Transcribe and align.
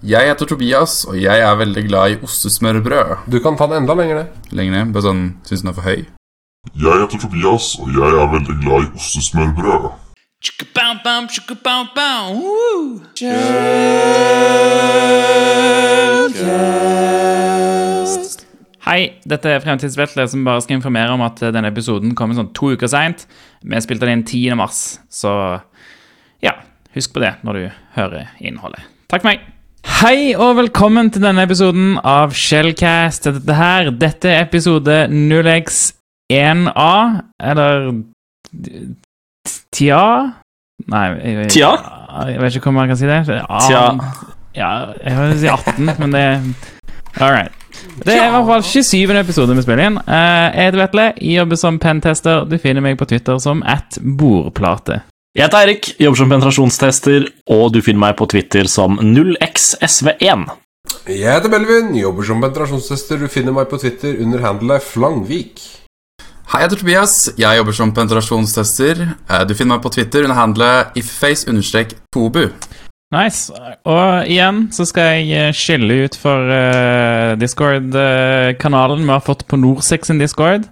Jeg 0.00 0.30
heter 0.30 0.46
Tobias, 0.48 1.04
og 1.04 1.16
jeg 1.20 1.42
er 1.44 1.56
veldig 1.60 1.82
glad 1.84 2.10
i 2.10 2.14
ostesmørbrød. 2.24 3.26
Du 3.28 3.36
kan 3.44 3.56
ta 3.56 3.66
den 3.68 3.82
enda 3.82 3.92
lenger 3.92 4.16
ned. 4.16 4.28
Lenger 4.56 4.72
ned, 4.72 4.94
bare 4.94 5.04
sånn, 5.04 5.20
syns 5.44 5.60
den 5.60 5.68
er 5.68 5.76
for 5.76 5.84
høy. 5.84 6.06
Jeg 6.72 7.02
heter 7.02 7.20
Tobias, 7.20 7.66
og 7.76 7.90
jeg 7.92 8.14
er 8.22 8.30
veldig 8.32 8.56
glad 8.62 8.86
i 8.86 8.88
ostesmørbrød. 8.96 9.90
Hei, 18.88 19.20
dette 19.28 19.52
er 19.52 19.60
Fremtidsvetle 19.60 20.28
som 20.32 20.48
bare 20.48 20.64
skal 20.64 20.80
informere 20.80 21.12
om 21.12 21.28
at 21.28 21.44
denne 21.52 21.68
episoden 21.68 22.16
kommer 22.16 22.40
sånn 22.40 22.54
to 22.56 22.72
uker 22.72 22.88
seint. 22.88 23.28
Vi 23.60 23.84
spilte 23.84 24.08
den 24.08 24.24
10. 24.24 24.56
mars, 24.56 24.96
så 25.12 25.60
ja, 26.40 26.56
husk 26.96 27.12
på 27.12 27.20
det 27.20 27.36
når 27.44 27.52
du 27.52 27.64
hører 28.00 28.32
innholdet. 28.40 28.88
Takk 29.12 29.20
for 29.20 29.34
meg. 29.34 29.59
Hei 29.86 30.32
og 30.36 30.56
velkommen 30.58 31.08
til 31.12 31.22
denne 31.24 31.44
episoden 31.46 31.94
av 32.06 32.32
Shellcast. 32.36 33.26
Dette 33.36 33.56
her, 33.56 33.90
dette 34.00 34.28
er 34.32 34.44
episode 34.46 34.96
0x1A, 35.12 36.92
eller 37.50 37.88
Tja? 39.74 40.02
Nei, 40.90 41.04
jeg, 41.20 41.34
jeg, 41.36 41.50
Tja? 41.54 41.70
jeg 42.28 42.40
vet 42.42 42.56
ikke 42.58 42.66
hvordan 42.70 42.78
man 42.80 42.90
kan 42.92 43.00
si 43.00 43.08
det. 43.08 43.20
A- 43.44 43.62
Tja. 43.66 43.82
Ja, 44.56 44.70
jeg 45.04 45.16
vil 45.20 45.36
si 45.44 45.50
18, 45.52 45.90
men 46.00 46.16
det 46.16 46.24
All 47.20 47.32
right. 47.34 47.52
Det 48.04 48.14
er 48.14 48.26
i 48.28 48.32
hvert 48.32 48.46
fall 48.48 48.62
27. 48.66 49.12
episode 49.20 49.54
vi 49.56 49.62
spiller 49.64 49.86
inn. 49.88 49.96
Eh, 49.98 50.46
Jeg 50.56 50.66
heter 50.68 50.78
Vetle, 50.84 51.06
jobber 51.34 51.56
som 51.58 51.78
pentester. 51.82 52.44
Du 52.50 52.56
finner 52.58 52.82
meg 52.84 52.98
på 53.00 53.06
Twitter 53.10 53.38
som 53.42 53.62
at 53.66 53.98
bordplate. 54.18 55.00
Jeg 55.30 55.44
heter 55.46 55.60
Eirik, 55.62 55.88
jobber 56.02 56.18
som 56.18 56.32
penetrasjonstester, 56.32 57.24
og 57.54 57.68
du 57.70 57.76
finner 57.86 58.00
meg 58.02 58.16
på 58.18 58.26
Twitter 58.32 58.66
som 58.66 58.96
0xsv1. 58.98 60.40
Jeg 61.06 61.20
heter 61.22 61.52
Melvin, 61.52 61.92
jobber 61.94 62.26
som 62.26 62.42
penetrasjonstester. 62.42 63.20
Du 63.22 63.30
finner 63.30 63.54
meg 63.54 63.68
på 63.70 63.78
Twitter 63.78 64.18
under 64.24 64.42
handlet 64.42 64.82
Flangvik. 64.82 65.62
Hei, 66.50 66.64
jeg 66.64 66.64
heter 66.64 66.80
Tobias. 66.82 67.14
Jeg 67.38 67.60
jobber 67.60 67.78
som 67.78 67.94
penetrasjonstester. 67.94 69.04
Eh, 69.06 69.44
Du 69.46 69.54
finner 69.54 69.76
meg 69.76 69.84
på 69.86 69.94
Twitter 69.94 70.26
under 70.26 70.34
handlet 70.34 70.98
ifface-tobu. 70.98 72.48
Nice. 73.14 73.54
Og 73.86 74.26
igjen 74.26 74.64
så 74.74 74.82
skal 74.90 75.12
jeg 75.14 75.30
eh, 75.30 75.54
skille 75.54 76.08
ut 76.08 76.18
for 76.18 76.50
uh, 76.50 77.38
Discord-kanalen 77.38 79.06
vi 79.06 79.14
har 79.14 79.22
fått 79.22 79.46
på 79.46 79.62
Norsex 79.62 80.10
sin 80.10 80.18
Discord. 80.18 80.66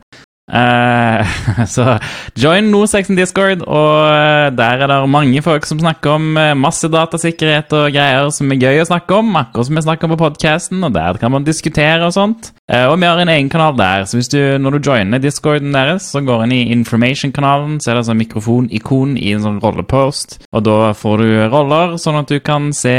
Eh, 0.48 1.26
så 1.74 1.98
join 2.36 2.70
Norsex 2.72 3.08
sin 3.08 3.18
Discord, 3.18 3.62
og 3.68 4.08
eh, 4.08 4.48
der 4.56 4.84
er 4.84 4.90
det 4.90 4.98
mange 5.12 5.42
folk 5.44 5.66
som 5.68 5.80
snakker 5.80 6.14
om 6.16 6.38
eh, 6.40 6.54
masse 6.56 6.88
datasikkerhet 6.88 7.74
og 7.76 7.90
greier 7.92 8.30
som 8.34 8.52
er 8.54 8.62
gøy 8.62 8.82
å 8.82 8.88
snakke 8.88 9.18
om, 9.20 9.34
akkurat 9.36 9.68
som 9.68 9.78
vi 9.78 9.84
snakker 9.84 10.08
om 10.08 10.14
på 10.16 10.20
podcasten, 10.22 10.80
og 10.86 10.94
der 10.96 11.20
kan 11.20 11.34
man 11.34 11.46
diskutere 11.46 12.00
og 12.06 12.14
sånt. 12.16 12.52
Og 12.68 12.98
vi 13.00 13.08
har 13.08 13.16
en 13.16 13.30
egen 13.32 13.48
kanal 13.48 13.76
der, 13.78 14.04
så 14.04 14.20
du, 14.28 14.40
når 14.60 14.76
du 14.76 14.90
joiner 14.90 15.22
Discorden 15.22 15.72
deres, 15.72 16.10
så 16.12 16.20
går 16.24 16.44
inn 16.44 16.52
i 16.52 16.66
Information-kanalen, 16.74 17.78
så 17.80 17.92
er 17.92 17.98
det 17.98 18.02
sånn 18.10 18.20
mikrofonikon 18.20 19.16
i 19.16 19.32
en 19.32 19.44
sånn 19.46 19.60
rollepost, 19.62 20.36
og 20.52 20.66
da 20.68 20.92
får 20.96 21.24
du 21.24 21.32
roller, 21.48 21.96
sånn 22.00 22.20
at 22.20 22.28
du 22.28 22.36
kan 22.44 22.68
se 22.76 22.92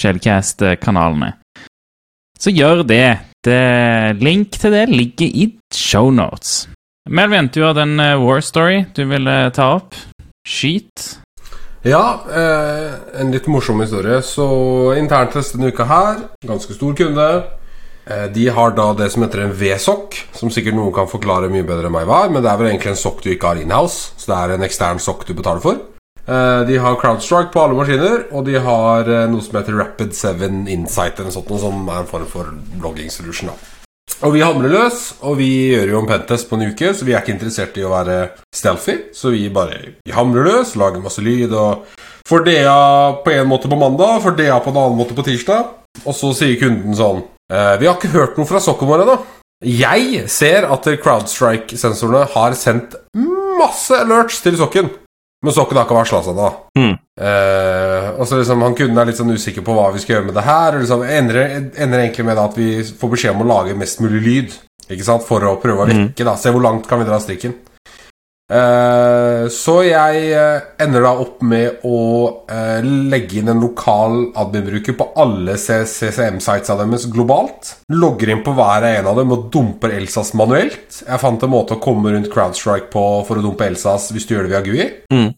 Shellcast-kanalene. 0.00 1.34
Så 2.40 2.52
gjør 2.56 2.80
det. 2.88 3.20
det. 3.44 3.60
Link 4.24 4.56
til 4.56 4.72
det 4.72 4.86
ligger 4.88 5.28
i 5.28 5.50
shownotes. 5.76 6.62
Melvin, 7.10 7.48
du 7.50 7.64
hadde 7.64 7.82
en 7.82 7.98
war 8.22 8.40
story 8.40 8.84
du 8.94 9.02
ville 9.10 9.50
ta 9.50 9.72
opp. 9.80 9.96
Skyt. 10.46 11.16
Ja, 11.82 12.20
eh, 12.30 13.20
en 13.20 13.32
litt 13.32 13.48
morsom 13.50 13.80
historie. 13.82 14.20
Så 14.22 14.46
interntest 14.94 15.56
denne 15.56 15.72
uka 15.72 15.88
her, 15.90 16.20
ganske 16.46 16.76
stor 16.76 16.94
kunde. 16.94 17.26
Eh, 18.06 18.28
de 18.30 18.46
har 18.48 18.76
da 18.76 18.92
det 18.94 19.10
som 19.10 19.24
heter 19.24 19.42
en 19.42 19.56
V-sokk, 19.58 20.20
som 20.32 20.52
sikkert 20.54 20.76
noen 20.78 20.94
kan 20.94 21.10
forklare 21.10 21.50
mye 21.50 21.66
bedre 21.66 21.90
enn 21.90 21.96
meg 21.96 22.06
hva 22.06 22.26
er, 22.26 22.30
men 22.30 22.44
det 22.44 22.52
er 22.52 22.60
vel 22.60 22.70
egentlig 22.70 22.92
en 22.94 23.02
sokk 23.02 23.24
du 23.24 23.32
ikke 23.32 23.52
har 23.52 23.64
inhouse, 23.64 24.14
så 24.14 24.30
det 24.30 24.38
er 24.38 24.54
en 24.54 24.68
ekstern 24.68 25.02
sokk 25.02 25.26
du 25.26 25.34
betaler 25.34 25.64
for. 25.66 25.82
Eh, 26.30 26.62
de 26.70 26.78
har 26.78 27.00
CrowdStrike 27.00 27.50
på 27.50 27.64
alle 27.64 27.74
maskiner, 27.74 28.24
og 28.30 28.46
de 28.46 28.54
har 28.62 29.10
eh, 29.10 29.26
noe 29.30 29.42
som 29.42 29.58
heter 29.58 29.82
Rapid7 29.82 30.46
Insight, 30.70 31.18
eller 31.18 31.32
noe 31.32 31.38
sånt, 31.40 31.52
som 31.66 31.84
er 31.90 32.04
en 32.04 32.10
form 32.14 32.30
for 32.30 32.54
logging 32.78 33.10
solution. 33.10 33.50
da 33.50 33.79
og 34.20 34.34
vi 34.34 34.42
hamrer 34.44 34.72
løs, 34.72 35.00
og 35.24 35.38
vi 35.38 35.48
gjør 35.72 35.94
jo 35.94 36.00
en 36.02 36.08
pentest 36.10 36.48
på 36.50 36.58
en 36.58 36.68
uke, 36.68 36.92
så 36.92 37.06
vi 37.06 37.14
er 37.14 37.22
ikke 37.22 37.34
interessert 37.36 37.78
i 37.80 37.84
å 37.86 37.92
være 37.92 38.18
stealthy. 38.54 38.96
Så 39.16 39.32
vi 39.32 39.46
bare 39.52 39.96
vi 40.04 40.14
hamrer 40.14 40.48
løs, 40.48 40.74
lager 40.80 41.04
masse 41.04 41.24
lyd 41.24 41.54
og 41.56 41.86
får 42.28 42.44
DA 42.46 42.80
på 43.24 43.32
en 43.32 43.48
måte 43.48 43.70
på 43.70 43.78
mandag, 43.80 44.20
får 44.24 44.36
DA 44.38 44.58
på 44.60 44.72
en 44.74 44.80
annen 44.82 44.98
måte 45.00 45.16
på 45.16 45.24
tirsdag. 45.26 45.76
Og 46.04 46.14
så 46.14 46.34
sier 46.36 46.58
kunden 46.60 46.94
sånn 46.94 47.24
eh, 47.50 47.74
Vi 47.80 47.88
har 47.88 47.96
ikke 47.96 48.12
hørt 48.12 48.36
noe 48.38 48.46
fra 48.46 48.60
sokken 48.62 48.90
vår 48.90 49.04
ennå. 49.04 49.16
Jeg 49.66 50.26
ser 50.32 50.68
at 50.72 50.86
CrowdStrike-sensorene 51.02 52.28
har 52.32 52.54
sendt 52.56 52.94
masse 53.60 53.92
alerts 53.92 54.38
til 54.44 54.56
sokken, 54.56 54.88
men 55.40 55.54
sokken 55.56 55.78
har 55.78 55.86
ikke 55.86 55.96
varsla 55.96 56.20
seg 56.24 56.36
da. 56.36 56.48
Mm. 56.76 56.96
Eh, 57.20 58.08
og 58.16 58.26
så 58.28 58.40
liksom 58.40 58.64
Han 58.64 58.74
kunden 58.76 58.98
er 59.00 59.08
litt 59.08 59.20
sånn 59.20 59.32
usikker 59.32 59.64
på 59.64 59.76
hva 59.76 59.86
vi 59.94 60.02
skal 60.02 60.18
gjøre 60.18 60.28
med 60.28 60.36
det 60.36 60.44
her. 60.44 60.76
Og 60.76 60.84
liksom 60.84 61.04
ender, 61.06 61.40
ender 61.80 62.02
egentlig 62.02 62.26
med 62.28 62.36
da 62.36 62.44
at 62.50 62.58
vi 62.60 62.68
får 62.84 63.14
beskjed 63.14 63.36
om 63.36 63.46
å 63.46 63.48
lage 63.48 63.78
mest 63.78 64.02
mulig 64.04 64.20
lyd. 64.26 64.58
Ikke 64.90 65.06
sant? 65.06 65.24
For 65.24 65.44
å 65.46 65.56
prøve 65.62 65.86
å 65.86 65.88
vekke. 65.88 66.26
da 66.26 66.36
Se 66.40 66.52
hvor 66.52 66.64
langt 66.64 66.88
kan 66.90 67.00
vi 67.00 67.08
dra 67.08 67.20
strikken. 67.22 67.56
Eh, 68.50 69.44
så 69.54 69.76
jeg 69.86 70.22
eh, 70.34 70.64
ender 70.82 71.04
da 71.06 71.12
opp 71.22 71.42
med 71.46 71.84
å 71.86 71.98
eh, 72.50 72.80
legge 72.82 73.38
inn 73.38 73.52
en 73.52 73.62
lokal 73.62 74.32
admin-bruker 74.42 74.96
på 74.98 75.06
alle 75.22 75.54
CCM-sitesa 75.54 76.76
deres 76.80 77.06
globalt. 77.14 77.76
Logger 77.94 78.34
inn 78.34 78.42
på 78.46 78.54
hver 78.58 78.88
en 78.90 79.10
av 79.12 79.20
dem 79.20 79.34
og 79.36 79.46
dumper 79.54 79.94
Elsas 80.00 80.32
manuelt. 80.38 81.02
Jeg 81.04 81.22
fant 81.22 81.46
en 81.46 81.52
måte 81.52 81.78
å 81.78 81.82
komme 81.82 82.14
rundt 82.14 82.30
CrowdStrike 82.32 82.90
på 82.90 83.04
for 83.28 83.38
å 83.38 83.44
dumpe 83.44 83.70
Elsas 83.70 84.10
hvis 84.14 84.26
du 84.26 84.34
gjør 84.34 84.48
det 84.48 84.54
via 84.56 84.64
GUI. 84.66 84.88
Mm. 85.14 85.30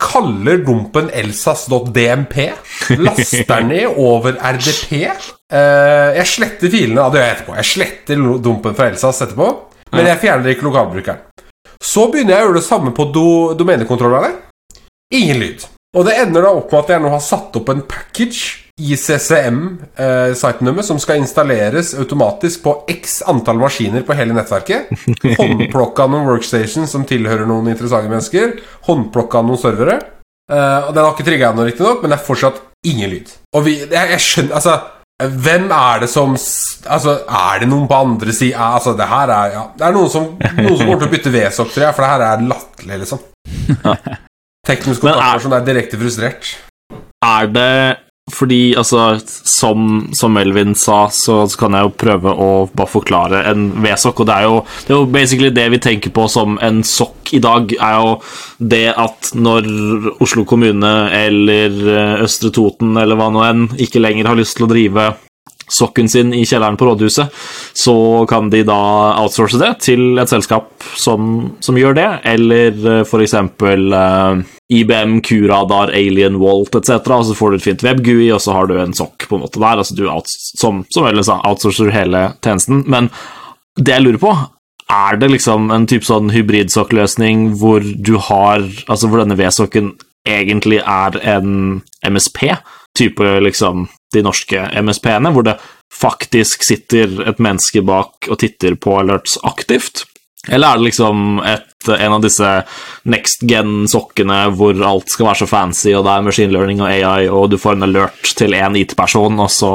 Kaller 0.00 0.60
dumpen 0.64 1.08
elsas.dmp. 1.16 2.34
Laster 3.00 3.62
ned 3.70 4.00
over 4.00 4.36
RDP. 4.36 5.06
Jeg 5.06 6.26
sletter 6.32 6.72
filene. 6.72 7.00
Ja, 7.00 7.08
det 7.12 7.20
gjør 7.20 7.26
jeg 7.26 7.36
etterpå. 7.38 7.56
Jeg 7.60 7.70
sletter 7.72 8.26
dumpen 8.44 8.76
fra 8.76 8.90
Elsas 8.92 9.24
etterpå. 9.24 9.48
Men 9.94 10.10
jeg 10.10 10.22
fjerner 10.24 10.52
ikke 10.52 10.68
lokalbrukeren. 10.68 11.25
Så 11.82 12.08
begynner 12.12 12.36
jeg 12.36 12.44
å 12.44 12.50
gjøre 12.50 12.60
det 12.60 12.66
samme 12.66 12.92
på 12.96 13.08
do 13.14 13.28
domenekontrollerne. 13.58 14.34
Ingen 15.14 15.40
lyd. 15.40 15.66
Og 15.96 16.04
det 16.08 16.16
ender 16.20 16.44
da 16.44 16.52
opp 16.58 16.72
med 16.72 16.82
at 16.82 16.94
jeg 16.94 17.02
nå 17.02 17.10
har 17.12 17.22
satt 17.24 17.56
opp 17.56 17.70
en 17.72 17.84
package 17.88 18.66
i 18.76 18.92
CCM-sitenummer 19.00 20.82
deres 20.82 20.90
som 20.90 20.98
skal 21.00 21.22
installeres 21.22 21.94
automatisk 21.96 22.66
på 22.66 22.74
x 22.92 23.22
antall 23.30 23.56
maskiner 23.62 24.04
på 24.04 24.16
hele 24.18 24.36
nettverket. 24.36 24.90
Håndplukka 25.40 26.08
noen 26.12 26.28
workstations 26.28 26.92
som 26.92 27.06
tilhører 27.08 27.48
noen 27.48 27.70
interessante 27.72 28.12
mennesker. 28.12 28.58
Håndplukka 28.88 29.40
noen 29.46 29.62
servere. 29.62 29.96
Eh, 30.52 30.80
og 30.84 30.92
Den 30.92 31.02
har 31.02 31.14
ikke 31.14 31.26
trigga 31.26 31.50
ennå, 31.50 31.64
riktignok, 31.66 32.02
men 32.02 32.12
det 32.12 32.18
er 32.18 32.28
fortsatt 32.28 32.60
ingen 32.86 33.14
lyd. 33.14 33.32
Og 33.56 33.64
vi, 33.66 33.78
jeg, 33.80 34.12
jeg 34.12 34.22
skjønner 34.22 34.58
Altså 34.60 34.76
hvem 35.16 35.70
er 35.72 36.02
det 36.02 36.10
som 36.12 36.34
Altså, 36.36 37.12
Er 37.24 37.60
det 37.62 37.68
noen 37.70 37.86
på 37.88 37.96
andre 37.96 38.32
sida 38.36 38.66
Altså, 38.76 38.92
det 38.98 39.06
her 39.08 39.30
er 39.32 39.52
ja, 39.54 39.62
Det 39.78 39.86
er 39.86 39.94
noen 39.96 40.10
som, 40.12 40.26
noen 40.36 40.76
som 40.76 40.82
kommer 40.84 41.00
til 41.00 41.08
å 41.08 41.12
bytte 41.14 41.32
V-sokk, 41.32 41.70
tror 41.72 41.86
jeg, 41.86 41.94
for 41.96 42.04
det 42.04 42.10
her 42.10 42.24
er 42.26 42.44
latterlig, 42.50 42.98
liksom. 43.04 43.22
Teknisk 44.68 45.06
Men 45.06 45.14
er- 45.14 45.46
er 45.56 45.64
direkte 45.64 45.98
frustrert. 46.00 46.52
Er 47.24 47.46
det 47.46 47.70
fordi, 48.32 48.74
altså, 48.74 49.20
som, 49.26 50.08
som 50.16 50.32
Melvin 50.34 50.74
sa, 50.74 51.06
så, 51.14 51.44
så 51.46 51.60
kan 51.60 51.76
jeg 51.76 51.86
jo 51.86 51.92
prøve 51.94 52.32
å 52.34 52.48
bare 52.74 52.90
forklare 52.90 53.44
en 53.52 53.68
V-sokk, 53.84 54.24
og 54.24 54.26
det 54.26 54.34
er, 54.34 54.48
jo, 54.48 54.56
det 54.82 54.92
er 54.92 54.98
jo 54.98 55.10
basically 55.14 55.52
det 55.54 55.66
vi 55.76 55.80
tenker 55.82 56.14
på 56.14 56.26
som 56.32 56.58
en 56.58 56.82
sokk 56.86 57.30
i 57.36 57.42
dag, 57.42 57.70
er 57.78 58.00
jo 58.00 58.16
det 58.58 58.88
at 58.98 59.30
når 59.38 59.70
Oslo 60.22 60.42
kommune 60.48 60.92
eller 61.14 61.78
eh, 61.92 62.24
Østre 62.26 62.50
Toten 62.54 62.98
eller 62.98 63.18
hva 63.18 63.30
nå 63.30 63.46
enn 63.46 63.64
ikke 63.82 64.02
lenger 64.02 64.32
har 64.32 64.38
lyst 64.38 64.58
til 64.58 64.66
å 64.66 64.72
drive 64.74 65.08
sokken 65.72 66.08
sin 66.08 66.34
i 66.34 66.44
kjelleren 66.46 66.76
på 66.78 66.86
rådhuset, 66.88 67.32
så 67.74 67.96
kan 68.30 68.50
de 68.50 68.62
da 68.66 68.78
outsource 69.22 69.58
det 69.60 69.72
til 69.86 70.18
et 70.22 70.30
selskap 70.30 70.70
som, 70.96 71.52
som 71.60 71.78
gjør 71.78 71.96
det, 71.98 72.08
eller 72.34 72.86
eh, 72.92 73.04
for 73.08 73.24
eksempel 73.24 73.94
eh, 73.96 74.42
IBM, 74.80 75.20
Q-radar, 75.26 75.94
Alien, 75.94 76.38
Walt 76.42 76.74
etc., 76.78 77.00
og 77.10 77.26
så 77.28 77.38
får 77.38 77.52
du 77.52 77.58
et 77.58 77.66
fint 77.66 77.86
web-GUI, 77.86 78.30
og 78.34 78.42
så 78.42 78.56
har 78.56 78.70
du 78.70 78.76
en 78.80 78.96
sokk 78.96 79.28
på 79.28 79.38
en 79.38 79.46
måte 79.46 79.62
der, 79.62 79.82
altså 79.82 79.96
du 79.98 80.06
outs 80.10 80.52
som, 80.58 80.84
som 80.94 81.08
ellers 81.08 81.30
outsourcer 81.36 81.92
hele 81.94 82.28
tjenesten, 82.44 82.84
men 82.90 83.10
det 83.76 83.92
jeg 83.92 84.06
lurer 84.06 84.22
på, 84.22 84.34
er 84.92 85.18
det 85.18 85.32
liksom 85.32 85.72
en 85.74 85.86
type 85.90 86.06
sånn 86.06 86.30
hybridsokkløsning 86.30 87.56
hvor 87.58 87.82
du 87.82 88.16
har, 88.22 88.62
altså 88.86 89.10
hvor 89.10 89.24
denne 89.24 89.38
V-sokken 89.38 89.96
egentlig 90.26 90.78
er 90.82 91.18
en 91.26 91.82
MSP, 92.06 92.54
type 92.96 93.36
liksom 93.44 93.86
de 94.14 94.22
norske 94.24 94.68
MSP-ene, 94.80 95.32
hvor 95.34 95.46
det 95.46 95.56
faktisk 95.92 96.64
sitter 96.66 97.22
et 97.28 97.40
menneske 97.42 97.82
bak 97.86 98.28
og 98.30 98.38
titter 98.42 98.76
på 98.80 98.98
alerts 99.00 99.38
aktivt, 99.46 100.06
Eller 100.48 100.68
er 100.68 100.78
det 100.78 100.86
liksom 100.86 101.40
et, 101.42 101.88
en 101.90 102.12
av 102.14 102.20
disse 102.22 102.48
next 103.10 103.40
gen-sokkene 103.50 104.44
hvor 104.54 104.78
alt 104.86 105.10
skal 105.10 105.26
være 105.26 105.40
så 105.40 105.48
fancy, 105.50 105.90
og 105.90 106.04
det 106.06 106.12
er 106.12 106.22
machine 106.22 106.54
learning 106.54 106.82
og 106.84 106.90
AI, 106.92 107.26
og 107.26 107.48
du 107.50 107.56
får 107.58 107.74
en 107.74 107.82
alert 107.88 108.30
til 108.38 108.54
én 108.54 108.78
IT-person, 108.78 109.40
og 109.42 109.50
så 109.50 109.72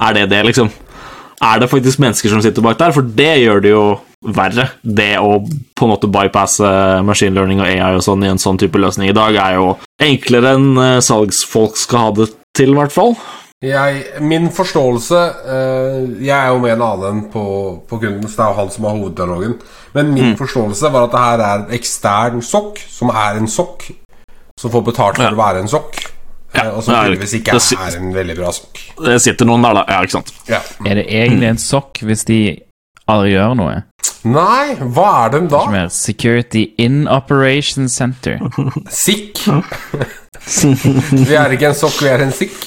er 0.00 0.16
det 0.16 0.24
det, 0.32 0.40
liksom? 0.48 0.72
Er 1.40 1.60
det 1.62 1.70
faktisk 1.70 2.02
mennesker 2.02 2.28
som 2.28 2.42
sitter 2.42 2.64
bak 2.64 2.80
der? 2.80 2.92
For 2.92 3.06
det 3.06 3.36
gjør 3.44 3.62
det 3.62 3.70
jo 3.70 3.84
verre. 4.34 4.66
Det 4.82 5.14
å 5.22 5.38
på 5.46 5.86
en 5.86 5.92
måte 5.94 6.10
bypasse 6.12 6.68
machine 7.06 7.38
learning 7.38 7.62
og 7.62 7.70
AI 7.70 7.94
og 7.96 8.04
sånn 8.04 8.26
i 8.26 8.28
en 8.28 8.40
sånn 8.40 8.58
type 8.60 8.82
løsning 8.82 9.08
i 9.08 9.16
dag, 9.16 9.38
er 9.40 9.56
jo 9.56 9.70
enklere 10.02 10.56
enn 10.58 10.74
eh, 10.74 10.98
salgsfolk 11.04 11.78
skal 11.80 12.04
ha 12.04 12.10
det 12.18 12.28
til, 12.56 12.72
i 12.72 12.76
hvert 12.78 12.92
fall. 12.94 13.14
Jeg, 13.60 14.04
min 14.24 14.46
forståelse 14.56 15.18
eh, 15.52 16.24
Jeg 16.24 16.32
er 16.32 16.46
jo 16.48 16.58
med 16.62 16.72
en 16.72 16.82
annen 16.86 17.18
på, 17.32 17.42
på 17.88 17.98
kunden, 18.00 18.24
så 18.24 18.38
det 18.38 18.44
er 18.46 18.54
jo 18.54 18.58
han 18.62 18.70
som 18.72 18.86
har 18.88 18.94
hoveddialogen. 18.96 19.58
Men 19.92 20.14
min 20.14 20.36
forståelse 20.38 20.88
var 20.94 21.08
at 21.08 21.12
det 21.12 21.24
her 21.26 21.42
er 21.44 21.58
en 21.66 21.74
ekstern 21.76 22.40
sokk, 22.42 22.80
som 22.88 23.12
er 23.12 23.36
en 23.42 23.48
sokk, 23.52 23.90
som 24.60 24.72
får 24.72 24.86
betalt 24.88 25.20
for 25.20 25.28
Ja. 25.28 25.34
å 25.36 25.40
være 25.42 25.60
en 25.66 25.68
sokk. 25.68 26.00
Ja, 26.54 26.64
eh, 26.64 26.72
og 26.76 26.82
som 26.82 26.94
tydeligvis 26.96 27.36
ikke 27.36 27.52
det 27.60 27.76
er 27.78 27.98
en 28.00 28.14
veldig 28.16 28.36
bra 28.40 28.50
sokk. 28.56 28.80
Det 29.04 29.20
sitter 29.22 29.46
noen 29.46 29.62
der, 29.68 29.76
da. 29.76 29.84
Ja, 29.92 30.00
ikke 30.02 30.16
sant. 30.16 30.32
Ja. 30.48 30.58
Er 30.88 30.94
det 31.02 31.06
egentlig 31.12 31.48
en 31.52 31.60
sokk 31.62 32.00
hvis 32.02 32.24
de 32.26 32.40
aldri 33.06 33.34
gjør 33.36 33.54
noe? 33.60 33.76
Nei, 34.28 34.74
hva 34.76 35.06
er 35.24 35.30
den 35.32 35.46
da? 35.48 35.62
Som 35.64 35.76
er 35.80 35.88
Security 35.94 36.66
in 36.78 37.06
Operation 37.08 37.88
Center. 37.88 38.36
SIK. 38.92 39.46
vi 41.28 41.36
er 41.36 41.54
ikke 41.56 41.70
en 41.70 41.78
sokk, 41.78 42.02
vi 42.04 42.10
er 42.12 42.24
en 42.26 42.34
sikk. 42.36 42.58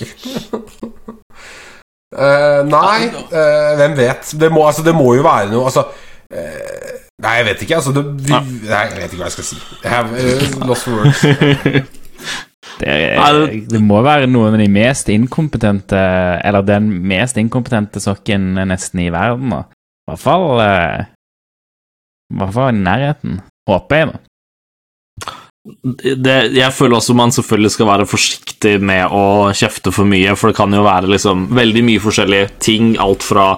uh, 2.14 2.62
nei, 2.70 2.98
uh, 3.30 3.74
hvem 3.78 3.96
vet? 3.98 4.34
Det 4.40 4.50
må, 4.54 4.66
altså, 4.68 4.86
det 4.86 4.96
må 4.98 5.14
jo 5.18 5.24
være 5.26 5.50
noe 5.54 5.66
Altså 5.70 5.86
uh, 5.90 7.00
Nei, 7.24 7.36
jeg 7.40 7.46
vet 7.46 7.62
ikke. 7.64 7.76
Altså, 7.78 7.92
det, 7.96 8.04
vi, 8.26 8.34
nei, 8.34 8.80
jeg 8.90 8.98
vet 8.98 9.14
ikke 9.14 9.22
hva 9.22 9.28
jeg 9.30 9.36
skal 9.38 9.46
si. 9.48 9.60
Jeg 9.84 9.92
have 9.94 10.18
eh, 10.20 10.56
lost 10.68 10.88
for 10.90 11.04
words. 11.04 11.22
Det, 12.80 12.90
er, 12.90 13.36
det- 13.70 13.80
må 13.86 14.00
være 14.02 14.26
noen 14.28 14.56
av 14.58 14.60
de 14.60 14.66
mest 14.72 15.08
inkompetente 15.14 16.00
Eller 16.44 16.64
den 16.66 16.88
mest 17.06 17.38
inkompetente 17.38 18.02
sokken 18.02 18.56
nesten 18.66 19.04
i 19.06 19.12
verden. 19.14 19.54
da. 19.54 19.60
I 19.70 20.10
hvert 20.10 20.20
fall 20.24 20.48
eh, 20.64 21.04
I 22.34 22.42
hvert 22.42 22.56
fall 22.56 22.74
i 22.74 22.84
nærheten. 22.84 23.42
Håper 23.70 24.02
jeg, 24.02 24.10
da. 24.12 25.34
det, 26.20 26.38
jeg 26.58 26.76
føler 26.76 26.98
også 26.98 27.16
man 27.16 27.32
selvfølgelig 27.32 27.72
skal 27.72 27.88
være 27.88 28.08
forsiktig 28.10 28.74
med 28.84 29.14
å 29.16 29.54
kjefte 29.56 29.94
for 29.96 30.10
mye, 30.10 30.34
for 30.36 30.52
det 30.52 30.58
kan 30.58 30.76
jo 30.76 30.84
være 30.84 31.14
liksom 31.14 31.48
veldig 31.56 31.86
mye 31.88 32.04
forskjellige 32.04 32.50
ting, 32.64 32.96
alt 33.00 33.24
fra 33.24 33.54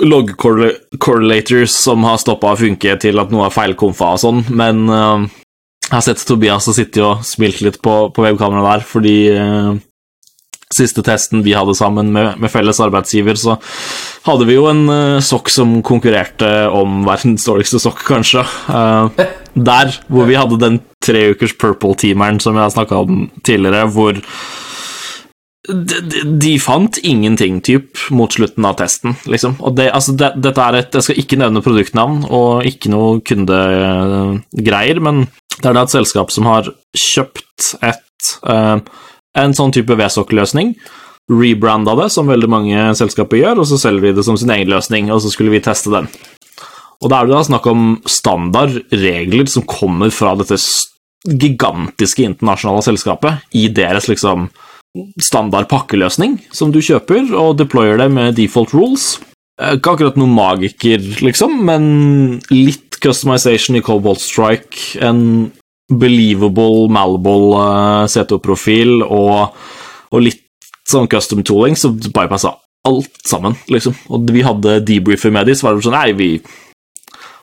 log 0.00 0.32
correlators 0.40 1.76
som 1.76 2.06
har 2.08 2.18
stoppa 2.18 2.54
å 2.54 2.58
funke, 2.58 2.96
til 3.02 3.20
at 3.20 3.30
noe 3.30 3.46
er 3.46 3.54
feilkomfa 3.54 4.14
og 4.16 4.22
sånn, 4.22 4.42
men 4.56 4.82
uh, 4.88 5.28
jeg 5.90 5.96
har 5.96 6.04
sett 6.06 6.24
Tobias 6.26 6.68
og 6.70 6.76
sittet 6.76 7.02
og 7.04 7.22
smilt 7.26 7.62
litt 7.66 7.80
på, 7.82 7.94
på 8.14 8.24
webkameraet 8.24 8.68
der, 8.68 8.84
fordi 8.86 9.14
eh, 9.34 9.70
siste 10.74 11.02
testen 11.06 11.42
vi 11.42 11.54
hadde 11.56 11.74
sammen 11.74 12.12
med, 12.14 12.38
med 12.40 12.52
felles 12.52 12.80
arbeidsgiver, 12.82 13.38
så 13.38 13.56
hadde 14.26 14.46
vi 14.48 14.56
jo 14.56 14.68
en 14.70 14.84
uh, 14.90 15.24
sokk 15.24 15.50
som 15.52 15.80
konkurrerte 15.86 16.48
om 16.76 17.02
verdens 17.10 17.46
dårligste 17.48 17.82
sokk, 17.82 18.04
kanskje. 18.06 18.44
Uh, 18.70 19.10
der 19.54 19.94
hvor 20.08 20.30
vi 20.30 20.38
hadde 20.38 20.60
den 20.62 20.80
tre 21.02 21.30
ukers 21.34 21.56
purple-teameren 21.58 22.40
som 22.42 22.56
jeg 22.56 22.68
har 22.68 22.74
snakka 22.74 23.04
om 23.04 23.24
tidligere, 23.46 23.88
hvor 23.90 24.20
de, 25.70 25.98
de, 26.00 26.22
de 26.40 26.54
fant 26.62 26.98
ingenting, 27.04 27.60
typ, 27.64 27.98
mot 28.16 28.32
slutten 28.32 28.64
av 28.66 28.78
testen, 28.80 29.14
liksom. 29.30 29.58
Og 29.60 29.76
det, 29.76 29.90
altså, 29.94 30.14
det, 30.18 30.32
dette 30.40 30.64
er 30.64 30.78
et 30.78 30.96
Jeg 30.96 31.06
skal 31.06 31.20
ikke 31.20 31.38
nevne 31.40 31.62
produktnavn 31.64 32.24
og 32.26 32.66
ikke 32.68 32.92
noe 32.92 33.20
kundegreier, 33.26 35.02
men 35.04 35.26
det 35.60 35.68
er 35.68 35.76
da 35.76 35.84
et 35.84 35.92
selskap 35.92 36.32
som 36.32 36.48
har 36.48 36.70
kjøpt 36.96 37.74
et 37.84 38.32
eh, 38.48 38.80
en 39.38 39.54
sånn 39.56 39.72
type 39.74 39.94
VSOC-løsning, 39.96 40.74
rebranda 41.30 41.94
det, 41.98 42.08
som 42.10 42.30
veldig 42.30 42.50
mange 42.50 42.86
selskaper 42.98 43.38
gjør, 43.38 43.62
og 43.62 43.68
så 43.70 43.78
selger 43.78 44.08
de 44.08 44.18
det 44.18 44.26
som 44.26 44.38
sin 44.40 44.50
egen 44.50 44.70
løsning, 44.72 45.10
og 45.14 45.22
så 45.22 45.30
skulle 45.30 45.52
vi 45.54 45.62
teste 45.62 45.92
den. 45.94 46.08
Og 47.00 47.08
da 47.08 47.20
er 47.20 47.28
det 47.28 47.36
da 47.36 47.44
snakk 47.46 47.68
om 47.70 47.84
standardregler 48.08 49.48
som 49.48 49.64
kommer 49.68 50.12
fra 50.12 50.34
dette 50.36 50.58
gigantiske 51.24 52.24
internasjonale 52.24 52.84
selskapet 52.84 53.56
i 53.56 53.68
deres 53.72 54.08
liksom 54.10 54.48
standard 55.22 55.68
pakkeløsning 55.70 56.38
som 56.52 56.72
du 56.74 56.80
kjøper, 56.82 57.30
og 57.36 57.58
deployer 57.60 58.00
det 58.00 58.10
med 58.12 58.36
default 58.36 58.74
rules. 58.74 59.14
Eh, 59.60 59.76
Ikke 59.78 59.94
akkurat 59.94 60.18
noen 60.18 60.34
magiker, 60.34 61.00
liksom, 61.22 61.60
men 61.68 62.40
litt 62.50 62.98
customization 63.00 63.78
i 63.78 63.84
Cobalt 63.84 64.20
Strike, 64.20 64.98
en 65.00 65.52
believable, 65.90 66.88
uh, 67.58 68.06
CTO-profil 68.10 69.02
og, 69.04 69.58
og 70.10 70.24
litt 70.24 70.46
sånn 70.90 71.10
custom 71.10 71.44
tooling, 71.46 71.76
så 71.78 71.92
bypassa 71.92 72.54
alt 72.88 73.20
sammen, 73.28 73.56
liksom. 73.70 73.94
Og 74.10 74.30
vi 74.32 74.44
hadde 74.46 74.80
debriefer 74.86 75.32
med 75.34 75.50
de, 75.50 75.56
så 75.56 75.68
var 75.68 75.76
det 75.76 75.86
sånn 75.86 75.96
Nei, 75.98 76.12
vi 76.16 76.30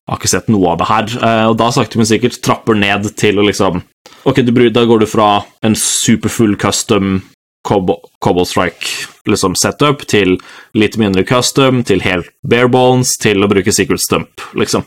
har 0.08 0.18
ikke 0.18 0.30
sett 0.30 0.48
noe 0.52 0.72
av 0.72 0.80
det 0.80 0.88
her. 0.88 1.08
Eh, 1.18 1.46
og 1.52 1.56
da 1.60 1.70
sakte, 1.74 2.00
men 2.00 2.08
sikkert 2.08 2.40
trapper 2.44 2.78
ned 2.78 3.10
til 3.18 3.40
å 3.40 3.46
liksom 3.46 3.82
Ok, 4.28 4.40
da 4.44 4.82
går 4.88 5.02
du 5.02 5.06
fra 5.08 5.44
en 5.64 5.76
superfull 5.78 6.56
custom 6.60 7.20
Cobble 7.68 8.44
Strike 8.48 9.08
liksom 9.28 9.54
setup 9.58 10.04
til 10.08 10.36
litt 10.78 10.96
mindre 11.00 11.24
custom, 11.28 11.82
til 11.84 12.02
helt 12.04 12.30
bare 12.46 12.70
bones, 12.72 13.14
til 13.20 13.44
å 13.44 13.48
bruke 13.50 13.74
secret 13.74 14.00
stump, 14.02 14.42
liksom. 14.58 14.86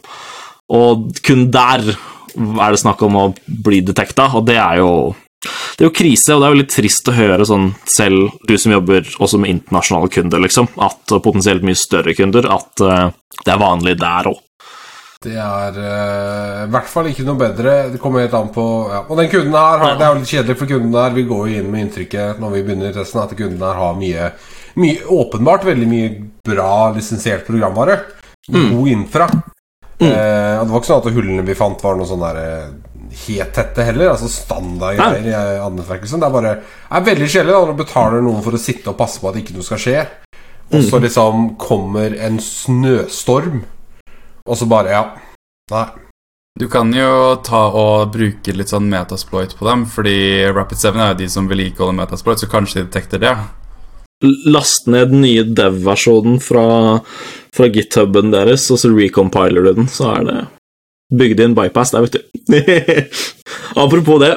Og 0.74 1.12
kun 1.26 1.50
der 1.54 1.94
er 2.36 2.72
det 2.74 2.82
snakk 2.82 3.02
om 3.08 3.18
å 3.20 3.26
bli 3.46 3.82
detekta, 3.86 4.30
og 4.38 4.48
det 4.48 4.60
er 4.62 4.82
jo 4.82 4.92
det 5.42 5.88
er 5.88 5.88
jo 5.88 5.96
krise, 5.98 6.36
og 6.36 6.42
det 6.42 6.46
er 6.46 6.54
jo 6.54 6.60
litt 6.60 6.74
trist 6.76 7.10
å 7.10 7.16
høre 7.18 7.46
sånn, 7.50 7.72
selv 7.90 8.36
du 8.46 8.54
som 8.62 8.76
jobber 8.76 9.08
også 9.18 9.40
med 9.42 9.56
internasjonale 9.56 10.12
kunder, 10.14 10.44
liksom, 10.44 10.70
at, 10.78 11.02
potensielt 11.26 11.66
mye 11.66 11.80
større 11.80 12.14
kunder, 12.14 12.46
at 12.54 12.84
eh, 12.86 13.08
det 13.42 13.54
er 13.54 13.62
vanlig 13.62 13.96
der 13.98 14.30
òg. 14.30 14.38
Det 15.22 15.36
er 15.38 15.76
uh, 15.78 16.62
i 16.64 16.70
hvert 16.74 16.88
fall 16.90 17.12
ikke 17.12 17.26
noe 17.28 17.38
bedre. 17.38 17.74
Det 17.94 18.00
kommer 18.02 18.24
helt 18.24 18.34
an 18.34 18.48
på 18.54 18.64
ja. 18.90 19.04
Og 19.04 19.20
den 19.20 19.28
kunden 19.30 19.54
her 19.54 19.84
Det 19.84 20.02
er 20.02 20.08
jo 20.08 20.18
litt 20.18 20.32
kjedelig, 20.32 20.56
for 20.58 20.72
kunden 20.72 20.98
her 20.98 21.14
Vi 21.14 21.26
går 21.30 21.44
jo 21.44 21.60
inn 21.60 21.68
med 21.70 21.84
inntrykket 21.86 22.42
når 22.42 22.56
vi 22.56 22.64
begynner 22.66 22.96
testen, 22.96 23.22
at 23.22 23.36
kunden 23.38 23.62
her 23.62 23.78
har 23.78 24.00
mye, 24.00 24.32
mye 24.82 25.04
Åpenbart 25.14 25.68
veldig 25.70 25.90
mye 25.92 26.10
bra 26.50 26.72
lisensiert 26.96 27.46
programvare. 27.46 28.00
God 28.50 28.90
infra. 28.90 29.30
Eh, 30.08 30.56
og 30.60 30.66
det 30.66 30.74
var 30.74 30.82
ikke 30.82 30.90
sånn 30.90 31.04
at 31.04 31.16
hullene 31.16 31.46
vi 31.46 31.58
fant, 31.58 31.84
var 31.84 31.98
noe 32.00 32.10
sånn 32.10 32.24
der 32.24 32.40
eh, 32.42 32.70
helt 33.28 33.54
tette 33.56 33.86
heller. 33.86 34.14
Altså 34.14 34.30
standardgreier 34.32 35.28
i 35.28 35.36
eh. 35.36 35.66
Det 35.82 36.18
er 36.18 36.36
bare 36.38 36.54
er 36.90 37.08
veldig 37.10 37.30
kjedelig 37.30 37.58
når 37.58 37.74
du 37.74 37.82
betaler 37.84 38.26
noen 38.26 38.44
for 38.46 38.58
å 38.58 38.62
sitte 38.62 38.94
og 38.94 39.00
passe 39.00 39.22
på 39.22 39.30
at 39.30 39.42
ikke 39.42 39.58
noe 39.58 39.68
skal 39.68 39.82
skje. 39.82 40.06
Og 40.72 40.86
så 40.88 41.02
liksom 41.04 41.50
kommer 41.60 42.14
en 42.16 42.40
snøstorm, 42.40 43.66
og 44.48 44.56
så 44.58 44.68
bare 44.72 44.96
Ja. 44.96 45.04
Nei. 45.72 45.88
Du 46.60 46.68
kan 46.68 46.92
jo 46.94 47.36
ta 47.44 47.70
og 47.72 48.12
bruke 48.12 48.54
litt 48.54 48.72
sånn 48.72 48.90
metasploit 48.92 49.56
på 49.56 49.66
dem, 49.66 49.86
fordi 49.88 50.44
Rapid7 50.52 50.90
er 50.92 51.14
jo 51.14 51.20
de 51.22 51.28
som 51.32 51.48
vedlikeholder 51.48 51.96
metasploit, 51.96 52.40
så 52.40 52.50
kanskje 52.52 52.82
de 52.82 52.90
detekter 52.90 53.22
det. 53.24 53.32
Last 54.22 54.90
ned 54.92 55.14
den 55.14 55.24
nye 55.26 55.46
dev-versjonen 55.58 56.40
fra, 56.44 56.66
fra 57.56 57.70
githuben 57.74 58.34
deres, 58.34 58.68
og 58.74 58.82
så 58.82 58.92
recompiler 58.94 59.66
du 59.66 59.82
den, 59.82 59.90
så 59.92 60.12
er 60.16 60.28
det 60.28 60.40
bygd 61.12 61.42
inn 61.44 61.56
bypass 61.58 61.92
der, 61.92 62.06
vet 62.06 62.20
du. 62.20 62.22
Apropos 63.84 64.22
det, 64.22 64.36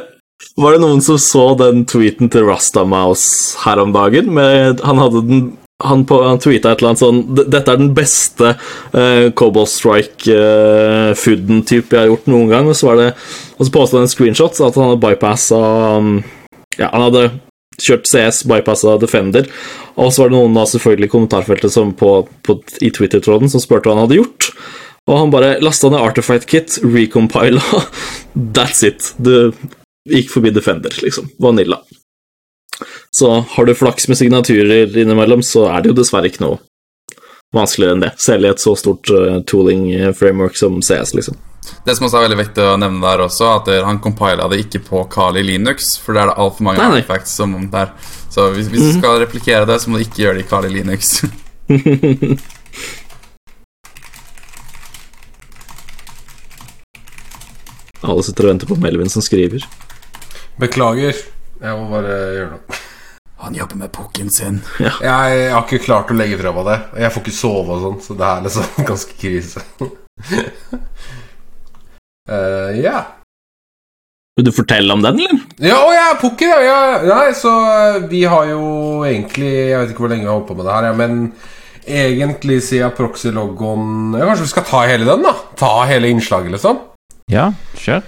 var 0.58 0.74
det 0.74 0.82
noen 0.82 1.02
som 1.04 1.18
så 1.22 1.50
den 1.58 1.84
tweeten 1.90 2.30
til 2.32 2.46
Rastamouse 2.48 3.60
her 3.64 3.82
om 3.82 3.94
dagen? 3.94 4.32
Med, 4.34 4.82
han 4.86 5.02
hadde 5.02 5.22
den 5.28 5.44
han, 5.82 6.04
på, 6.06 6.20
han 6.22 6.38
tweeta 6.38 6.70
et 6.70 6.80
eller 6.80 6.92
annet 6.92 7.02
sånn 7.02 7.16
Dette 7.34 7.72
er 7.72 7.80
den 7.80 7.90
beste 7.96 8.52
uh, 8.94 9.26
Cobalt 9.36 9.72
Strike-fooden 9.72 11.64
type 11.66 11.90
jeg 11.90 12.04
har 12.04 12.12
gjort 12.12 12.30
noen 12.30 12.52
gang. 12.52 12.70
Og 12.70 12.78
så 12.78 12.92
var 12.92 13.02
så 13.58 13.74
påstod 13.74 13.98
han 13.98 14.06
en 14.06 14.12
screenshot 14.12 14.60
at 14.62 14.78
han 14.78 14.92
hadde 14.92 15.02
bypassa 15.02 15.58
um, 15.98 16.14
Ja, 16.78 16.92
han 16.92 17.08
hadde 17.08 17.24
kjørt 17.80 18.08
CS, 18.10 18.42
bypassa 18.50 18.96
Defender. 19.02 19.48
Og 19.94 20.12
så 20.12 20.24
var 20.24 20.32
det 20.32 20.38
noen 20.38 20.56
da 20.58 20.64
selvfølgelig 20.68 21.10
kommentarfeltet 21.12 21.74
som 21.74 21.92
på, 21.96 22.16
på, 22.46 22.58
i 22.84 22.90
Twitter-tråden 22.94 23.50
som 23.52 23.62
spurte 23.62 23.88
hva 23.88 23.96
han 23.96 24.04
hadde 24.06 24.20
gjort. 24.20 24.50
Og 25.10 25.18
han 25.20 25.32
bare 25.34 25.56
lasta 25.64 25.90
ned 25.92 26.00
Artifight 26.00 26.46
Kit, 26.50 26.78
recompila. 26.82 27.62
That's 28.56 28.84
it. 28.86 29.12
Du 29.18 29.52
gikk 30.08 30.32
forbi 30.32 30.52
Defender, 30.54 30.94
liksom. 31.02 31.28
Vanilla. 31.42 31.82
Så 33.14 33.30
har 33.54 33.66
du 33.66 33.74
flaks 33.78 34.08
med 34.10 34.18
signaturer 34.18 34.96
innimellom, 34.98 35.44
så 35.46 35.68
er 35.70 35.84
det 35.84 35.92
jo 35.92 35.98
dessverre 36.00 36.32
ikke 36.32 36.42
noe 36.42 36.58
vanskeligere 37.54 37.96
enn 37.96 38.04
det. 38.04 38.12
Selv 38.23 38.46
i 38.46 38.50
et 38.52 38.62
så 38.62 38.75
stort 38.78 39.11
uh, 39.14 39.40
tooling-framework 39.50 40.56
som 40.58 40.80
CS, 40.82 41.14
liksom. 41.18 41.38
Det 41.84 41.94
som 41.96 42.04
også 42.06 42.18
er 42.18 42.26
veldig 42.26 42.40
viktig 42.42 42.64
å 42.64 42.76
nevne 42.80 43.00
der 43.00 43.23
også, 43.25 43.46
at 43.61 43.70
han 43.87 44.00
compila 44.04 44.49
det 44.52 44.58
ikke 44.66 44.82
på 44.84 45.04
Kali 45.12 45.42
Linux, 45.46 45.94
for 46.00 46.12
det 46.12 46.20
er 46.25 46.28
det 46.32 46.40
altfor 46.44 46.66
mange 46.66 46.80
Nei, 46.82 46.88
nei. 46.90 46.99
artifacts 47.00 47.32
som 47.40 47.54
der. 47.73 47.94
Så 48.32 48.50
hvis, 48.52 48.68
hvis 48.73 48.84
du 48.90 48.92
skal 48.99 49.20
replikere 49.23 49.64
det, 49.68 49.78
så 49.80 49.88
må 49.88 50.00
du 50.00 50.04
ikke 50.04 50.23
gjøre 50.26 50.37
det 50.40 50.44
i 50.44 50.50
Kali 50.50 50.70
Linux. 50.75 51.02
Alle 58.04 58.23
sitter 58.26 58.44
og 58.44 58.50
venter 58.52 58.68
på 58.68 58.76
Melvin 58.80 59.08
som 59.12 59.25
skriver. 59.25 59.64
Beklager. 60.61 61.16
Jeg 61.64 61.78
må 61.78 61.87
bare 61.88 62.16
gjøre 62.37 62.50
noe. 62.58 62.83
Han 63.44 63.54
jobber 63.58 63.76
med 63.84 63.92
pukken 63.92 64.30
sin. 64.32 64.60
Jeg, 64.80 64.92
jeg 65.04 65.50
har 65.52 65.64
ikke 65.66 65.82
klart 65.84 66.10
å 66.12 66.16
legge 66.16 66.38
fra 66.40 66.52
meg 66.56 66.68
det. 66.70 66.78
Jeg 67.04 67.12
får 67.14 67.24
ikke 67.24 67.36
sove 67.36 67.74
og 67.76 67.82
sånn, 67.84 67.98
så 68.06 68.16
det 68.18 68.30
er 68.30 68.46
liksom 68.48 68.70
ganske 68.92 69.18
krise. 69.20 69.64
Eh, 72.24 72.80
Ja. 72.80 73.02
Vil 74.36 74.46
du 74.48 74.52
fortelle 74.56 74.90
om 74.94 75.02
den, 75.04 75.18
eller? 75.20 75.42
Ja, 75.62 75.76
å 75.84 75.90
ja, 75.94 76.06
pukken, 76.18 76.48
ja, 76.50 76.62
ja. 76.64 77.02
Nei, 77.06 77.34
så 77.38 77.50
eh, 77.68 77.98
vi 78.10 78.24
har 78.26 78.48
jo 78.48 78.62
egentlig 79.06 79.50
Jeg 79.68 79.76
vet 79.78 79.92
ikke 79.92 80.02
hvor 80.06 80.10
lenge 80.10 80.24
vi 80.24 80.30
har 80.30 80.38
holdt 80.40 80.48
på 80.48 80.56
med 80.58 80.66
det 80.66 80.72
her, 80.74 80.86
ja, 80.88 80.94
men 80.98 81.20
egentlig 81.84 82.56
siden 82.64 82.94
proxy-logoen 82.96 84.16
ja, 84.16 84.24
Kanskje 84.24 84.46
vi 84.48 84.52
skal 84.54 84.66
ta 84.72 84.80
hele 84.88 85.06
den, 85.06 85.22
da? 85.28 85.34
Ta 85.60 85.70
hele 85.86 86.10
innslaget, 86.10 86.50
liksom? 86.56 86.80
Ja, 87.30 87.50
kjør. 87.78 88.02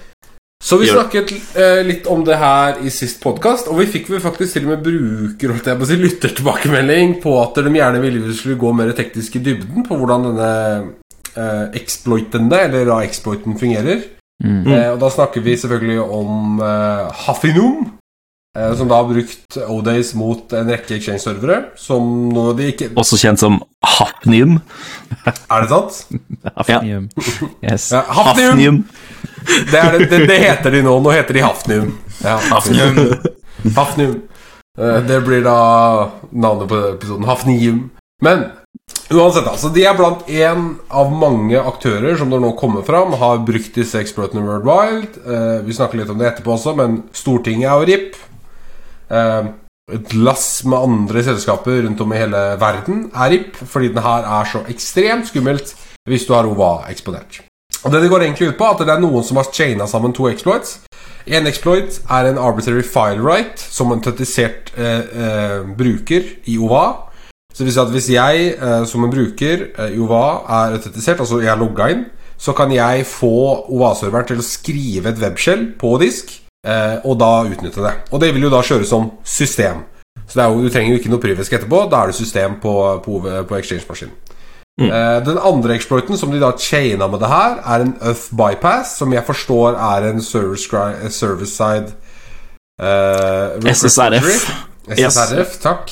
Så 0.65 0.77
vi 0.81 0.89
snakket 0.89 1.33
eh, 1.55 1.83
litt 1.85 2.07
om 2.11 2.23
det 2.25 2.39
her 2.41 2.79
i 2.81 2.91
sist 2.91 3.21
podkast, 3.23 3.69
og 3.71 3.79
vi 3.83 3.89
fikk 3.91 4.09
vel 4.11 4.23
faktisk 4.25 4.57
til 4.57 4.65
og 4.67 4.73
med 4.73 4.87
bruker, 4.87 5.53
holdt 5.53 5.69
jeg 5.69 5.79
på 5.79 5.85
å 5.85 5.89
si, 5.91 5.99
lyttertilbakemelding 6.01 7.19
på 7.23 7.35
at 7.43 7.61
de 7.61 7.75
gjerne 7.77 8.01
ville 8.03 8.23
vi 8.25 8.35
skulle 8.35 8.59
gå 8.61 8.73
mer 8.75 8.95
teknisk 8.97 9.37
i 9.37 9.45
dybden 9.45 9.85
på 9.87 9.99
hvordan 10.01 10.31
denne 10.31 10.51
eh, 11.37 11.67
exploitende, 11.77 12.63
eller 12.67 12.89
da 12.89 13.03
exploiten, 13.05 13.59
fungerer. 13.61 14.01
Mm. 14.43 14.65
Eh, 14.65 14.89
og 14.95 14.99
da 15.05 15.13
snakker 15.13 15.45
vi 15.45 15.59
selvfølgelig 15.61 16.01
om 16.03 16.65
eh, 16.65 17.23
Haffinum, 17.27 17.87
eh, 18.57 18.73
som 18.81 18.89
da 18.89 19.03
har 19.03 19.13
brukt 19.13 19.61
O-Days 19.61 20.15
mot 20.17 20.57
en 20.57 20.73
rekke 20.73 20.97
exchange-servere, 20.97 21.61
som 21.81 22.31
nå 22.33 22.49
de 22.57 22.73
ikke 22.73 22.91
Også 22.97 23.21
kjent 23.21 23.45
som 23.45 23.61
Hafnium. 23.85 24.59
Er 25.29 25.63
det 25.63 25.69
sant? 25.71 26.03
Hafnium. 26.57 27.11
Yes. 27.61 27.93
Hafnium! 27.93 28.57
Hafnium. 28.57 28.87
Det, 29.71 29.83
det, 29.99 30.07
det, 30.11 30.21
det 30.29 30.39
heter 30.43 30.71
de 30.75 30.83
nå. 30.87 30.97
Nå 31.05 31.13
heter 31.15 31.35
de 31.39 31.45
Hafnium. 31.45 31.93
Ja, 32.25 32.37
Hafnium. 32.51 32.99
Hafnium. 33.77 34.17
Eh, 34.79 35.01
Det 35.09 35.21
blir 35.27 35.43
da 35.47 35.57
navnet 36.33 36.69
på 36.69 36.81
episoden. 36.95 37.25
Hafnium. 37.29 37.83
Men 38.25 38.47
uansett, 39.13 39.47
altså. 39.49 39.71
De 39.75 39.85
er 39.85 39.97
blant 39.99 40.27
én 40.29 40.67
av 40.91 41.13
mange 41.13 41.61
aktører 41.61 42.17
som 42.19 42.31
det 42.33 42.41
nå 42.43 42.53
kommer 42.59 42.85
fram, 42.87 43.13
har 43.21 43.43
brukt 43.47 43.77
disse 43.77 44.01
exploitene 44.01 44.45
World 44.47 44.67
Wild. 44.69 45.21
Eh, 45.27 45.61
vi 45.67 45.77
snakker 45.77 46.01
litt 46.01 46.11
om 46.13 46.19
det 46.21 46.31
etterpå 46.33 46.55
også, 46.57 46.75
men 46.79 47.03
Stortinget 47.17 47.71
er 47.71 47.77
jo 47.83 47.89
RIP. 47.93 48.19
Eh, 49.11 49.51
et 49.97 50.15
lass 50.19 50.65
med 50.67 50.83
andre 50.83 51.23
selskaper 51.23 51.85
rundt 51.85 52.01
om 52.03 52.11
i 52.13 52.19
hele 52.19 52.41
verden 52.59 53.05
er 53.15 53.31
RIP, 53.37 53.61
fordi 53.71 53.93
den 53.95 54.03
her 54.03 54.25
er 54.41 54.49
så 54.51 54.65
ekstremt 54.73 55.29
skummelt 55.31 55.77
hvis 56.11 56.27
du 56.27 56.33
har 56.35 56.47
OVA 56.51 56.89
eksponert. 56.91 57.41
Og 57.87 57.93
Det 57.93 58.03
det 58.03 58.11
går 58.11 58.23
egentlig 58.23 58.49
ut 58.49 58.57
på, 58.59 58.67
at 58.67 58.81
det 58.83 58.91
er 58.91 58.99
noen 58.99 59.23
som 59.23 59.39
har 59.39 59.47
chaina 59.55 59.87
sammen 59.87 60.13
to 60.13 60.27
exploits. 60.27 60.81
En 61.27 61.47
exploit 61.47 62.01
er 62.11 62.27
en 62.27 62.39
arbitrary 62.39 62.83
file 62.83 63.23
right 63.23 63.63
som 63.63 63.93
en 63.93 64.01
autentisert 64.01 64.73
eh, 64.75 65.05
eh, 65.23 65.61
bruker 65.79 66.27
i 66.51 66.59
OVA. 66.59 66.87
Så 67.55 67.63
det 67.63 67.69
vil 67.69 67.77
si 67.77 67.81
at 67.85 67.93
hvis 67.95 68.09
jeg 68.11 68.49
eh, 68.59 68.83
som 68.91 69.07
en 69.07 69.13
bruker 69.13 69.69
eh, 69.79 69.95
i 69.95 70.03
OVA 70.03 70.25
er 70.59 70.77
autentisert, 70.81 71.23
altså 71.23 71.39
jeg 71.41 71.53
er 71.53 71.63
logga 71.63 71.89
inn, 71.95 72.05
så 72.37 72.53
kan 72.59 72.75
jeg 72.75 73.07
få 73.07 73.33
OVA-serveren 73.71 74.33
til 74.33 74.43
å 74.43 74.49
skrive 74.51 75.15
et 75.15 75.23
webshell 75.23 75.69
på 75.79 75.95
disk, 76.03 76.35
eh, 76.67 76.99
og 77.07 77.21
da 77.23 77.33
utnytte 77.47 77.87
det. 77.87 77.95
Og 78.11 78.23
det 78.23 78.35
vil 78.35 78.49
jo 78.49 78.53
da 78.53 78.65
kjøres 78.67 78.91
som 78.91 79.13
system. 79.23 79.87
Så 80.27 80.43
jo, 80.43 80.59
du 80.67 80.75
trenger 80.75 80.91
jo 80.91 80.99
ikke 80.99 81.15
noe 81.15 81.23
privisk 81.23 81.55
etterpå, 81.55 81.87
da 81.87 82.03
er 82.03 82.11
det 82.11 82.19
system 82.19 82.59
på, 82.59 82.75
på, 83.07 83.23
på 83.47 83.63
exchange-maskinen. 83.63 84.27
Eh, 84.79 85.25
Den 85.25 85.39
andre 85.39 85.75
exploiten 85.75 86.19
som 86.21 86.31
de 86.31 86.39
da 86.43 86.51
chaina 86.61 87.07
med 87.09 87.21
det 87.21 87.29
her, 87.31 87.55
er 87.65 87.81
en 87.87 87.95
UF 88.11 88.27
bypass, 88.37 88.99
som 88.99 89.13
jeg 89.13 89.25
forstår 89.25 89.79
er 89.81 90.11
en 90.11 90.21
service, 90.21 90.69
gri- 90.69 91.09
service 91.11 91.55
side 91.57 91.95
eh, 92.83 93.57
request 93.63 93.87
SSRF. 93.89 94.51
Yes. 94.91 95.17
SSRF, 95.17 95.57
takk. 95.63 95.91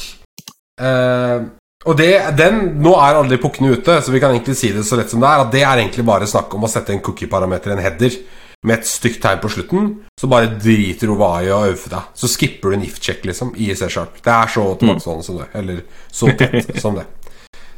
Uh, 0.80 1.46
og 1.86 1.96
det, 1.98 2.10
den, 2.38 2.60
Nå 2.82 2.94
er 2.98 3.14
alle 3.18 3.30
de 3.30 3.38
pukkene 3.42 3.74
ute, 3.76 3.98
så 4.02 4.12
vi 4.12 4.20
kan 4.22 4.32
egentlig 4.34 4.56
si 4.58 4.70
det 4.74 4.84
så 4.86 4.96
lett 4.98 5.10
som 5.12 5.20
det 5.22 5.28
er. 5.30 5.42
At 5.44 5.52
det 5.52 5.62
er 5.64 5.80
egentlig 5.82 6.04
bare 6.08 6.28
snakk 6.30 6.54
om 6.56 6.64
å 6.66 6.70
sette 6.70 6.94
en 6.94 7.02
cookie-parameter 7.04 7.74
en 7.74 7.82
header 7.84 8.16
med 8.64 8.78
et 8.78 8.88
stygt 8.88 9.20
tegn 9.22 9.42
på 9.42 9.50
slutten. 9.52 9.90
Så 10.20 10.28
bare 10.30 10.48
driter 10.60 11.10
Ova 11.12 11.34
i 11.44 11.50
å 11.52 11.62
øve 11.68 11.90
deg. 11.92 12.06
Så 12.16 12.30
skipper 12.32 12.72
du 12.72 12.78
en 12.78 12.86
if-check 12.86 13.24
liksom 13.28 13.52
i 13.60 13.68
C-sharp. 13.76 14.16
Det 14.24 14.32
er 14.32 14.54
så 14.54 14.64
tilbakestående 14.80 15.26
som 15.26 15.40
det. 15.42 15.48
Eller 15.60 15.82
så 16.12 16.30
tett 16.40 16.80
som 16.80 16.96
det. 16.96 17.04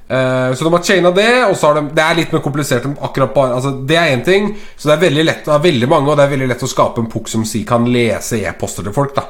Eh, 0.08 0.54
så 0.54 0.64
de 0.64 0.72
har 0.72 0.82
chaina 0.86 1.10
det, 1.10 1.30
og 1.48 1.56
så 1.58 1.66
har 1.66 1.80
de 1.80 1.88
Det 1.96 2.02
er 2.02 2.14
litt 2.14 2.34
mer 2.34 2.42
komplisert 2.44 2.84
akkurat 2.86 3.32
bare 3.34 3.56
Altså 3.56 3.72
Det 3.82 3.96
er 3.98 4.12
én 4.14 4.22
ting, 4.25 4.52
så 4.76 4.86
det 4.86 4.94
er 4.94 5.00
veldig 5.08 5.25
lett 5.26 5.48
Det 5.48 5.54
er 5.54 5.64
veldig 5.64 5.88
mange, 5.90 6.12
og 6.12 6.16
det 6.16 6.26
er 6.26 6.30
veldig 6.30 6.48
lett 6.52 6.62
å 6.62 6.70
skape 6.70 7.02
en 7.02 7.10
pukk 7.10 7.26
som 7.32 7.42
si 7.44 7.64
kan 7.66 7.88
lese 7.90 8.38
e-poster 8.38 8.86
til 8.86 8.94
folk, 8.94 9.16
da. 9.16 9.25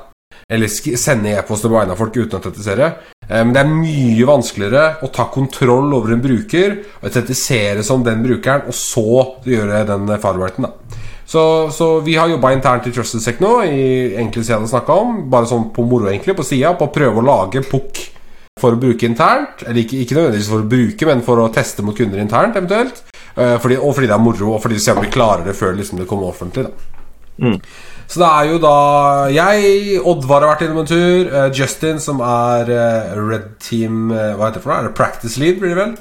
Eller 0.53 0.69
sende 0.69 1.33
e-poster 1.33 1.73
på 1.73 1.79
vegne 1.79 1.97
av 1.97 1.99
folk 1.99 2.15
uten 2.17 2.37
å 2.37 2.43
autentisere. 2.43 2.91
Men 3.31 3.49
Men 3.49 3.55
det 3.55 3.63
er 3.63 3.73
mye 3.73 4.27
vanskeligere 4.29 4.85
å 5.03 5.09
ta 5.11 5.25
kontroll 5.33 5.95
over 5.97 6.13
en 6.13 6.23
bruker, 6.23 6.77
og 7.01 7.09
autentisere 7.09 7.83
som 7.83 8.05
den 8.05 8.23
brukeren, 8.23 8.69
og 8.69 8.77
så 8.77 9.41
gjøre 9.49 9.83
den 9.89 10.07
firewrighten, 10.07 10.69
da. 10.69 11.01
Så, 11.27 11.71
så 11.75 12.01
vi 12.07 12.15
har 12.15 12.29
jobba 12.31 12.53
internt 12.55 12.87
i 12.87 12.93
TrustedSec 12.95 13.41
nå, 13.43 13.65
i 13.67 13.87
egentlig 14.15 14.45
sider 14.45 14.53
jeg 14.53 14.61
hadde 14.61 14.75
snakka 14.77 15.01
om, 15.03 15.17
bare 15.33 15.51
sånn 15.51 15.73
på 15.75 15.83
moro, 15.83 16.07
egentlig, 16.13 16.37
på 16.39 16.47
sida, 16.47 16.77
på 16.79 16.87
å 16.87 16.95
prøve 16.95 17.19
å 17.19 17.27
lage 17.27 17.65
pukk 17.67 18.05
for 18.61 18.73
å 18.73 18.81
bruke 18.81 19.09
internt. 19.09 19.65
Eller 19.67 19.85
ikke, 19.85 20.01
ikke 20.03 20.17
nødvendigvis 20.17 20.51
for 20.53 20.65
å 20.65 20.71
bruke, 20.71 21.09
men 21.11 21.25
for 21.27 21.43
å 21.43 21.51
teste 21.53 21.85
mot 21.85 21.97
kunder 21.97 22.23
internt, 22.23 22.57
eventuelt. 22.57 23.03
Eh, 23.37 23.57
fordi, 23.61 23.77
og 23.77 23.93
fordi 23.97 24.09
det 24.09 24.17
er 24.17 24.25
moro, 24.25 24.55
og 24.55 24.63
fordi 24.65 24.79
vi 24.79 24.87
ser 24.87 24.97
om 24.97 25.05
vi 25.05 25.13
klarer 25.13 25.45
det 25.47 25.57
før 25.59 25.77
liksom, 25.77 26.01
det 26.01 26.09
kommer 26.09 26.33
offentlig. 26.33 26.71
Da. 26.71 27.53
Så 28.09 28.23
det 28.23 28.29
er 28.31 28.49
jo 28.49 28.59
da 28.63 28.77
jeg, 29.35 29.99
Oddvar 30.09 30.45
har 30.45 30.55
vært 30.55 30.65
innom 30.65 30.85
en 30.85 30.89
tur, 30.89 31.29
eh, 31.29 31.51
Justin, 31.53 32.01
som 32.01 32.23
er 32.25 32.71
eh, 32.73 33.17
Red 33.19 33.59
Team 33.61 34.09
Hva 34.09 34.47
heter 34.47 34.57
det 34.57 34.63
for 34.65 34.73
noe? 34.73 34.79
Er 34.79 34.89
det 34.89 34.97
Practice 34.97 35.43
Lead, 35.43 35.61
blir 35.61 35.75
det 35.75 35.83
vel? 35.83 35.97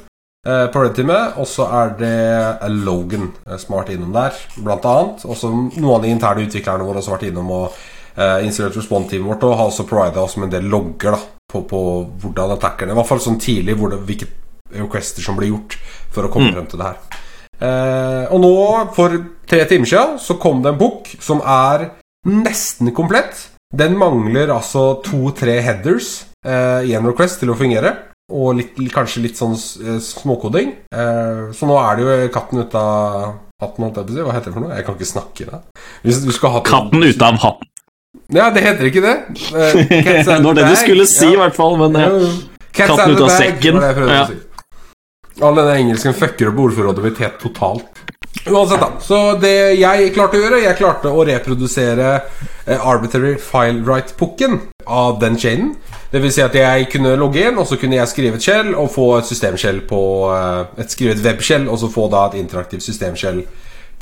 På 0.45 0.83
Red 0.83 0.93
Teamet. 0.93 1.39
Og 1.41 1.47
så 1.49 1.65
er 1.73 1.95
det 1.97 2.73
Logan 2.85 3.31
som 3.57 3.73
har 3.73 3.81
vært 3.81 3.95
innom 3.95 4.13
der, 4.13 4.37
blant 4.61 4.85
annet. 4.85 5.25
Også 5.25 5.49
noen 5.49 5.95
av 5.95 6.03
de 6.05 6.11
interne 6.13 6.45
utviklerne 6.45 6.85
våre 6.85 6.99
har 6.99 7.01
også 7.01 7.15
vært 7.15 7.25
innom 7.31 7.49
og 7.49 7.63
uh, 7.73 8.37
installert 8.45 8.77
respond-teamet 8.77 9.25
vårt 9.25 9.47
og 9.49 9.57
har 9.57 9.71
også 9.71 9.87
provida 9.89 10.21
oss 10.21 10.37
med 10.37 10.51
en 10.51 10.59
del 10.59 10.69
logger 10.69 11.17
da 11.17 11.23
på, 11.55 11.63
på 11.71 11.81
hvordan 12.21 12.55
attackerne 12.57 12.93
I 12.93 12.99
hvert 12.99 13.09
fall 13.09 13.23
sånn 13.23 13.39
tidlig 13.41 13.77
hvordan, 13.79 14.03
hvilke 14.07 14.27
requester 14.75 15.23
som 15.23 15.37
blir 15.39 15.53
gjort 15.53 15.77
for 16.11 16.27
å 16.27 16.31
komme 16.33 16.51
frem 16.51 16.67
til 16.69 16.81
det 16.81 16.89
her. 16.89 17.21
Eh, 17.55 18.23
og 18.33 18.41
nå, 18.43 18.55
for 18.95 19.15
tre 19.47 19.61
timer 19.69 19.89
siden, 19.89 20.17
så 20.19 20.35
kom 20.41 20.63
det 20.63 20.73
en 20.73 20.81
bok 20.81 21.11
som 21.23 21.39
er 21.41 21.89
nesten 22.27 22.91
komplett. 22.95 23.47
Den 23.75 23.95
mangler 23.99 24.51
altså 24.55 24.97
to-tre 25.05 25.59
headers 25.63 26.25
eh, 26.45 26.89
i 26.89 26.95
en 26.97 27.07
request 27.07 27.41
til 27.43 27.53
å 27.53 27.57
fungere. 27.59 27.93
Og 28.33 28.55
litt, 28.57 28.79
kanskje 28.93 29.21
litt 29.27 29.39
sånn 29.39 29.55
eh, 29.55 29.99
småkoding. 30.01 30.73
Eh, 30.89 31.41
så 31.55 31.69
nå 31.69 31.77
er 31.81 31.97
det 31.97 32.05
jo 32.05 32.33
katten 32.33 32.63
ut 32.63 32.77
av 32.79 33.35
hatten, 33.61 33.85
holdt 33.85 34.01
jeg 34.01 34.07
på 34.07 34.13
å 34.13 34.17
si. 34.17 34.25
Hva 34.25 34.35
heter 34.35 34.51
det 34.51 34.57
for 34.57 34.65
noe? 34.65 34.75
Jeg 34.75 34.87
kan 34.87 34.97
ikke 34.97 35.11
snakke 35.13 35.45
i 35.45 35.49
det. 35.51 35.61
Hvis 36.07 36.23
du 36.25 36.31
skal 36.35 36.55
ha 36.57 36.65
Katten 36.65 37.05
ut 37.05 37.25
av 37.25 37.39
hatten. 37.43 37.71
Ja, 38.35 38.49
det 38.51 38.65
heter 38.65 38.89
ikke 38.89 39.03
det. 39.05 39.15
Eh, 39.55 40.25
Det 40.25 40.43
var 40.43 40.57
det 40.57 40.67
du 40.69 40.75
skulle 40.79 41.07
si, 41.09 41.31
i 41.33 41.39
hvert 41.39 41.55
fall. 41.55 41.77
Men 41.79 41.95
Ja, 42.01 42.09
eh, 42.11 42.27
ja. 42.27 42.33
Katten 42.75 43.15
ut 43.15 43.21
av 43.23 43.31
sekken. 43.31 43.79
Ja. 43.79 44.25
si. 44.27 44.41
All 45.43 45.55
denne 45.55 45.75
engelsken 45.79 46.15
fucker 46.15 46.51
opp 46.51 46.59
ordforrådet 46.67 47.03
mitt 47.03 47.17
helt 47.23 47.39
totalt. 47.41 48.03
Uansett, 48.45 48.79
da. 48.79 48.89
Så 49.01 49.17
det 49.41 49.55
jeg 49.79 50.11
klarte 50.13 50.37
å 50.37 50.43
gjøre, 50.43 50.59
jeg 50.63 50.77
klarte 50.77 51.09
å 51.11 51.23
reprodusere 51.25 52.09
eh, 52.67 52.77
arbitrary 52.87 53.35
file 53.41 53.81
right-pukken 53.87 54.59
av 54.85 55.17
den 55.23 55.39
chainen. 55.39 55.73
Det 56.11 56.21
vil 56.23 56.31
si 56.31 56.43
at 56.43 56.55
jeg 56.55 56.87
kunne 56.93 57.15
logge 57.19 57.41
inn, 57.47 57.57
og 57.59 57.67
så 57.67 57.79
kunne 57.79 57.97
jeg 57.97 58.11
skrive 58.11 58.37
et 58.39 58.45
skjell 58.45 58.73
og 58.77 58.91
få 58.93 59.07
et 59.17 59.27
systemskjell 59.31 59.81
på 59.89 60.01
eh, 60.35 60.81
et, 60.83 60.91
Skrive 60.93 61.15
et 61.17 61.23
webskjell, 61.25 61.67
og 61.71 61.79
så 61.81 61.89
få 61.91 62.07
da 62.13 62.27
et 62.29 62.37
interaktivt 62.43 62.85
systemskjell 62.85 63.41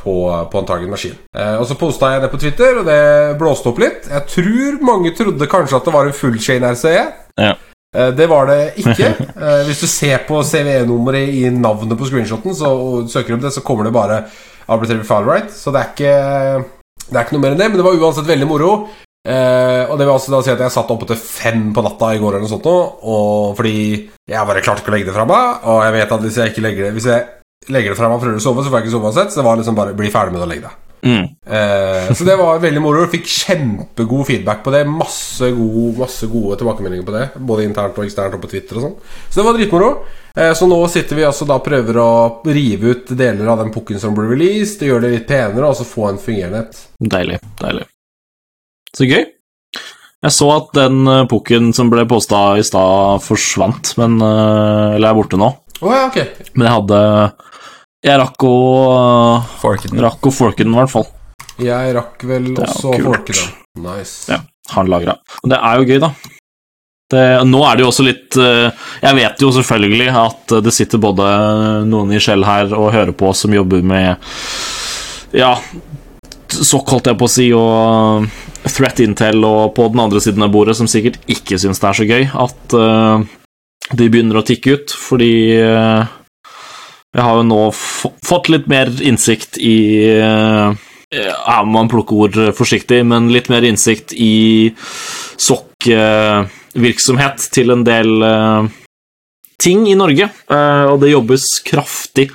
på, 0.03 0.13
på 0.51 0.59
en 0.61 0.65
target 0.69 0.89
maskin. 0.91 1.15
Eh, 1.35 1.55
og 1.59 1.65
så 1.69 1.77
posta 1.79 2.13
jeg 2.13 2.21
det 2.25 2.31
på 2.33 2.39
Twitter, 2.41 2.79
og 2.81 2.85
det 2.89 3.37
blåste 3.39 3.69
opp 3.71 3.79
litt. 3.81 4.09
Jeg 4.11 4.27
tror 4.35 4.81
mange 4.83 5.13
trodde 5.17 5.47
kanskje 5.51 5.77
at 5.79 5.85
det 5.87 5.93
var 5.95 6.09
en 6.09 6.17
full 6.17 6.39
chain 6.43 6.65
RCE. 6.73 7.05
ja. 7.41 7.53
Eh, 7.95 8.09
Det 8.17 8.25
var 8.29 8.47
det 8.49 8.73
ikke. 8.81 9.11
Eh, 9.43 9.63
Hvis 9.67 9.81
du 9.83 9.87
ser 9.87 10.23
på 10.27 10.39
CVE-nummeret 10.43 11.29
i 11.29 11.43
navnet 11.53 11.97
på 11.99 12.07
screenshoten, 12.09 12.55
så, 12.57 12.71
og 12.73 13.09
søker 13.11 13.35
opp 13.35 13.41
det, 13.45 13.51
så 13.53 13.61
kommer 13.65 13.85
det 13.85 13.93
bare 13.93 14.23
arbitrary 14.67 15.03
file 15.05 15.27
right. 15.29 15.51
Så 15.53 15.71
det 15.73 15.81
er 15.81 15.89
ikke 15.93 16.13
Det 17.09 17.17
er 17.19 17.25
ikke 17.25 17.35
noe 17.35 17.43
mer 17.43 17.53
enn 17.53 17.59
det, 17.61 17.67
men 17.69 17.77
det 17.81 17.85
var 17.85 17.99
uansett 17.99 18.25
veldig 18.29 18.47
moro. 18.49 18.71
Eh, 19.23 19.83
og 19.87 19.95
det 19.99 20.03
vil 20.07 20.13
altså 20.17 20.33
da 20.33 20.41
si 20.43 20.51
at 20.51 20.59
jeg 20.65 20.73
satt 20.73 20.89
oppe 20.91 21.05
til 21.07 21.19
fem 21.21 21.69
på 21.75 21.83
natta 21.85 22.09
i 22.15 22.19
går, 22.19 22.33
eller 22.35 22.43
noe 22.43 22.51
sånt 22.51 22.65
og 22.67 23.53
fordi 23.55 23.75
jeg 24.27 24.47
bare 24.49 24.63
klarte 24.65 24.83
ikke 24.83 24.91
å 24.91 24.95
legge 24.97 25.07
det 25.11 25.15
fra 25.15 25.27
meg. 25.29 25.61
Og 25.69 25.79
jeg 25.85 25.93
vet 25.99 26.11
at 26.17 26.25
hvis 26.25 26.39
jeg 26.41 26.51
ikke 26.51 26.63
legger 26.65 26.87
det 26.87 26.93
Hvis 26.97 27.07
jeg 27.11 27.27
legger 27.71 27.93
det 27.93 27.99
fra 27.99 28.09
meg 28.09 28.17
og 28.17 28.25
prøver 28.25 28.41
å 28.41 28.43
sove, 28.43 28.63
så 28.63 28.71
får 28.71 28.79
jeg 28.79 28.87
ikke 28.87 28.95
sove 28.95 29.11
uansett. 29.11 29.33
Så 29.33 29.41
det 29.41 29.45
var 29.47 29.59
liksom 29.59 29.77
bare 29.77 29.95
bli 29.97 30.11
ferdig 30.13 30.33
med 30.33 30.41
det 30.41 30.47
og 30.47 30.51
legge 30.53 30.69
deg. 30.69 30.79
Mm. 31.03 31.23
Eh, 31.45 32.13
så 32.15 32.23
det 32.23 32.35
var 32.39 32.59
veldig 32.63 32.81
moro. 32.81 33.03
Fikk 33.11 33.27
kjempegod 33.27 34.27
feedback 34.27 34.63
på 34.63 34.71
det. 34.71 34.83
Masse, 34.87 35.51
god, 35.51 35.97
masse 35.99 36.27
gode 36.31 36.57
tilbakemeldinger 36.61 37.07
på 37.07 37.15
det. 37.15 37.25
Både 37.37 37.67
internt 37.67 37.99
og 37.99 38.07
eksternt 38.07 38.37
og 38.37 38.43
på 38.43 38.51
Twitter 38.53 38.79
og 38.79 38.87
sånn. 38.87 38.97
Så 39.27 39.41
det 39.41 39.47
var 39.47 39.57
dritmoro. 39.59 39.91
Eh, 40.33 40.53
så 40.57 40.67
nå 40.69 40.79
sitter 40.89 41.19
vi 41.19 41.27
altså 41.27 41.47
da 41.49 41.59
prøver 41.63 41.99
å 42.01 42.11
rive 42.47 42.95
ut 42.95 43.13
deler 43.13 43.51
av 43.51 43.59
den 43.61 43.73
pukken 43.75 43.99
som 44.01 44.15
ble 44.17 44.29
released, 44.31 44.81
og 44.81 44.93
gjøre 44.93 45.05
det 45.05 45.15
litt 45.17 45.29
penere, 45.29 45.67
og 45.67 45.77
så 45.77 45.87
få 45.87 46.07
en 46.09 46.21
fungerende 46.21 46.63
et. 46.63 46.83
Deilig. 47.13 47.41
Deilig. 47.61 47.87
Så 48.93 49.09
gøy. 49.09 49.25
Jeg 50.23 50.31
så 50.31 50.47
at 50.53 50.69
den 50.77 51.03
uh, 51.03 51.25
pukken 51.27 51.73
som 51.75 51.89
ble 51.91 52.05
posta 52.07 52.53
i 52.55 52.63
stad, 52.63 53.19
forsvant, 53.25 53.91
men 53.99 54.15
uh, 54.23 54.95
Eller 54.95 55.09
er 55.09 55.17
borte 55.17 55.39
nå. 55.39 55.49
Oh, 55.83 55.91
ja, 55.91 56.05
okay. 56.07 56.29
Men 56.55 56.69
jeg 56.69 56.77
hadde 56.77 56.99
Jeg 58.03 58.19
rakk 58.19 58.43
å 58.43 58.55
Forket 59.61 59.93
den. 59.93 60.01
Rakk 60.03 60.27
å 60.27 60.31
forke 60.33 60.65
den, 60.65 60.73
i 60.75 60.79
hvert 60.81 60.91
fall. 60.91 61.05
Jeg 61.63 61.93
rakk 61.95 62.23
vel 62.27 62.49
Det 62.51 62.65
også 62.65 62.91
å 62.91 62.97
forke 62.99 63.35
den. 63.35 63.51
Nice. 63.83 64.27
Ja, 64.31 64.41
har 64.73 64.89
lagra. 64.91 65.15
Og 65.41 65.51
det 65.53 65.59
er 65.59 65.79
jo 65.79 65.87
gøy, 65.87 65.99
da. 66.03 66.09
Det, 67.13 67.23
nå 67.47 67.61
er 67.67 67.77
det 67.77 67.83
jo 67.83 67.89
også 67.91 68.03
litt 68.07 68.35
eh, 68.41 68.85
Jeg 69.03 69.15
vet 69.17 69.41
jo 69.43 69.49
selvfølgelig 69.53 70.05
at 70.17 70.53
det 70.65 70.71
sitter 70.73 71.01
både 71.03 71.25
noen 71.85 72.13
i 72.15 72.21
skjell 72.23 72.45
her 72.47 72.71
og 72.73 72.93
hører 72.95 73.11
på 73.13 73.29
som 73.37 73.53
jobber 73.53 73.83
med 73.85 74.23
Ja, 75.35 75.51
sokk, 76.47 76.95
holdt 76.95 77.11
jeg 77.11 77.19
på 77.19 77.27
å 77.27 77.31
si, 77.31 77.47
og 77.53 78.27
threat 78.71 79.01
intel, 79.03 79.43
og 79.45 79.75
på 79.77 79.87
den 79.93 80.01
andre 80.03 80.21
siden 80.23 80.45
av 80.45 80.51
bordet, 80.53 80.77
som 80.79 80.89
sikkert 80.89 81.19
ikke 81.29 81.59
syns 81.61 81.81
det 81.83 81.89
er 81.89 81.99
så 81.99 82.09
gøy 82.09 82.27
at 82.45 82.75
eh, 82.79 83.29
de 83.93 84.09
begynner 84.09 84.39
å 84.39 84.45
tikke 84.47 84.77
ut, 84.77 84.95
fordi 84.97 85.33
eh, 85.59 86.13
jeg 87.13 87.21
har 87.21 87.35
jo 87.37 87.43
nå 87.45 87.69
fått 87.77 88.47
litt 88.49 88.65
mer 88.71 88.89
innsikt 89.05 89.59
i 89.61 90.01
eh, 90.17 90.73
ja, 91.13 91.59
man 91.69 91.85
plukker 91.91 92.15
ord 92.25 92.39
forsiktig, 92.57 93.03
men 93.05 93.29
litt 93.33 93.49
mer 93.53 93.61
innsikt 93.67 94.13
i 94.17 94.73
sokkvirksomhet 95.37 97.37
til 97.53 97.69
en 97.75 97.83
del 97.85 98.23
eh, 98.25 98.65
ting 99.61 99.85
i 99.89 99.95
Norge. 99.99 100.29
Eh, 100.49 100.85
og 100.89 101.01
det 101.03 101.13
jobbes 101.13 101.43
kraftig 101.67 102.31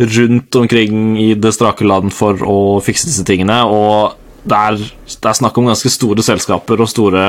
rundt 0.00 0.54
omkring 0.58 1.18
i 1.20 1.34
det 1.38 1.52
strake 1.54 1.84
land 1.86 2.12
for 2.14 2.34
å 2.48 2.80
fikse 2.82 3.06
disse 3.10 3.24
tingene, 3.28 3.64
og 3.68 4.16
det 4.44 4.56
er, 4.56 4.78
det 5.08 5.28
er 5.30 5.36
snakk 5.38 5.56
om 5.58 5.68
ganske 5.70 5.90
store 5.92 6.24
selskaper 6.24 6.82
og 6.84 6.90
store 6.90 7.24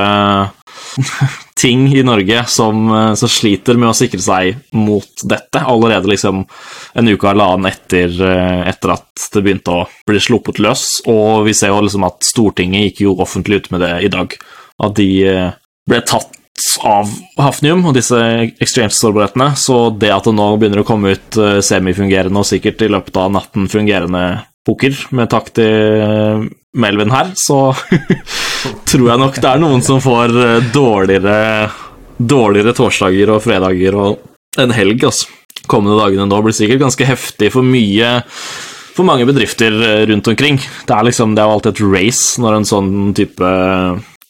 ting 1.62 1.88
i 1.96 2.04
Norge 2.04 2.44
som, 2.52 2.86
eh, 2.92 3.14
som 3.16 3.32
sliter 3.32 3.80
med 3.80 3.90
å 3.92 3.98
sikre 3.98 4.22
seg 4.22 4.76
mot 4.76 5.24
dette, 5.24 5.62
allerede 5.62 6.12
liksom 6.12 6.44
en 6.44 7.12
uke 7.12 7.30
eller 7.32 7.56
annen 7.56 7.72
etter, 7.72 8.12
eh, 8.12 8.64
etter 8.70 8.96
at 8.98 9.28
det 9.34 9.44
begynte 9.46 9.76
å 9.76 9.86
bli 10.08 10.22
sluppet 10.22 10.60
løs. 10.64 10.88
Og 11.12 11.46
vi 11.48 11.56
ser 11.56 11.72
jo 11.72 11.84
liksom 11.86 12.08
at 12.08 12.26
Stortinget 12.28 12.90
gikk 12.90 13.06
jo 13.08 13.20
offentlig 13.24 13.64
ut 13.64 13.72
med 13.76 13.86
det 13.86 13.94
i 14.08 14.12
dag, 14.12 14.36
at 14.84 14.98
de 15.00 15.10
eh, 15.24 15.54
ble 15.88 16.02
tatt 16.04 16.32
av 16.88 17.10
Hafnium 17.40 17.84
og 17.88 17.96
disse 17.96 18.20
exchange-sårbarhetene, 18.64 19.50
så 19.60 19.90
det 19.92 20.12
at 20.16 20.28
det 20.28 20.36
nå 20.36 20.46
begynner 20.56 20.84
å 20.84 20.88
komme 20.88 21.12
ut 21.16 21.38
semifungerende 21.64 22.40
og 22.40 22.48
sikkert 22.48 22.86
i 22.86 22.88
løpet 22.94 23.20
av 23.20 23.34
natten 23.36 23.68
fungerende 23.72 24.22
poker, 24.66 24.96
med 25.12 25.28
takk 25.34 25.52
til 25.58 26.48
Melvin 26.76 27.14
her, 27.14 27.32
så 27.40 27.70
tror 28.90 29.10
jeg 29.10 29.22
nok 29.22 29.40
det 29.42 29.50
er 29.50 29.64
noen 29.64 29.84
som 29.86 30.02
får 30.04 30.36
eh, 30.44 30.70
dårligere, 30.76 31.40
dårligere 32.18 32.76
torsdager 32.76 33.34
og 33.36 33.44
fredager 33.46 34.00
og 34.00 34.62
en 34.62 34.76
helg, 34.76 35.04
altså. 35.08 35.32
Kommende 35.66 35.98
dagene 35.98 36.28
nå 36.30 36.38
blir 36.46 36.54
sikkert 36.54 36.84
ganske 36.84 37.06
heftig 37.08 37.48
for 37.54 37.66
mye 37.66 38.10
for 38.96 39.08
mange 39.08 39.26
bedrifter 39.28 39.74
eh, 39.74 40.04
rundt 40.12 40.28
omkring. 40.32 40.60
Det 40.60 40.94
er 40.94 41.08
liksom, 41.08 41.34
det 41.36 41.42
er 41.42 41.50
jo 41.50 41.56
alltid 41.58 41.74
et 41.74 41.86
race 41.96 42.42
når 42.42 42.60
en 42.60 42.68
sånn 42.70 42.92
type 43.18 43.50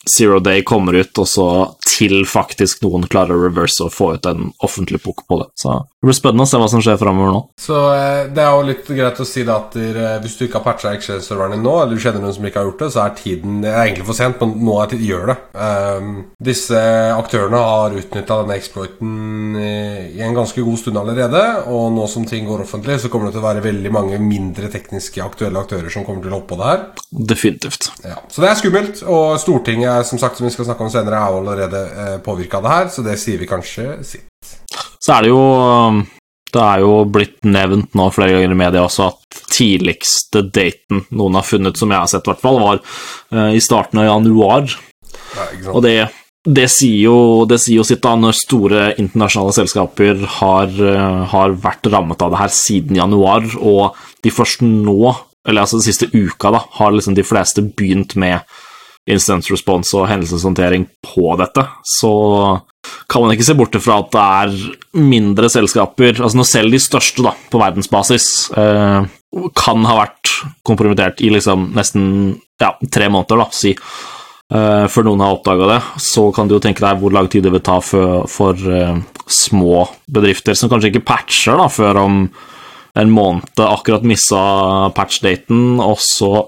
Zero 0.09 0.39
Day 0.39 0.63
kommer 0.63 0.93
ut, 0.93 1.17
og 1.17 1.27
så 1.27 1.47
til 1.95 2.25
faktisk 2.27 2.83
noen 2.83 3.05
klarer 3.09 3.37
å 3.37 3.45
reverse 3.47 3.83
og 3.85 3.93
få 3.93 4.11
ut 4.15 4.27
en 4.29 4.49
offentlig 4.65 4.99
pukk 5.03 5.23
på 5.29 5.39
det. 5.41 5.47
Så 5.59 5.77
det 5.79 6.09
blir 6.09 6.17
spennende 6.17 6.45
å 6.45 6.49
se 6.49 6.59
hva 6.59 6.67
som 6.71 6.83
skjer 6.83 6.99
framover 7.01 7.31
nå. 7.33 7.41
Så 7.61 7.77
eh, 7.95 8.27
det 8.35 8.43
er 8.43 8.51
jo 8.51 8.65
litt 8.67 8.89
greit 8.89 9.21
å 9.21 9.27
si 9.27 9.45
da 9.47 9.57
at 9.63 9.77
dere, 9.77 10.17
hvis 10.23 10.35
du 10.37 10.45
ikke 10.45 10.59
har 10.59 10.65
patcha 10.67 10.93
Exchange-serveren 10.95 11.55
din 11.55 11.65
nå, 11.65 11.75
eller 11.81 11.95
du 11.95 12.03
kjenner 12.03 12.23
noen 12.23 12.35
som 12.35 12.47
ikke 12.47 12.61
har 12.61 12.69
gjort 12.69 12.83
det, 12.83 12.89
så 12.93 13.03
er 13.05 13.15
tiden 13.17 13.61
Det 13.63 13.71
er 13.71 13.81
egentlig 13.85 14.07
for 14.09 14.19
sent, 14.19 14.41
men 14.43 14.67
nå 14.67 14.75
er 14.81 14.91
tid, 14.91 15.05
gjør 15.05 15.31
det. 15.31 15.37
Um, 15.55 16.11
disse 16.51 16.81
aktørene 17.15 17.61
har 17.63 17.97
utnytta 18.01 18.39
denne 18.41 18.59
exploiten 18.59 19.57
i, 19.59 20.21
en 20.25 20.37
ganske 20.37 20.61
god 20.65 20.81
stund 20.81 20.99
allerede, 20.99 21.43
og 21.71 21.87
nå 21.95 22.05
som 22.11 22.27
ting 22.27 22.47
går 22.49 22.65
offentlig, 22.65 22.99
så 23.01 23.11
kommer 23.13 23.29
det 23.29 23.37
til 23.37 23.43
å 23.43 23.47
være 23.47 23.65
veldig 23.65 23.93
mange 23.93 24.19
mindre 24.21 24.69
tekniske 24.73 25.23
aktuelle 25.23 25.61
aktører 25.63 25.91
som 25.93 26.05
kommer 26.07 26.25
til 26.25 26.33
å 26.33 26.41
hoppe 26.41 26.53
på 26.53 26.59
det 26.59 26.69
her. 26.69 26.85
Definitivt. 27.33 27.89
Ja. 28.05 28.19
Så 28.29 28.43
det 28.43 28.51
er 28.51 28.59
skummelt, 28.59 29.01
og 29.09 29.39
Stortinget 29.41 29.94
som 30.03 30.19
sagt 30.19 30.37
som 30.37 30.47
vi 30.47 30.53
skal 30.53 30.67
snakke 30.67 30.83
om 30.83 30.91
senere, 30.91 31.19
er 31.19 31.39
allerede 31.39 31.81
eh, 31.85 32.17
påvirka 32.25 32.59
av 32.59 32.67
det 32.67 32.75
her, 32.75 32.91
så 32.93 33.05
det 33.05 33.17
sier 33.21 33.41
vi 33.41 33.49
kanskje 33.49 33.87
sitt. 34.05 34.27
Så 34.99 35.13
er 35.15 35.25
det 35.25 35.31
jo 35.31 35.41
um, 35.41 36.01
Det 36.55 36.61
er 36.63 36.81
jo 36.81 36.91
blitt 37.11 37.45
nevnt 37.45 37.95
nå 37.97 38.09
flere 38.15 38.35
ganger 38.37 38.53
i 38.55 38.57
media 38.57 38.85
også 38.85 39.09
at 39.09 39.39
tidligste 39.51 40.45
daten 40.55 41.03
noen 41.15 41.35
har 41.35 41.45
funnet, 41.47 41.77
som 41.77 41.91
jeg 41.91 41.99
har 41.99 42.11
sett 42.11 42.27
i 42.27 42.31
hvert 42.31 42.43
fall, 42.43 42.59
var 42.63 42.79
eh, 42.79 43.55
i 43.57 43.63
starten 43.63 43.99
av 44.01 44.07
januar. 44.07 44.69
Ja. 45.35 45.47
Og 45.73 45.83
det, 45.83 45.97
det, 46.47 46.67
sier 46.71 47.01
jo, 47.09 47.17
det 47.49 47.59
sier 47.61 47.81
jo 47.81 47.87
sitt 47.87 48.03
da 48.05 48.15
når 48.19 48.37
store 48.39 48.85
internasjonale 49.01 49.55
selskaper 49.57 50.23
har, 50.39 50.71
eh, 50.71 51.21
har 51.33 51.57
vært 51.65 51.91
rammet 51.91 52.23
av 52.23 52.33
det 52.33 52.41
her 52.41 52.55
siden 52.55 53.01
januar, 53.01 53.47
og 53.59 53.99
de 54.23 54.33
først 54.33 54.63
nå, 54.65 54.99
eller 55.45 55.65
altså 55.65 55.81
den 55.81 55.87
siste 55.89 56.09
uka, 56.13 56.53
da, 56.55 56.63
har 56.79 56.95
liksom 56.95 57.17
de 57.19 57.27
fleste 57.27 57.65
begynt 57.67 58.15
med 58.19 58.39
incident 59.05 59.49
response 59.51 59.93
og 59.97 60.07
hendelseshåndtering 60.09 60.87
på 61.05 61.35
dette, 61.39 61.65
så 61.85 62.13
kan 63.09 63.23
man 63.23 63.33
ikke 63.35 63.45
se 63.47 63.55
bort 63.57 63.77
fra 63.81 63.99
at 64.01 64.09
det 64.13 64.23
er 64.23 65.03
mindre 65.05 65.49
selskaper, 65.51 66.17
altså 66.19 66.39
når 66.39 66.49
selv 66.49 66.73
de 66.73 66.81
største 66.81 67.25
da, 67.25 67.35
på 67.51 67.61
verdensbasis, 67.61 68.27
eh, 68.57 69.05
kan 69.57 69.87
ha 69.87 69.99
vært 69.99 70.33
kompromittert 70.65 71.21
i 71.25 71.31
liksom 71.33 71.69
nesten 71.75 72.05
ja, 72.61 72.73
tre 72.91 73.09
måneder, 73.11 73.43
da, 73.43 73.47
si, 73.53 73.75
eh, 73.75 74.85
før 74.91 75.09
noen 75.09 75.23
har 75.25 75.37
oppdaga 75.37 75.69
det, 75.75 75.79
så 76.01 76.27
kan 76.35 76.49
du 76.49 76.57
jo 76.57 76.63
tenke 76.63 76.85
deg 76.85 77.01
hvor 77.01 77.13
lang 77.13 77.29
tid 77.31 77.45
det 77.45 77.53
vil 77.53 77.65
ta 77.65 77.77
for, 77.83 78.25
for 78.31 78.57
eh, 78.57 78.97
små 79.25 79.85
bedrifter 80.09 80.57
som 80.57 80.71
kanskje 80.71 80.93
ikke 80.93 81.07
patcher 81.07 81.61
da, 81.61 81.69
før 81.69 82.03
om 82.05 82.25
en 82.95 83.11
måned 83.11 83.59
akkurat 83.59 84.05
missa 84.07 84.41
patchdaten, 84.95 85.81
og 85.83 85.99
så 85.99 86.45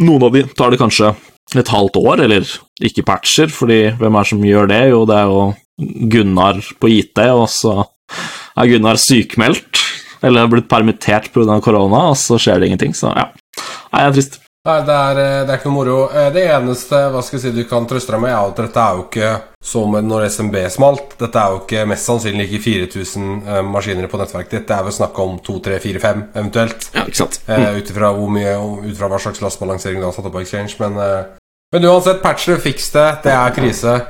noen 0.00 0.24
av 0.26 0.34
de 0.34 0.42
tar 0.56 0.72
det 0.72 0.80
kanskje 0.80 1.12
et 1.58 1.68
halvt 1.68 1.96
år, 1.98 2.20
eller 2.26 2.46
ikke 2.80 3.02
patcher, 3.08 3.50
fordi 3.50 3.80
hvem 3.98 4.14
er 4.14 4.22
det 4.22 4.30
som 4.30 4.44
gjør 4.46 4.68
det? 4.70 4.82
Jo, 4.92 5.04
det 5.08 5.16
er 5.16 5.32
jo 5.32 5.40
Gunnar 6.12 6.60
på 6.80 6.90
IT, 6.92 7.18
og 7.32 7.48
så 7.50 7.78
er 8.56 8.70
Gunnar 8.70 9.00
sykmeldt, 9.00 9.80
eller 10.22 10.44
har 10.44 10.52
blitt 10.52 10.68
permittert 10.70 11.32
pga. 11.32 11.60
korona, 11.64 12.10
og 12.10 12.16
så 12.16 12.38
skjer 12.38 12.60
det 12.60 12.70
ingenting, 12.70 12.94
så 12.94 13.10
ja. 13.16 13.30
Nei, 13.90 14.04
det 14.04 14.06
er 14.06 14.16
trist. 14.18 14.40
Nei, 14.68 14.82
det 14.84 14.92
er, 14.92 15.18
eh, 15.18 15.44
det 15.48 15.52
er 15.54 15.56
ikke 15.58 15.70
noe 15.70 15.78
moro. 15.78 16.10
Eh, 16.12 16.30
Det 16.34 16.42
eneste 16.52 16.98
hva 17.10 17.22
skal 17.24 17.38
jeg 17.38 17.42
si, 17.46 17.52
du 17.56 17.64
kan 17.64 17.86
trøste 17.88 18.12
deg 18.12 18.20
med, 18.20 18.30
er 18.30 18.50
at 18.50 18.58
dette 18.60 18.76
er 18.76 18.98
jo 18.98 19.06
ikke 19.06 19.30
som 19.64 19.96
når 19.96 20.26
SMB 20.28 20.56
smalt. 20.68 21.16
Dette 21.16 21.40
er 21.40 21.54
jo 21.54 21.62
ikke 21.62 21.86
mest 21.88 22.04
sannsynlig 22.04 22.44
ikke 22.50 22.62
4000 22.92 23.48
eh, 23.48 23.62
maskiner 23.64 24.06
på 24.12 24.20
nettverket 24.20 24.50
ditt. 24.58 24.66
Det 24.68 24.76
er 24.76 24.84
vel 24.84 24.92
snakk 24.92 25.18
om 25.24 25.38
2, 25.40 25.58
3, 25.64 25.80
4, 25.80 26.02
5 26.04 26.22
eventuelt. 26.34 26.90
Ja, 26.92 27.06
ikke 27.08 27.22
sant. 27.22 27.40
Eh, 27.48 27.80
Ut 27.80 27.88
ifra 27.88 28.12
hva 28.12 29.18
slags 29.24 29.40
lastbalansering 29.40 29.96
du 29.96 30.10
har 30.10 30.12
satt 30.12 30.28
opp 30.28 30.36
på 30.36 30.44
Exchange. 30.44 30.76
Men, 30.78 31.00
men 31.72 31.84
uansett, 31.84 32.22
patch 32.22 32.46
det, 32.50 32.58
fiks 32.64 32.90
det. 32.94 33.08
Det 33.24 33.32
er 33.34 33.50
krise. 33.54 34.00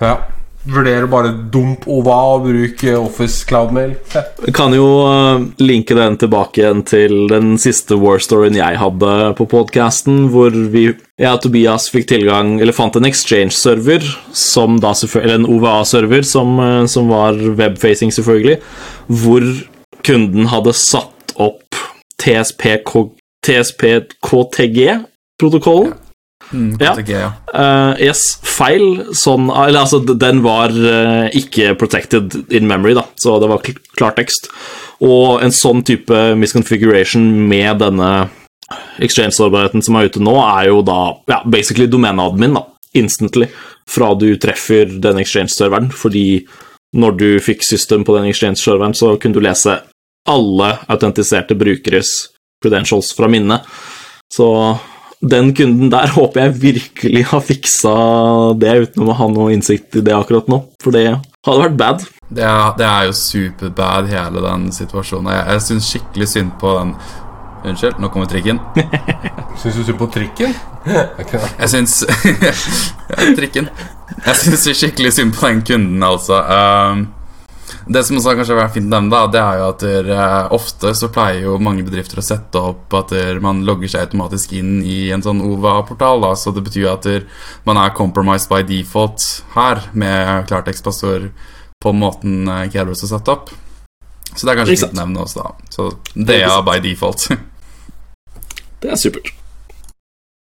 Ja. 0.00 0.16
Vurder 0.68 1.06
bare 1.08 1.30
dump 1.52 1.86
OVA 1.88 2.16
og 2.34 2.42
bruk 2.44 2.82
eh, 2.84 2.98
Office 2.98 3.46
Cloud-mail. 3.48 3.94
Kan 4.52 4.74
jo 4.76 4.86
eh, 5.06 5.38
linke 5.62 5.94
den 5.96 6.16
tilbake 6.20 6.60
igjen 6.60 6.82
til 6.84 7.28
den 7.30 7.58
siste 7.62 7.94
war-storyen 7.96 8.56
jeg 8.58 8.76
hadde 8.80 9.34
på 9.38 9.46
podcasten, 9.48 10.28
hvor 10.34 10.50
vi, 10.52 10.88
jeg 11.16 11.30
og 11.30 11.40
Tobias 11.44 11.88
fikk 11.94 12.06
tilgang, 12.10 12.60
eller 12.60 12.74
fant 12.76 12.96
en 12.98 13.08
exchange-server, 13.08 14.02
eller 15.22 15.36
en 15.38 15.46
OVA-server, 15.48 16.22
som, 16.28 16.48
eh, 16.60 16.84
som 16.90 17.08
var 17.14 17.32
webfacing 17.62 18.10
selvfølgelig, 18.12 18.58
hvor 19.22 19.42
kunden 20.04 20.46
hadde 20.52 20.72
satt 20.76 21.32
opp 21.40 21.74
TSP, 22.20 22.62
TSP-KTG-protokollen. 23.46 25.88
Mm, 25.88 25.94
Ja. 25.94 25.98
KTG, 26.50 27.12
ja. 27.12 27.30
Eh, 27.54 28.06
yes, 28.08 28.38
feil 28.46 29.12
sånn 29.16 29.50
Eller 29.52 29.82
altså, 29.82 30.00
den 30.00 30.40
var 30.44 30.72
uh, 30.72 31.28
ikke 31.36 31.74
protected 31.80 32.34
in 32.54 32.68
memory, 32.68 32.94
da, 32.96 33.04
så 33.20 33.36
det 33.42 33.50
var 33.50 33.62
kl 33.64 33.76
klartekst. 33.98 34.48
Og 35.04 35.42
en 35.44 35.54
sånn 35.54 35.82
type 35.86 36.14
misconfiguration 36.38 37.24
med 37.50 37.82
denne 37.82 38.10
exchange-sårbarheten 39.02 39.82
som 39.84 39.98
er 39.98 40.08
ute 40.08 40.22
nå, 40.22 40.34
er 40.44 40.70
jo 40.70 40.80
da 40.86 41.00
ja, 41.30 41.42
basically 41.48 41.88
domeneadmin, 41.90 42.56
da, 42.58 42.64
instantly, 42.98 43.48
fra 43.88 44.12
du 44.18 44.30
treffer 44.40 44.90
den 45.02 45.20
exchange-serveren, 45.22 45.90
fordi 45.94 46.44
når 46.98 47.16
du 47.20 47.28
fikk 47.44 47.64
system 47.66 48.04
på 48.06 48.16
den 48.16 48.28
exchange-serveren, 48.30 48.96
så 48.96 49.16
kunne 49.20 49.36
du 49.36 49.44
lese 49.44 49.80
alle 50.28 50.70
autentiserte 50.88 51.56
brukeres 51.58 52.28
credentials 52.62 53.12
fra 53.16 53.28
minnet. 53.30 53.66
Så 54.34 54.48
den 55.20 55.50
kunden 55.54 55.90
der 55.90 56.12
håper 56.14 56.44
jeg 56.44 56.58
virkelig 56.62 57.24
har 57.32 57.42
fiksa 57.42 57.94
det 58.58 58.74
uten 58.84 59.08
å 59.08 59.16
ha 59.18 59.28
noe 59.32 59.54
innsikt 59.54 59.98
i 59.98 60.04
det 60.06 60.14
akkurat 60.14 60.50
nå, 60.50 60.60
for 60.82 60.94
det 60.94 61.08
hadde 61.10 61.62
vært 61.64 61.78
bad. 61.80 62.04
Det 62.28 62.44
er, 62.44 62.74
det 62.78 62.86
er 62.86 63.08
jo 63.08 63.16
superbad, 63.16 64.10
hele 64.12 64.44
den 64.44 64.68
situasjonen. 64.74 65.32
Jeg, 65.32 65.46
jeg 65.54 65.64
syns 65.66 65.88
skikkelig 65.94 66.30
synd 66.34 66.54
på 66.60 66.76
den 66.80 66.94
Unnskyld, 67.66 67.96
nå 67.98 68.06
kommer 68.14 68.28
trikken. 68.30 68.60
Syns 69.58 69.74
du 69.74 69.82
synd 69.82 69.98
på 69.98 70.06
trikken? 70.14 70.52
Jeg 71.58 71.70
syns 71.72 71.96
Trikken. 73.38 73.66
Jeg 74.24 74.36
syns 74.38 74.68
skikkelig 74.78 75.10
synd 75.16 75.34
på 75.34 75.48
den 75.48 75.64
kunden, 75.66 76.02
altså. 76.06 76.38
Um, 76.38 77.08
det 77.88 78.02
som 78.04 78.18
også 78.18 78.34
kanskje 78.36 78.56
er 78.60 78.72
fint 78.72 78.88
å 78.88 78.92
nevne, 78.92 79.10
da, 79.12 79.26
det 79.32 79.40
er 79.40 79.60
jo 79.60 79.68
at 79.72 79.82
der, 79.84 80.10
eh, 80.12 80.50
ofte 80.52 80.90
så 80.96 81.08
pleier 81.12 81.46
jo 81.46 81.54
mange 81.62 81.84
bedrifter 81.86 82.20
å 82.20 82.24
sette 82.24 82.60
opp 82.60 82.92
at 82.98 83.14
der, 83.14 83.40
man 83.44 83.62
logger 83.64 83.88
seg 83.88 84.04
automatisk 84.06 84.52
inn 84.58 84.82
i 84.84 85.08
en 85.14 85.24
sånn 85.24 85.40
OVA-portal. 85.44 86.20
da, 86.20 86.34
Så 86.36 86.52
det 86.52 86.64
betyr 86.66 86.92
at 86.92 87.08
der, 87.08 87.24
man 87.64 87.80
er 87.80 87.94
compromised 87.96 88.50
by 88.50 88.62
default 88.62 89.44
her, 89.54 89.88
med 89.92 90.46
klartekstpassord 90.50 91.30
på 91.80 91.92
måten 91.96 92.48
eh, 92.48 92.68
har 92.68 92.94
satt 92.94 93.28
opp. 93.28 93.50
Så 94.34 94.44
det 94.44 94.52
er 94.52 94.60
kanskje 94.60 94.76
fint 94.76 94.92
å 94.92 95.00
nevne 95.00 95.24
også, 95.24 95.42
da. 95.42 95.70
Så 95.72 95.90
det 96.14 96.42
er 96.44 96.62
by 96.62 96.78
default. 96.84 97.28
Det 98.78 98.92
er 98.92 98.94
supert. 98.94 99.32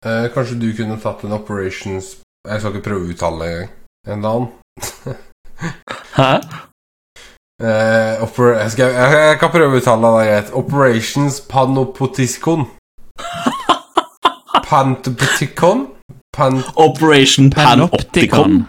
Eh, 0.06 0.28
kanskje 0.30 0.54
du 0.60 0.68
kunne 0.78 1.00
tatt 1.02 1.24
en 1.26 1.34
operations 1.34 2.12
Jeg 2.46 2.60
skal 2.60 2.70
ikke 2.70 2.84
prøve 2.86 3.08
å 3.08 3.10
uttale 3.10 3.48
det 3.48 3.56
engang. 3.58 3.72
En 4.06 4.18
eller 4.18 4.30
annen. 4.30 5.16
Hæ? 6.14 6.68
Eh, 7.60 8.22
oper 8.24 8.54
jeg, 8.56 8.70
skal, 8.72 8.94
jeg, 8.96 9.16
jeg 9.28 9.38
kan 9.40 9.50
prøve 9.52 9.76
å 9.76 9.80
uttale 9.82 10.10
det 10.16 10.28
greit. 10.30 10.52
Operations 10.56 11.40
panopotiskon. 11.44 12.64
Pantopotikon? 14.64 15.88
Pan... 16.32 16.62
Operation 16.80 17.50
Panopticon. 17.52 18.62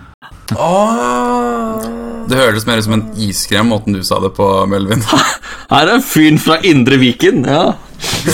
Oh. 0.58 0.58
Åh. 0.60 1.86
Det 2.28 2.38
høres 2.38 2.68
mer 2.68 2.82
ut 2.82 2.86
som 2.86 2.98
en 2.98 3.06
iskrem, 3.20 3.72
måten 3.72 3.96
du 3.96 4.02
sa 4.04 4.20
det 4.24 4.34
på, 4.36 4.50
Melvin. 4.70 5.04
Her 5.72 5.88
er 5.88 5.96
en 5.96 6.06
fyren 6.06 6.42
fra 6.42 6.60
Indre 6.68 7.00
Viken. 7.00 7.46
Ja. 7.48 7.64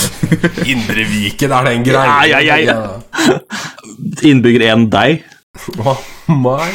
Indre 0.73 1.05
Viken, 1.11 1.53
er 1.53 1.69
det 1.69 1.77
en 1.77 1.85
greie? 1.85 2.17
Ja, 2.31 2.41
ja, 2.41 2.57
ja, 2.57 2.77
ja. 3.29 3.39
Innbygger 4.25 4.71
én 4.71 4.89
deg. 4.89 5.21
Oh 5.83 6.01
my. 6.33 6.65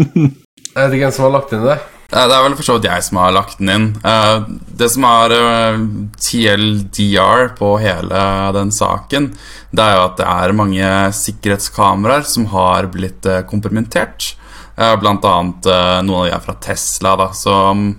Jeg 0.70 0.86
vet 0.86 0.94
ikke 0.94 1.06
hvem 1.08 1.16
som 1.16 1.26
har 1.28 1.34
lagt 1.40 1.56
inn 1.56 1.66
det. 1.66 1.80
Eh, 2.12 2.26
Det 2.26 2.34
er 2.34 2.42
vel 2.42 2.56
for 2.58 2.66
så 2.66 2.74
vidt 2.78 2.88
jeg 2.90 3.04
som 3.06 3.20
har 3.22 3.34
lagt 3.36 3.58
den 3.60 3.70
inn. 3.74 3.86
Eh, 4.04 4.40
Det 4.80 4.90
som 4.90 5.04
er 5.04 5.34
eh, 5.36 5.78
TLDR 6.18 7.54
på 7.58 7.78
hele 7.80 8.22
den 8.56 8.70
saken, 8.74 9.30
det 9.72 9.84
er 9.84 9.96
jo 9.96 10.04
at 10.08 10.16
det 10.18 10.26
er 10.26 10.56
mange 10.56 10.90
sikkerhetskameraer 11.14 12.24
som 12.26 12.46
har 12.50 12.88
blitt 12.90 13.22
kompromittert. 13.50 14.34
Eh, 14.76 14.96
Blant 14.96 15.24
annet 15.24 15.68
noen 16.06 16.24
av 16.24 16.26
de 16.26 16.34
er 16.34 16.40
fra 16.40 16.54
Tesla, 16.60 17.14
da, 17.16 17.28
som 17.36 17.96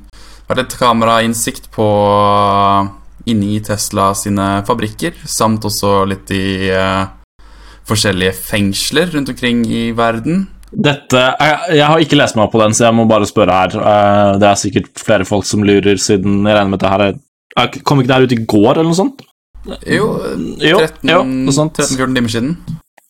har 0.49 0.55
litt 0.59 0.75
kamerainnsikt 0.75 1.69
på 1.71 1.87
inni 3.29 3.61
Tesla 3.63 4.09
sine 4.17 4.63
fabrikker, 4.67 5.13
samt 5.29 5.63
også 5.63 6.01
litt 6.09 6.31
i 6.33 6.67
forskjellige 7.87 8.33
fengsler 8.35 9.11
rundt 9.13 9.29
omkring 9.29 9.61
i 9.69 9.91
verden. 9.95 10.47
Dette, 10.71 11.19
jeg, 11.35 11.75
jeg 11.81 11.87
har 11.91 11.99
ikke 11.99 12.15
lest 12.19 12.35
meg 12.37 12.45
opp 12.45 12.53
på 12.55 12.61
den, 12.61 12.73
så 12.77 12.81
jeg 12.87 12.95
må 12.95 13.03
bare 13.09 13.25
spørre 13.27 13.55
her. 13.57 13.71
Eh, 13.75 14.31
Det 14.39 14.47
er 14.47 14.55
sikkert 14.61 14.87
flere 15.03 15.25
folk 15.27 15.43
som 15.47 15.63
lurer, 15.67 15.97
siden 15.99 16.45
jeg 16.47 16.55
regner 16.55 16.71
med 16.71 16.79
at 16.79 16.85
det 16.85 16.93
her 16.93 17.01
er 17.09 17.15
Kom 17.83 17.99
ikke 17.99 18.07
det 18.07 18.15
her 18.15 18.23
ut 18.29 18.37
i 18.37 18.45
går, 18.47 18.71
eller 18.77 18.87
noe 18.87 18.95
sånt? 18.95 19.19
Jo, 19.85 20.05
Jo, 20.63 20.77
13, 20.79 21.09
jo, 21.11 21.23
noe 21.27 21.51
sånt. 21.53 21.75
13-14 21.77 22.15
timer 22.15 22.29
siden. 22.31 22.55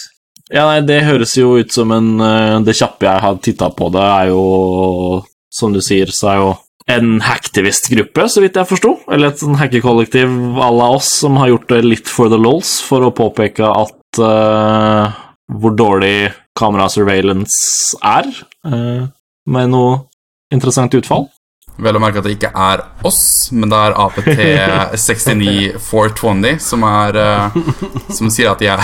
Ja, 0.52 0.66
nei, 0.68 0.80
det 0.86 1.02
høres 1.06 1.32
jo 1.38 1.54
ut 1.62 1.70
som 1.72 1.92
en 1.94 2.08
eh, 2.20 2.58
Det 2.66 2.74
kjappe 2.76 3.06
jeg 3.06 3.20
har 3.24 3.36
titta 3.44 3.68
på 3.72 3.88
det, 3.94 4.02
er 4.04 4.26
jo 4.32 4.40
Som 5.52 5.74
du 5.74 5.82
sier, 5.84 6.08
så 6.08 6.32
er 6.32 6.38
jo 6.40 6.52
en 6.90 7.20
hacktivist-gruppe, 7.22 8.24
så 8.28 8.40
vidt 8.42 8.56
jeg 8.58 8.66
forsto. 8.68 8.90
Eller 9.12 9.28
et 9.30 9.40
sånn 9.42 9.58
hackerkollektiv 9.60 10.28
à 10.58 10.70
la 10.74 10.88
oss 10.96 11.10
som 11.22 11.36
har 11.40 11.48
gjort 11.52 11.68
det 11.74 11.80
litt 11.86 12.08
for 12.10 12.26
the 12.32 12.40
lols 12.40 12.70
for 12.84 13.00
å 13.06 13.14
påpeke 13.14 13.66
at 13.68 14.22
uh, 14.22 15.04
hvor 15.52 15.72
dårlig 15.78 16.32
kamera 16.58 16.88
surveillance 16.92 17.56
er, 18.04 18.26
uh, 18.66 19.02
med 19.46 19.70
noe 19.72 19.92
interessant 20.52 20.94
utfall. 20.98 21.24
Vel 21.82 21.96
å 21.96 22.00
merke 22.02 22.18
at 22.20 22.26
det 22.28 22.36
ikke 22.36 22.52
er 22.52 22.78
oss, 23.08 23.22
men 23.54 23.70
det 23.72 23.78
er 23.78 23.98
APT69420 24.02 26.58
som, 26.60 26.80
er, 26.88 27.12
uh, 27.16 27.48
som 28.12 28.30
sier 28.32 28.48
at 28.52 28.60
de 28.60 28.66
er 28.72 28.80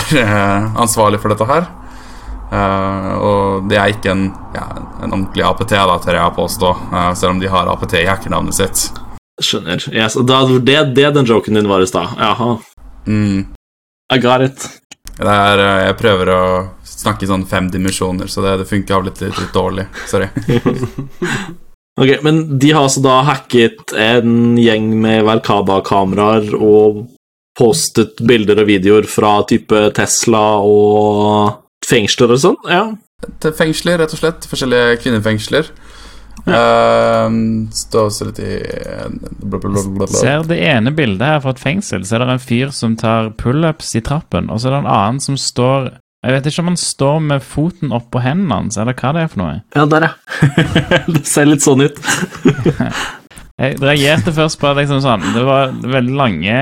ansvarlig 0.79 1.21
for 1.23 1.29
dette 1.35 1.47
her. 1.49 1.63
Eh, 2.53 3.13
og 3.19 3.69
det 3.69 3.77
er 3.77 3.93
ikke 3.93 4.13
en, 4.15 4.25
ja, 4.55 4.65
en 5.03 5.13
ordentlig 5.13 5.45
APT, 5.45 5.75
da, 5.77 5.99
tør 6.01 6.19
jeg 6.21 6.37
påstå, 6.39 6.73
eh, 6.93 7.13
selv 7.21 7.35
om 7.35 7.43
de 7.43 7.53
har 7.53 7.69
APT 7.75 7.99
i 8.01 8.09
hackernavnet 8.09 8.57
sitt. 8.57 8.89
Skjønner. 9.43 9.85
Yes, 9.93 10.17
da, 10.27 10.43
det, 10.59 10.81
det 10.97 11.13
den 11.15 11.29
joken 11.29 11.61
din 11.61 11.71
var 11.71 11.85
i 11.85 11.91
stad. 11.91 12.17
Jaha. 12.19 12.57
Mm. 13.07 13.47
I 14.15 14.19
got 14.19 14.43
it. 14.43 14.69
Det 15.19 15.29
er, 15.29 15.63
eh, 15.63 15.85
jeg 15.91 16.01
prøver 16.01 16.33
å 16.33 16.43
snakke 16.89 17.27
i 17.27 17.31
sånn 17.31 17.47
fem 17.47 17.69
dimensjoner, 17.71 18.31
så 18.31 18.43
det, 18.45 18.59
det 18.63 18.69
funker 18.71 18.99
av 18.99 19.07
litt, 19.07 19.23
litt, 19.23 19.39
litt 19.39 19.57
dårlig. 19.57 19.89
Sorry. 20.11 20.31
Ok, 21.99 22.23
Men 22.23 22.59
de 22.63 22.69
har 22.71 22.85
altså 22.87 23.01
da 23.03 23.17
hacket 23.27 23.91
en 23.99 24.55
gjeng 24.55 24.93
med 25.03 25.25
Verkada-kameraer 25.27 26.53
og 26.55 27.01
postet 27.59 28.21
bilder 28.23 28.61
og 28.63 28.69
videoer 28.69 29.09
fra 29.11 29.41
type 29.51 29.81
Tesla 29.97 30.61
og 30.63 31.57
fengsler 31.89 32.35
og 32.35 32.43
sånn? 32.43 32.59
Ja. 32.71 32.85
Til 33.43 33.55
fengsler, 33.59 33.99
rett 34.03 34.15
og 34.15 34.21
slett. 34.21 34.47
Forskjellige 34.51 34.99
kvinnefengsler. 35.03 35.73
Uh, 36.49 37.29
litt 37.69 38.39
i 38.41 38.53
bla, 39.43 39.59
bla, 39.59 39.59
bla, 39.59 39.83
bla, 39.83 40.07
bla. 40.07 40.07
Ser 40.13 40.47
det 40.49 40.59
ene 40.65 40.93
bildet 40.97 41.27
her 41.27 41.41
fra 41.45 41.53
et 41.53 41.63
fengsel, 41.63 42.07
så 42.07 42.17
er 42.17 42.25
det 42.25 42.37
en 42.37 42.45
fyr 42.45 42.71
som 42.75 42.95
tar 42.97 43.33
pullups 43.41 43.91
i 43.99 44.03
trappen, 44.05 44.49
og 44.49 44.61
så 44.61 44.71
er 44.71 44.77
det 44.77 44.83
en 44.85 44.93
annen 44.95 45.21
som 45.25 45.37
står 45.37 45.91
Jeg 46.25 46.35
vet 46.35 46.49
ikke 46.51 46.63
om 46.65 46.71
han 46.73 46.81
står 46.81 47.19
med 47.23 47.45
foten 47.47 47.93
oppå 47.95 48.23
hendene 48.25 48.63
hans, 48.63 48.79
eller 48.81 48.97
hva 48.99 49.13
det 49.15 49.27
er 49.27 49.31
for 49.35 49.43
noe. 49.43 49.61
Ja, 49.77 49.85
der, 49.87 50.09
ja. 50.09 51.05
det 51.15 51.25
ser 51.29 51.51
litt 51.51 51.67
sånn 51.67 51.85
ut. 51.85 52.01
Jeg 53.59 53.81
reagerte 53.83 54.31
først 54.31 54.61
på 54.61 54.69
at 54.71 54.79
liksom 54.79 55.01
sånn, 55.03 55.25
det 55.35 55.43
var 55.43 55.73
veldig 55.75 56.15
lange 56.15 56.59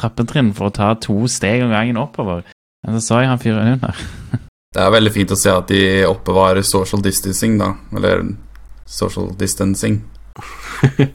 trappetrinn 0.00 0.54
for 0.56 0.70
å 0.70 0.72
ta 0.72 0.94
to 0.96 1.26
steg 1.28 1.60
om 1.60 1.74
gangen 1.76 2.00
oppover. 2.00 2.46
Men 2.80 2.96
så 2.96 3.02
så 3.04 3.18
jeg 3.20 3.28
han 3.28 3.42
fyren 3.42 3.74
under. 3.74 4.00
Det 4.74 4.84
er 4.84 4.92
veldig 4.92 5.12
fint 5.14 5.30
å 5.32 5.38
se 5.38 5.52
at 5.52 5.70
de 5.72 5.82
oppbevarer 6.08 6.66
social 6.66 7.00
distancing, 7.04 7.56
da. 7.60 7.72
Eller 7.96 8.26
social 8.88 9.32
distancing. 9.38 10.02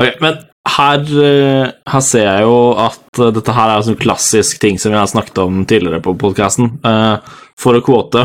Ok, 0.00 0.14
men 0.22 0.38
her, 0.72 1.02
eh, 1.20 1.66
her 1.92 2.02
ser 2.04 2.24
jeg 2.24 2.44
jo 2.46 2.54
at 2.80 3.18
eh, 3.20 3.32
dette 3.36 3.52
her 3.52 3.68
er 3.68 3.80
en 3.80 3.86
sånn 3.90 3.98
klassisk 4.00 4.62
ting 4.62 4.78
som 4.80 4.94
vi 4.94 4.96
har 4.96 5.10
snakket 5.10 5.42
om 5.42 5.58
tidligere 5.68 6.00
på 6.04 6.14
podcasten. 6.16 6.70
Eh, 6.80 7.34
for 7.60 7.76
å 7.76 7.82
quote 7.84 8.22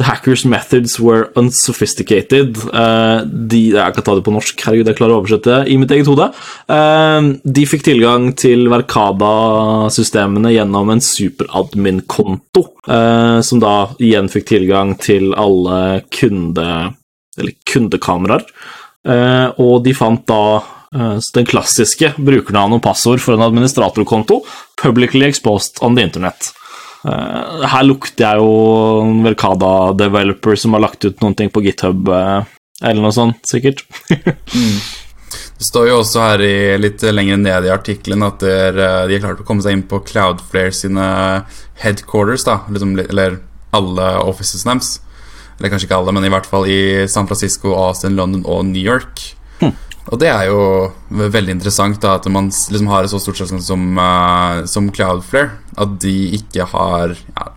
The 0.00 0.06
hackers' 0.08 0.46
methods 0.46 0.98
were 0.98 1.28
unsophisticated. 1.36 2.56
Uh, 2.72 3.20
de, 3.28 3.58
jeg 3.74 3.92
kan 3.92 4.04
ta 4.06 4.14
det 4.16 4.24
på 4.24 4.32
norsk, 4.32 4.62
herregud, 4.64 4.88
jeg 4.88 4.96
klarer 4.96 5.12
å 5.12 5.20
oversette 5.20 5.58
i 5.68 5.76
mitt 5.76 5.92
eget 5.92 6.08
hode. 6.08 6.30
Uh, 6.72 7.36
de 7.44 7.64
fikk 7.68 7.84
tilgang 7.84 8.30
til 8.40 8.64
Verkada-systemene 8.72 10.54
gjennom 10.54 10.94
en 10.94 11.02
superadmin-konto, 11.04 12.62
uh, 12.88 13.44
som 13.44 13.60
da 13.60 13.74
igjen 14.00 14.30
fikk 14.32 14.48
tilgang 14.54 14.94
til 15.04 15.34
alle 15.36 16.00
kunde, 16.08 16.70
eller 17.36 17.58
kundekameraer. 17.68 18.46
Og 19.60 19.78
de 19.84 19.92
fant 19.96 20.20
da 20.28 20.42
den 20.92 21.46
klassiske 21.48 22.10
brukernavn 22.20 22.74
og 22.76 22.82
passord 22.84 23.22
for 23.24 23.32
en 23.32 23.46
administratorkonto, 23.46 24.42
publicly 24.80 25.24
exposed 25.28 25.80
on 25.80 25.96
the 25.96 26.04
internet. 26.04 26.50
Eh, 27.08 27.66
her 27.72 27.84
lukter 27.86 28.26
jeg 28.26 28.42
jo 28.42 29.04
en 29.04 29.22
Verkada-developer 29.24 30.58
som 30.60 30.76
har 30.76 30.84
lagt 30.84 31.04
ut 31.06 31.22
noen 31.22 31.36
ting 31.38 31.52
på 31.52 31.62
GitHub, 31.64 32.08
eh, 32.12 32.40
eller 32.82 33.04
noe 33.04 33.14
sånt, 33.16 33.40
sikkert. 33.48 33.86
Det 35.30 35.66
står 35.68 35.90
jo 35.90 35.98
også 36.00 36.22
her 36.24 36.42
i, 36.42 36.54
litt 36.80 37.02
lenger 37.04 37.36
ned 37.38 37.66
i 37.68 37.70
artikkelen 37.70 38.24
at 38.26 38.40
det 38.42 38.50
er, 38.50 38.78
eh, 38.80 39.02
de 39.06 39.18
har 39.18 39.26
klart 39.26 39.42
å 39.42 39.46
komme 39.46 39.62
seg 39.62 39.76
inn 39.76 39.84
på 39.86 40.00
Cloudflare 40.08 40.72
sine 40.74 41.04
headquarters, 41.82 42.46
da. 42.48 42.62
Liksom, 42.72 42.96
eller 43.04 43.36
alle 43.76 44.06
offices 44.24 44.64
deres. 44.66 44.94
Eller 45.58 45.70
kanskje 45.70 45.90
ikke 45.90 46.00
alle, 46.00 46.14
men 46.16 46.24
i 46.24 46.32
hvert 46.32 46.48
fall 46.48 46.64
i 46.64 46.80
San 47.12 47.28
Francisco, 47.28 47.74
Austin, 47.76 48.16
London 48.16 48.42
og 48.48 48.64
New 48.72 48.80
York. 48.80 49.20
Og 50.08 50.18
det 50.20 50.30
er 50.32 50.48
jo 50.48 50.60
veldig 51.10 51.58
interessant 51.58 52.00
da, 52.02 52.16
at 52.18 52.26
man 52.32 52.48
liksom 52.48 52.90
har 52.90 53.04
et 53.04 53.12
så 53.12 53.20
stort 53.22 53.40
selskap 53.40 53.62
som, 53.64 53.84
uh, 53.98 54.64
som 54.70 54.88
Cloudflare. 54.94 55.58
At 55.80 55.98
de 56.02 56.14
ikke 56.40 56.66
har 56.72 57.14
ja, 57.14 57.50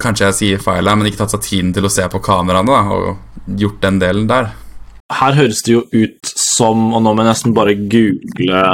kanskje 0.00 0.28
jeg 0.28 0.38
sier 0.38 0.62
feil 0.62 0.88
men 0.88 1.10
ikke 1.10 1.24
tatt 1.24 1.34
seg 1.36 1.44
tiden 1.44 1.74
til 1.76 1.86
å 1.86 1.92
se 1.92 2.06
på 2.10 2.22
kameraene 2.24 2.70
da, 2.70 2.80
og 2.94 3.58
gjort 3.58 3.82
den 3.84 4.00
delen 4.02 4.30
der. 4.30 4.52
Her 5.18 5.36
høres 5.38 5.64
det 5.64 5.72
jo 5.72 5.86
ut 5.88 6.30
som 6.36 6.90
Og 6.92 7.00
nå 7.00 7.14
må 7.16 7.24
jeg 7.24 7.30
nesten 7.30 7.54
bare 7.56 7.72
google 7.88 8.64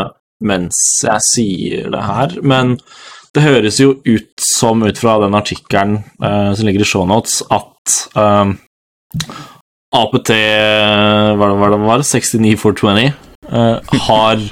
mens 0.44 0.76
jeg 1.04 1.22
sier 1.24 1.92
det 1.94 2.00
her, 2.04 2.32
men 2.42 2.74
det 3.34 3.44
høres 3.44 3.78
jo 3.80 3.94
ut 4.04 4.42
som, 4.42 4.82
ut 4.82 4.98
fra 4.98 5.14
den 5.22 5.36
artikkelen 5.38 6.00
uh, 6.22 6.50
som 6.54 6.66
ligger 6.66 6.84
i 6.84 6.88
shownotes, 6.88 7.38
at 7.54 7.94
eh, 8.18 8.50
APT 9.94 10.32
hva 11.38 11.50
var 11.60 11.74
det 11.74 11.80
var, 11.84 12.02
69420 12.06 13.04
eh, 13.04 13.94
har 14.08 14.42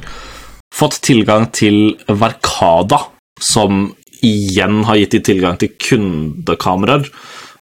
fått 0.72 1.00
tilgang 1.05 1.48
til 1.55 1.96
Verkada, 2.09 3.00
som 3.42 3.90
igjen 4.22 4.83
har 4.87 5.00
gitt 5.00 5.16
de 5.16 5.22
tilgang 5.33 5.59
til 5.61 5.74
kundekameraer. 5.83 7.09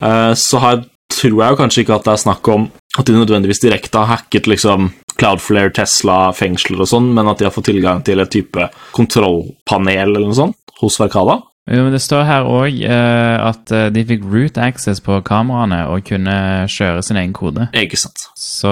Eh, 0.04 0.34
så 0.36 0.62
her 0.64 0.84
tror 1.10 1.42
jeg 1.42 1.60
kanskje 1.60 1.84
ikke 1.84 1.98
at 1.98 2.08
det 2.08 2.16
er 2.16 2.24
snakk 2.26 2.50
om 2.54 2.68
at 3.00 3.08
de 3.08 3.16
nødvendigvis 3.16 3.64
direkte 3.64 4.02
har 4.02 4.18
hacket 4.18 4.50
liksom 4.50 4.92
Cloudflare, 5.20 5.74
Tesla, 5.76 6.30
fengsler 6.36 6.80
og 6.80 6.88
sånn, 6.88 7.10
men 7.16 7.28
at 7.28 7.42
de 7.42 7.48
har 7.48 7.54
fått 7.56 7.68
tilgang 7.72 8.04
til 8.08 8.22
et 8.24 8.32
type 8.32 8.70
kontrollpanel 8.96 10.14
eller 10.14 10.30
noe 10.30 10.38
sånt 10.38 10.76
hos 10.80 11.00
Verkada. 11.02 11.42
Jo, 11.68 11.84
men 11.84 11.94
Det 11.94 12.02
står 12.02 12.24
her 12.26 12.48
òg 12.50 12.80
at 12.90 13.72
eh, 13.76 13.90
de 13.94 14.06
fikk 14.10 14.24
root 14.26 14.58
access 14.58 15.02
på 15.06 15.20
kameraene 15.28 15.84
og 15.92 16.06
kunne 16.08 16.38
kjøre 16.72 17.04
sin 17.06 17.20
egen 17.22 17.34
kode. 17.38 17.68
Ikke 17.78 18.00
sant. 18.00 18.24
Så 18.60 18.72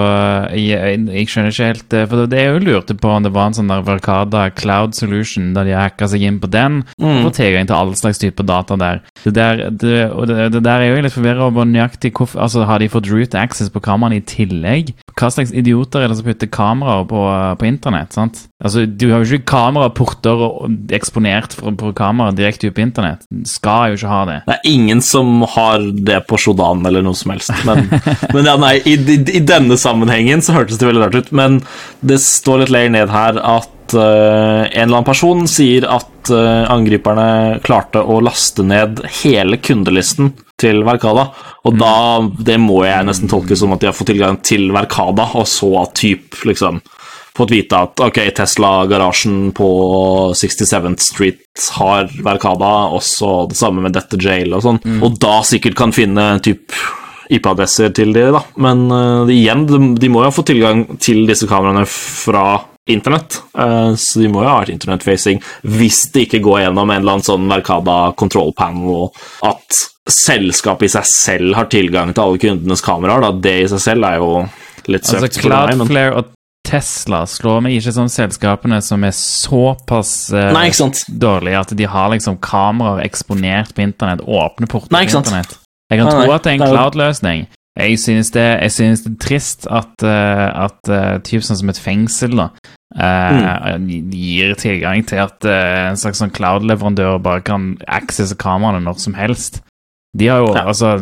jeg, 0.52 0.66
jeg, 0.74 0.98
jeg 1.14 1.28
skjønner 1.32 1.54
ikke 1.54 1.68
helt 1.70 1.94
eh, 1.96 2.06
For 2.10 2.26
det 2.28 2.38
er 2.42 2.48
jo 2.52 2.62
lurte 2.66 2.96
på 2.98 3.08
om 3.14 3.24
det 3.24 3.30
var 3.32 3.48
en 3.48 3.56
sånn 3.56 3.70
der 3.72 3.84
Verkada 3.86 4.42
cloud 4.52 4.96
solution 4.98 5.52
da 5.56 5.62
de 5.64 5.72
hacka 5.78 6.08
seg 6.12 6.26
inn 6.28 6.40
på 6.42 6.50
den 6.52 6.82
Mm. 6.98 7.22
og 7.24 7.30
tilgang 7.36 7.66
til 7.68 7.76
all 7.76 7.92
slags 7.96 8.18
type 8.20 8.42
data 8.46 8.76
der. 8.78 8.98
Det 9.22 9.32
der, 9.36 9.60
det, 9.70 9.92
og 10.12 10.26
det, 10.28 10.48
det 10.56 10.60
der 10.66 10.82
er 10.84 10.90
jo 10.90 11.02
litt 11.04 11.14
forvirra 11.14 11.46
over 11.48 11.64
nøyaktig 11.68 12.10
hvorfor 12.18 12.42
Altså, 12.42 12.64
har 12.68 12.78
de 12.82 12.88
fått 12.92 13.08
root 13.10 13.34
access 13.38 13.70
på 13.72 13.80
kameraene 13.84 14.18
i 14.20 14.24
tillegg? 14.28 14.92
Hva 15.18 15.30
slags 15.32 15.52
idioter 15.56 16.04
er 16.04 16.10
det 16.12 16.18
som 16.20 16.26
putter 16.28 16.50
kameraer 16.52 17.06
på, 17.10 17.22
på 17.60 17.68
internett? 17.68 18.12
sant? 18.14 18.42
Altså, 18.62 18.84
Du 18.86 19.06
har 19.12 19.22
jo 19.24 19.38
ikke 19.38 19.48
kameraporter 19.54 20.42
eksponert 20.98 21.56
på, 21.58 21.72
på 21.78 21.92
kamera 21.98 22.34
direkte 22.36 22.68
ut 22.70 22.76
på 22.76 22.82
internett. 22.84 23.24
Skal 23.48 23.92
jo 23.94 23.98
ikke 24.00 24.12
ha 24.12 24.20
det. 24.28 24.38
Det 24.48 24.56
er 24.58 24.70
ingen 24.72 25.02
som 25.04 25.42
har 25.54 25.82
det 26.08 26.20
på 26.28 26.38
Shodan 26.40 26.84
eller 26.88 27.04
noe 27.06 27.16
som 27.18 27.32
helst. 27.34 27.52
Men, 27.68 27.86
men 28.34 28.48
ja, 28.50 28.56
nei, 28.60 28.74
i, 28.84 28.96
i, 28.98 29.18
i 29.38 29.42
denne 29.46 29.77
sammenhengen 29.80 30.44
så 30.44 30.56
hørtes 30.56 30.80
det 30.80 30.88
veldig 30.88 31.04
rart 31.06 31.18
ut. 31.18 31.32
Men 31.36 31.60
det 32.00 32.20
står 32.24 32.64
litt 32.64 32.74
lenger 32.74 32.94
ned 32.96 33.14
her 33.14 33.40
at 33.40 33.96
uh, 33.96 34.66
en 34.66 34.68
eller 34.68 34.98
annen 34.98 35.08
person 35.08 35.46
sier 35.50 35.88
at 35.88 36.32
uh, 36.32 36.66
angriperne 36.72 37.58
klarte 37.64 38.02
å 38.02 38.20
laste 38.24 38.66
ned 38.66 39.02
hele 39.22 39.60
kundelisten 39.62 40.34
til 40.58 40.82
Verkada. 40.86 41.30
Og 41.68 41.78
da, 41.78 41.94
det 42.42 42.58
må 42.60 42.82
jeg 42.86 43.06
nesten 43.06 43.30
tolke 43.30 43.56
som 43.58 43.74
at 43.74 43.82
de 43.82 43.90
har 43.90 43.96
fått 43.96 44.12
tilgang 44.12 44.40
til 44.42 44.70
Verkada, 44.74 45.30
og 45.38 45.46
så 45.48 45.86
typ 45.96 46.40
liksom 46.48 46.82
fått 47.38 47.52
vite 47.54 47.78
at 47.78 48.00
ok, 48.02 48.18
Tesla-garasjen 48.34 49.52
på 49.54 49.68
67th 50.34 51.04
Street 51.04 51.68
har 51.78 52.08
Verkada, 52.24 52.72
også 52.98 53.44
det 53.50 53.58
samme 53.60 53.84
med 53.84 53.94
Dette 53.94 54.18
Jail 54.18 54.56
og 54.56 54.64
sånn, 54.64 54.80
og 54.98 55.20
da 55.22 55.38
sikkert 55.46 55.78
kan 55.78 55.94
finne 55.94 56.32
typ 56.44 56.74
IP-adresser 57.28 57.92
til 57.96 58.14
de, 58.16 58.28
da. 58.34 58.42
Men 58.60 58.86
uh, 58.92 59.30
igjen, 59.32 59.66
de, 59.68 59.80
de 60.00 60.10
må 60.12 60.22
jo 60.22 60.30
ha 60.30 60.34
fått 60.34 60.50
tilgang 60.52 60.84
til 61.02 61.24
disse 61.28 61.48
kameraene 61.50 61.86
fra 61.88 62.48
internett, 62.88 63.42
Uh, 63.58 63.96
så 63.98 64.20
de 64.22 64.28
må 64.30 64.44
jo 64.44 64.46
ha 64.46 64.60
vært 64.60 64.70
internet-facing 64.70 65.40
hvis 65.66 65.96
det 66.14 66.28
ikke 66.28 66.38
går 66.44 66.60
gjennom 66.62 66.92
en 66.92 67.00
eller 67.00 67.16
annen 67.16 67.26
sånn 67.26 67.48
Verkada 67.50 67.96
control 68.20 68.52
panel, 68.54 69.08
at 69.42 69.80
selskapet 70.08 70.86
i 70.86 70.92
seg 70.92 71.08
selv 71.10 71.56
har 71.58 71.66
tilgang 71.72 72.12
til 72.14 72.22
alle 72.22 72.40
kundenes 72.40 72.84
kameraer, 72.84 73.24
da. 73.24 73.32
Det 73.48 73.54
i 73.64 73.68
seg 73.72 73.82
selv 73.82 74.08
er 74.08 74.20
jo 74.22 74.32
litt 74.88 75.08
søkt 75.08 75.26
Altså, 75.26 75.48
men 75.48 75.88
Cloudflare 75.88 76.20
og 76.20 76.34
Tesla 76.68 77.22
slår 77.28 77.62
meg 77.64 77.78
ikke 77.78 77.94
som 77.96 78.10
selskapene 78.12 78.78
som 78.84 79.04
er 79.08 79.14
såpass 79.16 80.12
uh, 80.34 80.50
Nei, 80.54 80.68
dårlige 81.08 81.62
at 81.64 81.72
de 81.76 81.88
har 81.88 82.12
liksom 82.12 82.38
kameraer 82.44 83.02
eksponert 83.06 83.74
på 83.74 83.84
internett, 83.84 84.22
åpne 84.22 84.68
porter 84.70 84.92
på 84.92 85.02
internett. 85.02 85.56
Jeg 85.90 85.98
kan 86.00 86.06
ah, 86.08 86.12
tro 86.12 86.32
at 86.34 86.44
det 86.44 86.50
er 86.50 86.54
en 86.58 86.60
det 86.60 86.68
er 86.68 86.74
cloud-løsning. 86.76 87.46
Jeg 87.78 87.98
synes 88.02 88.30
det, 88.34 88.42
jeg 88.62 88.72
synes 88.74 89.02
det 89.04 89.12
er 89.12 89.20
trist 89.22 89.66
at, 89.70 89.94
uh, 90.02 90.64
at 90.66 90.90
uh, 90.90 91.18
typ 91.22 91.44
sånn 91.46 91.60
som 91.60 91.70
et 91.70 91.78
fengsel 91.78 92.34
da, 92.36 92.48
eh, 92.98 93.76
Mm. 93.78 94.10
gir 94.10 94.54
tilgang 94.58 95.04
til 95.06 95.20
at 95.22 95.44
eh, 95.44 95.88
en 95.90 95.96
slags 95.96 96.18
sånn 96.18 96.32
cloud-leverandør 96.34 97.20
bare 97.22 97.40
kan 97.46 97.76
accesse 97.86 98.34
kameraene 98.34 98.82
når 98.82 98.98
som 98.98 99.14
helst. 99.14 99.60
De 100.16 100.26
har 100.26 100.38
jo, 100.42 100.54
Ja. 100.56 100.64
altså, 100.66 100.96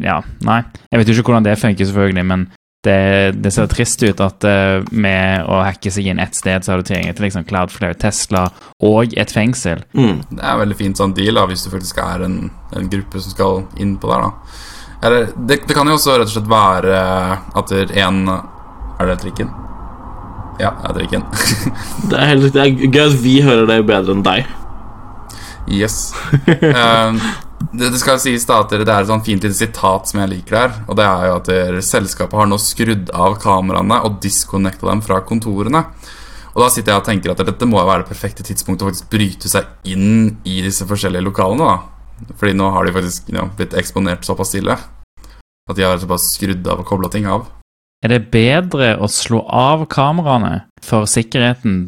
ja, 0.00 0.20
nei. 0.46 0.62
Jeg 0.90 0.98
vet 1.00 1.08
jo 1.08 1.14
ikke 1.18 1.32
hvordan 1.32 1.44
det 1.44 1.58
funker 1.58 1.84
selvfølgelig, 1.84 2.24
men 2.24 2.46
det, 2.84 3.32
det 3.42 3.50
ser 3.54 3.66
trist 3.72 4.02
ut 4.04 4.20
at 4.24 4.44
eh, 4.48 4.84
med 4.92 5.46
å 5.50 5.62
hacke 5.64 5.90
seg 5.92 6.06
inn 6.12 6.20
ett 6.22 6.36
sted, 6.36 6.64
så 6.64 6.72
har 6.74 6.82
du 6.82 6.86
tilgjengelig 6.88 7.16
til 7.18 7.26
liksom 7.28 7.46
Cloudflare, 7.48 7.96
Tesla 8.00 8.44
og 8.84 9.16
et 9.18 9.32
fengsel. 9.34 9.82
mm. 9.96 10.20
Det 10.30 10.40
er 10.42 10.52
en 10.52 10.62
veldig 10.62 10.78
fint 10.78 11.00
sånn 11.00 11.14
deal 11.16 11.40
da, 11.40 11.46
hvis 11.50 11.64
du 11.66 11.70
faktisk 11.72 11.98
er 12.04 12.24
en, 12.28 12.38
en 12.76 12.88
gruppe 12.92 13.20
som 13.24 13.34
skal 13.34 13.62
inn 13.80 13.96
på 14.00 14.10
der. 14.12 14.28
da. 14.28 14.60
Eller, 15.04 15.26
det, 15.36 15.60
det 15.68 15.74
kan 15.76 15.88
jo 15.90 15.98
også 15.98 16.14
rett 16.16 16.30
og 16.30 16.34
slett 16.36 16.48
være 16.48 16.98
at 17.60 17.72
det 17.72 17.82
er 17.92 18.06
en 18.06 18.22
Er 18.30 19.08
det 19.10 19.18
trikken? 19.24 19.50
Ja, 20.62 20.70
det 20.80 20.88
er 20.88 20.94
trikken. 21.00 21.24
Det 22.10 22.14
er 22.20 22.28
helt 22.30 22.44
riktig. 22.44 22.60
Det 22.60 22.62
er 22.62 22.92
gøy 22.94 23.08
at 23.08 23.16
vi 23.24 23.32
hører 23.42 23.66
det 23.66 23.78
bedre 23.88 24.14
enn 24.14 24.22
deg. 24.22 24.44
yes. 25.68 25.96
Eh, 26.46 27.18
det, 27.72 27.90
det 27.94 28.00
skal 28.02 28.18
sies 28.22 28.44
da 28.48 28.60
at 28.64 28.72
det 28.74 28.84
er 28.84 29.02
et 29.04 29.08
sånn 29.10 29.24
fint 29.24 29.44
lite 29.44 29.56
sitat 29.56 30.10
som 30.10 30.20
jeg 30.20 30.32
liker 30.32 30.56
der. 30.58 30.76
Og 30.88 30.98
det 30.98 31.06
er 31.06 31.26
jo 31.28 31.36
at 31.38 31.48
dere- 31.50 31.82
selskapet 31.84 32.38
har 32.40 32.50
nå 32.50 32.58
skrudd 32.62 33.10
av 33.14 33.38
kameraene 33.42 34.02
og 34.06 34.20
disconnecta 34.24 34.90
dem 34.90 35.02
fra 35.04 35.20
kontorene. 35.26 35.84
Og 36.54 36.62
da 36.62 36.68
sitter 36.70 36.92
jeg 36.94 37.02
og 37.02 37.08
tenker 37.08 37.32
at 37.32 37.42
dette 37.42 37.66
må 37.66 37.80
være 37.82 38.04
det 38.04 38.12
perfekte 38.12 38.46
tidspunktet 38.46 38.86
å 38.86 38.90
faktisk 38.90 39.10
bryte 39.10 39.50
seg 39.50 39.66
inn 39.90 40.36
i 40.46 40.60
disse 40.62 40.86
forskjellige 40.86 41.26
lokalene. 41.26 41.66
da 41.66 42.34
Fordi 42.38 42.54
nå 42.54 42.70
har 42.70 42.86
de 42.86 42.94
faktisk 42.94 43.32
ja, 43.34 43.48
blitt 43.56 43.74
eksponert 43.74 44.24
såpass 44.24 44.52
stille 44.54 44.76
at 45.64 45.76
de 45.76 45.82
har 45.82 45.98
såpass 45.98 46.28
skrudd 46.36 46.66
av 46.68 46.82
og 46.82 46.86
kobla 46.86 47.08
ting 47.08 47.26
av. 47.26 47.46
Er 48.04 48.12
det 48.12 48.26
bedre 48.34 48.94
å 49.00 49.08
slå 49.08 49.40
av 49.48 49.86
kameraene 49.88 50.66
for 50.84 51.08
sikkerheten 51.08 51.86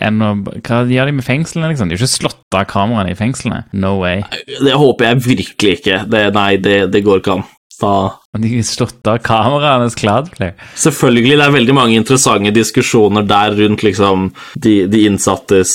enn 0.00 0.24
å 0.24 0.30
Hva 0.64 0.78
gjør 0.88 1.10
de 1.10 1.16
med 1.18 1.26
fengslene, 1.26 1.68
liksom? 1.68 1.90
De 1.90 1.98
har 1.98 2.00
ikke 2.00 2.14
slått 2.14 2.56
av 2.56 2.64
kameraene 2.70 3.12
i 3.12 3.18
fengslene. 3.18 3.66
No 3.76 3.98
way. 4.00 4.22
Det 4.48 4.78
håper 4.80 5.10
jeg 5.10 5.24
virkelig 5.26 5.74
ikke. 5.80 6.02
Det, 6.08 6.22
nei, 6.36 6.54
det, 6.64 6.78
det 6.94 7.04
går 7.04 7.20
ikke 7.20 7.36
an. 7.36 7.46
Da 7.80 7.94
de 8.38 8.50
har 8.54 8.64
slått 8.64 9.08
av 9.10 9.20
kameraenes 9.24 9.96
Cloudplay. 9.98 10.52
Selvfølgelig, 10.78 11.36
det 11.36 11.46
er 11.46 11.54
veldig 11.56 11.76
mange 11.76 11.96
interessante 11.98 12.52
diskusjoner 12.54 13.26
der 13.28 13.56
rundt 13.58 13.82
liksom 13.84 14.30
de, 14.54 14.84
de 14.88 15.04
innsattes 15.08 15.74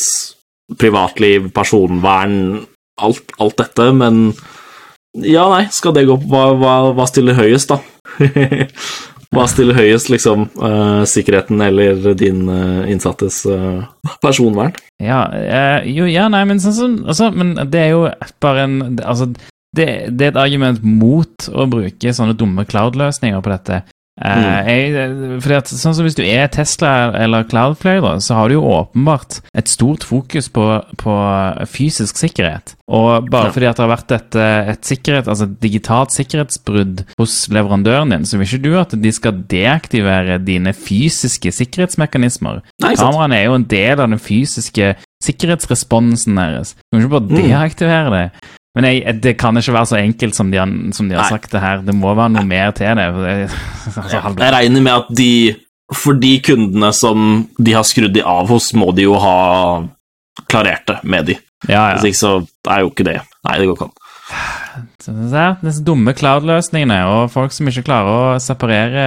privatliv, 0.79 1.51
personvern, 1.53 2.63
alt, 3.01 3.35
alt 3.43 3.57
dette, 3.59 3.89
men 3.93 4.29
ja, 5.15 5.45
nei, 5.51 5.65
skal 5.71 5.93
det 5.95 6.07
gå 6.07 6.15
på 6.19 6.31
hva, 6.31 6.47
hva, 6.59 6.75
hva 6.95 7.05
stiller 7.07 7.37
høyest, 7.37 7.71
da? 7.75 7.79
hva 9.35 9.47
stiller 9.51 9.77
høyest, 9.77 10.11
liksom, 10.13 10.49
Uh, 10.55 11.03
sikkerheten 11.07 11.59
eller 11.61 12.13
din 12.17 12.45
uh, 12.49 12.85
innsattes 12.89 13.41
uh, 13.49 13.83
personvern? 14.23 14.73
Ja, 15.03 15.19
jo, 15.83 16.07
ja, 16.09 16.29
nei, 16.31 16.43
men 16.47 16.61
sånn 16.63 16.75
som 16.75 16.93
altså, 17.03 17.27
Men 17.35 17.53
det 17.69 17.81
er 17.81 17.89
jo 17.91 18.05
bare 18.41 18.63
en 18.63 18.77
Altså, 19.03 19.27
det, 19.75 19.87
det 20.15 20.29
er 20.29 20.31
et 20.31 20.39
argument 20.39 20.79
mot 20.85 21.49
å 21.51 21.67
bruke 21.69 22.13
sånne 22.15 22.37
dumme 22.39 22.63
cloud-løsninger 22.69 23.43
på 23.43 23.51
dette. 23.51 23.81
Eh, 24.15 24.67
jeg, 24.69 25.41
fordi 25.43 25.55
at 25.57 25.67
sånn 25.67 25.91
som 25.97 26.05
Hvis 26.05 26.15
du 26.15 26.21
er 26.23 26.47
Tesla 26.47 27.11
eller 27.19 27.43
Cloudflare, 27.51 27.99
da, 27.99 28.13
så 28.23 28.37
har 28.37 28.47
du 28.47 28.55
jo 28.55 28.61
åpenbart 28.63 29.41
et 29.53 29.67
stort 29.67 30.05
fokus 30.07 30.47
på, 30.55 30.63
på 31.01 31.15
fysisk 31.67 32.15
sikkerhet. 32.21 32.77
Og 32.87 33.27
bare 33.33 33.51
fordi 33.51 33.67
at 33.67 33.75
det 33.75 33.83
har 33.83 33.91
vært 33.91 34.13
et, 34.15 34.37
eh, 34.39 34.69
et 34.71 34.87
sikkerhet, 34.87 35.27
altså 35.27 35.49
et 35.49 35.57
digitalt 35.59 36.15
sikkerhetsbrudd 36.15 37.03
hos 37.19 37.35
leverandøren 37.51 38.13
din, 38.15 38.23
så 38.29 38.39
vil 38.39 38.47
ikke 38.47 38.63
du 38.63 38.77
at 38.79 38.95
de 39.03 39.11
skal 39.11 39.43
deaktivere 39.51 40.39
dine 40.47 40.71
fysiske 40.71 41.51
sikkerhetsmekanismer. 41.51 42.61
Kameraene 42.85 43.35
er 43.41 43.49
jo 43.49 43.59
en 43.59 43.67
del 43.67 43.99
av 43.99 44.07
den 44.13 44.19
fysiske 44.21 44.93
sikkerhetsresponsen 45.25 46.37
deres. 46.39 46.75
Du 46.91 46.97
kan 46.99 47.03
ikke 47.03 47.17
bare 47.19 47.29
Mm. 47.29 47.49
deaktivere 47.49 48.11
det. 48.15 48.31
Men 48.75 48.87
jeg, 48.89 49.15
det 49.23 49.35
kan 49.39 49.55
ikke 49.55 49.73
være 49.73 49.87
så 49.87 49.97
enkelt 50.01 50.35
som 50.35 50.49
de 50.51 50.59
har, 50.59 50.71
som 50.97 51.07
de 51.09 51.15
har 51.15 51.29
sagt 51.31 51.51
det 51.55 51.61
her. 51.63 51.83
Det 51.87 51.95
må 51.95 52.11
være 52.17 52.33
noe 52.33 52.43
mer 52.47 52.73
til 52.75 52.91
det. 52.99 53.05
Altså, 53.07 54.17
Jeg 54.41 54.51
regner 54.57 54.81
med 54.83 54.91
at 54.93 55.11
de 55.15 55.29
For 55.93 56.17
de 56.17 56.33
kundene 56.41 56.89
som 56.97 57.47
de 57.61 57.75
har 57.77 57.85
skrudd 57.87 58.13
de 58.15 58.23
av 58.25 58.49
hos, 58.49 58.71
må 58.73 58.89
de 58.97 59.05
jo 59.05 59.13
ha 59.21 59.35
klarert 60.51 60.87
det 60.89 60.97
med 61.03 61.29
de. 61.29 61.35
ja, 61.69 61.93
Hvis 61.95 62.09
ikke 62.09 62.19
så 62.19 62.31
er 62.67 62.81
jo 62.83 62.89
ikke 62.91 63.05
det 63.07 63.19
Nei, 63.45 63.59
det 63.61 63.67
går 63.69 63.77
ikke 63.77 63.87
an. 63.87 63.93
Disse 65.05 65.83
dumme 65.85 66.13
cloud-løsningene 66.17 66.99
og 67.09 67.31
folk 67.33 67.53
som 67.55 67.69
ikke 67.69 67.85
klarer 67.87 68.11
å 68.11 68.39
separere 68.43 69.05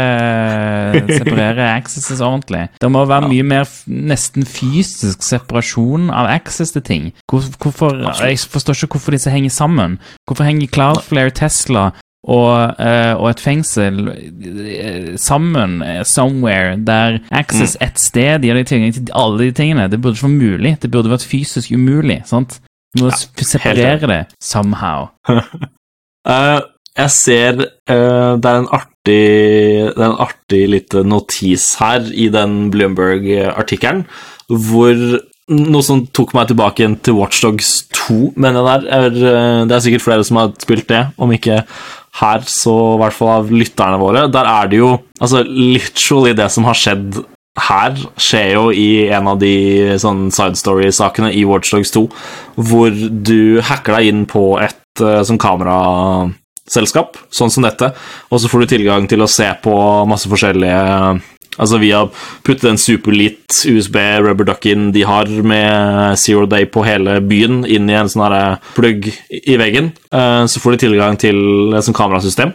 Separere 1.18 1.70
accesses 1.74 2.22
ordentlig. 2.24 2.66
Det 2.80 2.90
må 2.92 3.04
være 3.08 3.30
mye 3.30 3.46
mer 3.46 3.70
nesten 3.86 4.46
fysisk 4.48 5.24
separasjon 5.26 6.10
av 6.14 6.28
access 6.32 6.74
til 6.74 6.84
ting. 6.84 7.08
Hvor, 7.30 7.46
hvorfor, 7.62 8.02
jeg 8.22 8.38
forstår 8.50 8.84
ikke 8.84 8.98
hvorfor 8.98 9.16
disse 9.16 9.32
henger 9.32 9.54
sammen. 9.54 9.98
Hvorfor 10.28 10.48
henger 10.48 10.70
Cloudflare, 10.72 11.34
Tesla 11.34 11.90
og, 12.28 12.74
eh, 12.82 13.14
og 13.14 13.30
et 13.30 13.40
fengsel 13.40 14.00
eh, 14.10 15.12
sammen 15.16 15.82
eh, 15.82 16.02
somewhere 16.04 16.76
der 16.76 17.20
access 17.30 17.76
ett 17.80 18.00
sted 18.02 18.44
gir 18.44 18.58
deg 18.58 18.66
tilgang 18.68 18.94
til 18.94 19.12
alle 19.16 19.46
de 19.46 19.52
tingene? 19.54 19.88
Det 19.88 20.00
burde 20.00 20.18
ikke 20.18 20.28
være 20.28 20.36
mulig. 20.36 20.74
Det 20.82 20.90
burde 20.90 21.12
vært 21.14 21.28
fysisk 21.28 21.72
umulig. 21.72 22.22
sant? 22.26 22.60
Du 22.96 23.04
må 23.04 23.12
ja, 23.12 23.44
separere 23.44 24.08
det 24.10 24.20
somehow. 24.40 25.08
uh, 25.28 26.60
jeg 26.98 27.12
ser 27.14 27.58
uh, 27.60 28.34
Det 28.40 28.48
er 28.48 28.62
en 28.62 28.70
artig 28.72 29.24
Det 29.92 30.02
er 30.02 30.06
en 30.08 30.22
artig 30.24 30.62
lite 30.72 31.04
notis 31.06 31.74
her 31.82 32.08
i 32.12 32.30
den 32.32 32.70
Bloomberg-artikkelen, 32.72 34.06
hvor 34.48 34.96
noe 35.48 35.84
som 35.84 36.02
tok 36.12 36.34
meg 36.36 36.50
tilbake 36.50 36.82
igjen 36.82 36.98
til 37.04 37.16
Watchdogs 37.16 37.70
2, 37.94 38.34
mener 38.36 38.60
jeg 38.60 38.68
der. 38.68 38.88
Er, 38.98 39.06
eh, 39.16 39.62
det 39.68 39.76
er 39.76 39.84
sikkert 39.84 40.04
flere 40.04 40.26
som 40.28 40.40
har 40.40 40.52
spilt 40.60 40.88
det, 40.90 41.06
om 41.16 41.32
ikke 41.32 41.62
her, 42.20 42.44
så 42.44 42.74
i 42.96 43.00
hvert 43.02 43.16
fall 43.16 43.32
av 43.38 43.52
lytterne 43.52 44.00
våre. 44.00 44.26
Der 44.32 44.48
er 44.50 44.68
det 44.68 44.80
jo 44.82 44.90
altså 45.20 45.42
literally 45.46 46.34
det 46.36 46.50
som 46.52 46.68
har 46.68 46.76
skjedd 46.76 47.22
her, 47.68 47.96
skjer 48.20 48.52
jo 48.54 48.66
i 48.72 49.08
en 49.14 49.30
av 49.30 49.40
de 49.40 49.96
sånn 50.00 50.28
side 50.34 50.58
story-sakene 50.60 51.32
i 51.34 51.44
Watchdogs 51.48 51.92
2, 51.94 52.04
hvor 52.68 52.92
du 53.08 53.60
hacker 53.64 53.98
deg 53.98 54.10
inn 54.12 54.26
på 54.30 54.44
et 54.62 55.02
eh, 55.02 55.22
sånn 55.26 55.40
kameraselskap, 55.42 57.18
sånn 57.34 57.52
som 57.54 57.66
dette, 57.66 57.92
og 58.30 58.42
så 58.42 58.50
får 58.50 58.64
du 58.64 58.72
tilgang 58.74 59.08
til 59.10 59.24
å 59.24 59.30
se 59.30 59.50
på 59.64 59.74
masse 60.10 60.30
forskjellige 60.30 61.34
Altså 61.58 61.80
via 61.82 62.04
putte 62.46 62.68
en 62.70 62.78
superlit 62.78 63.56
USB 63.66 63.96
rubber 64.22 64.46
duck-in 64.46 64.92
de 64.94 65.02
har 65.08 65.26
med 65.26 66.14
Zero 66.20 66.46
Day 66.46 66.68
på 66.70 66.84
hele 66.86 67.16
byen, 67.24 67.64
inn 67.66 67.90
i 67.90 67.96
en 67.98 68.10
sånn 68.10 68.30
plugg 68.76 69.08
i 69.26 69.56
veggen, 69.58 69.90
eh, 70.12 70.44
så 70.46 70.62
får 70.62 70.76
du 70.76 70.84
tilgang 70.84 71.18
til 71.18 71.74
et 71.74 71.82
sånt 71.82 71.98
kamerasystem. 71.98 72.54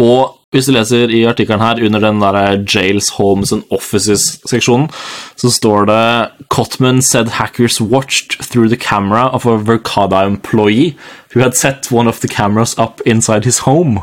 Og 0.00 0.37
hvis 0.54 0.64
du 0.64 0.72
leser 0.72 1.10
i 1.12 1.26
artikkelen 1.28 1.60
her, 1.60 1.80
under 1.84 2.00
den 2.00 2.22
der 2.22 2.62
Jails, 2.64 3.10
Homes 3.18 3.52
and 3.52 3.66
Offices-seksjonen, 3.70 4.88
så 5.36 5.50
står 5.52 5.84
det 5.90 6.46
Cotman 6.48 7.02
said 7.02 7.28
hackers 7.36 7.80
watched 7.80 8.40
through 8.40 8.68
the 8.68 8.80
camera 8.80 9.28
of 9.28 9.44
a 9.44 9.58
Verkada 9.58 10.24
employee 10.26 10.96
who 11.34 11.40
had 11.40 11.52
set 11.52 11.92
one 11.92 12.08
of 12.08 12.20
the 12.20 12.28
cameras 12.28 12.78
up 12.78 13.02
inside 13.04 13.44
his 13.44 13.58
home. 13.58 14.00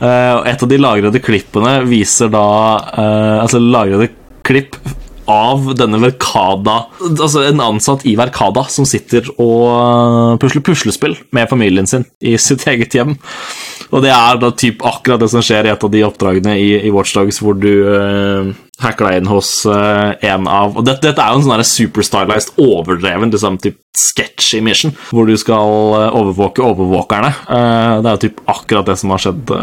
Uh, 0.00 0.42
et 0.44 0.60
av 0.60 0.68
de 0.68 0.76
lagrede 0.76 1.22
klippene 1.24 1.78
viser 1.88 2.28
da 2.28 2.48
uh, 2.76 3.38
Altså 3.40 3.56
lagrede 3.62 4.10
klipp 4.44 4.76
av 5.30 5.70
denne 5.78 6.00
Verkada 6.02 6.76
Altså 7.06 7.44
en 7.46 7.62
ansatt 7.62 8.04
i 8.08 8.14
Verkada 8.18 8.66
som 8.72 8.86
sitter 8.88 9.26
og 9.36 9.64
eh, 9.70 10.36
pusler 10.42 10.64
puslespill 10.64 11.16
med 11.36 11.50
familien 11.50 11.88
sin 11.88 12.06
i 12.20 12.36
sitt 12.40 12.64
eget 12.68 12.94
hjem. 12.96 13.16
Og 13.94 14.02
det 14.02 14.10
er 14.12 14.38
da 14.40 14.50
typ 14.56 14.82
akkurat 14.86 15.20
det 15.22 15.28
som 15.30 15.44
skjer 15.44 15.68
i 15.68 15.72
et 15.72 15.84
av 15.86 15.92
de 15.92 16.02
oppdragene 16.06 16.56
i, 16.58 16.70
i 16.88 16.92
Watchdogs 16.94 17.38
hvor 17.42 17.56
du 17.58 17.70
uh, 17.86 18.50
hacker 18.82 19.08
deg 19.08 19.20
inn 19.20 19.30
hos 19.30 19.50
uh, 19.68 20.16
en 20.26 20.48
av 20.50 20.74
Og 20.76 20.86
dette, 20.86 21.04
dette 21.06 21.22
er 21.22 21.32
jo 21.32 21.40
en 21.40 21.46
sånn 21.46 21.66
superstylized, 21.70 22.56
overdreven 22.62 23.32
liksom, 23.34 23.60
typ 23.62 23.78
sketchy 23.96 24.60
mission, 24.64 24.94
hvor 25.12 25.30
du 25.30 25.36
skal 25.40 26.10
overvåke 26.10 26.64
overvåkerne. 26.66 27.32
Uh, 27.46 28.02
det 28.02 28.10
er 28.10 28.14
jo 28.16 28.24
typ 28.26 28.42
akkurat 28.56 28.90
det 28.90 28.98
som 29.00 29.14
har 29.14 29.22
skjedd, 29.22 29.54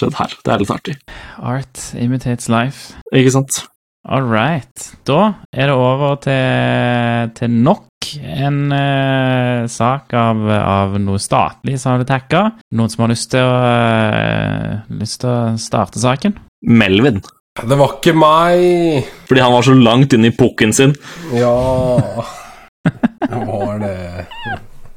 skjedd 0.00 0.20
her. 0.22 0.38
Det 0.40 0.54
er 0.54 0.64
litt 0.64 0.76
artig. 0.78 1.00
Art 1.38 1.90
imitates 2.00 2.48
life. 2.52 2.96
Ikke 3.12 3.36
sant? 3.36 3.66
All 4.08 4.24
right. 4.24 4.84
Da 5.04 5.34
er 5.52 5.68
det 5.68 5.74
over 5.76 6.16
til, 6.24 7.32
til 7.36 7.52
nok 7.52 8.08
en 8.16 8.72
uh, 8.72 9.66
sak 9.68 10.14
av, 10.16 10.40
av 10.48 10.94
noe 11.02 11.20
statlig 11.20 11.76
som 11.76 11.92
har 11.92 12.00
blitt 12.00 12.14
hacka. 12.14 12.40
Noen 12.72 12.88
som 12.92 13.04
har 13.04 13.12
lyst 13.12 13.28
til 13.34 13.44
å, 13.44 13.58
uh, 13.60 14.88
lyst 14.96 15.20
til 15.20 15.28
å 15.28 15.58
starte 15.60 16.00
saken? 16.00 16.38
Melvin. 16.64 17.20
Det 17.58 17.76
var 17.76 17.98
ikke 17.98 18.16
meg. 18.16 19.04
Fordi 19.28 19.44
han 19.44 19.52
var 19.52 19.66
så 19.66 19.76
langt 19.76 20.16
inne 20.16 20.32
i 20.32 20.36
pukken 20.38 20.72
sin. 20.72 20.96
Ja 21.36 21.52
Det 23.28 23.44
var 23.44 23.82
det. 23.82 23.96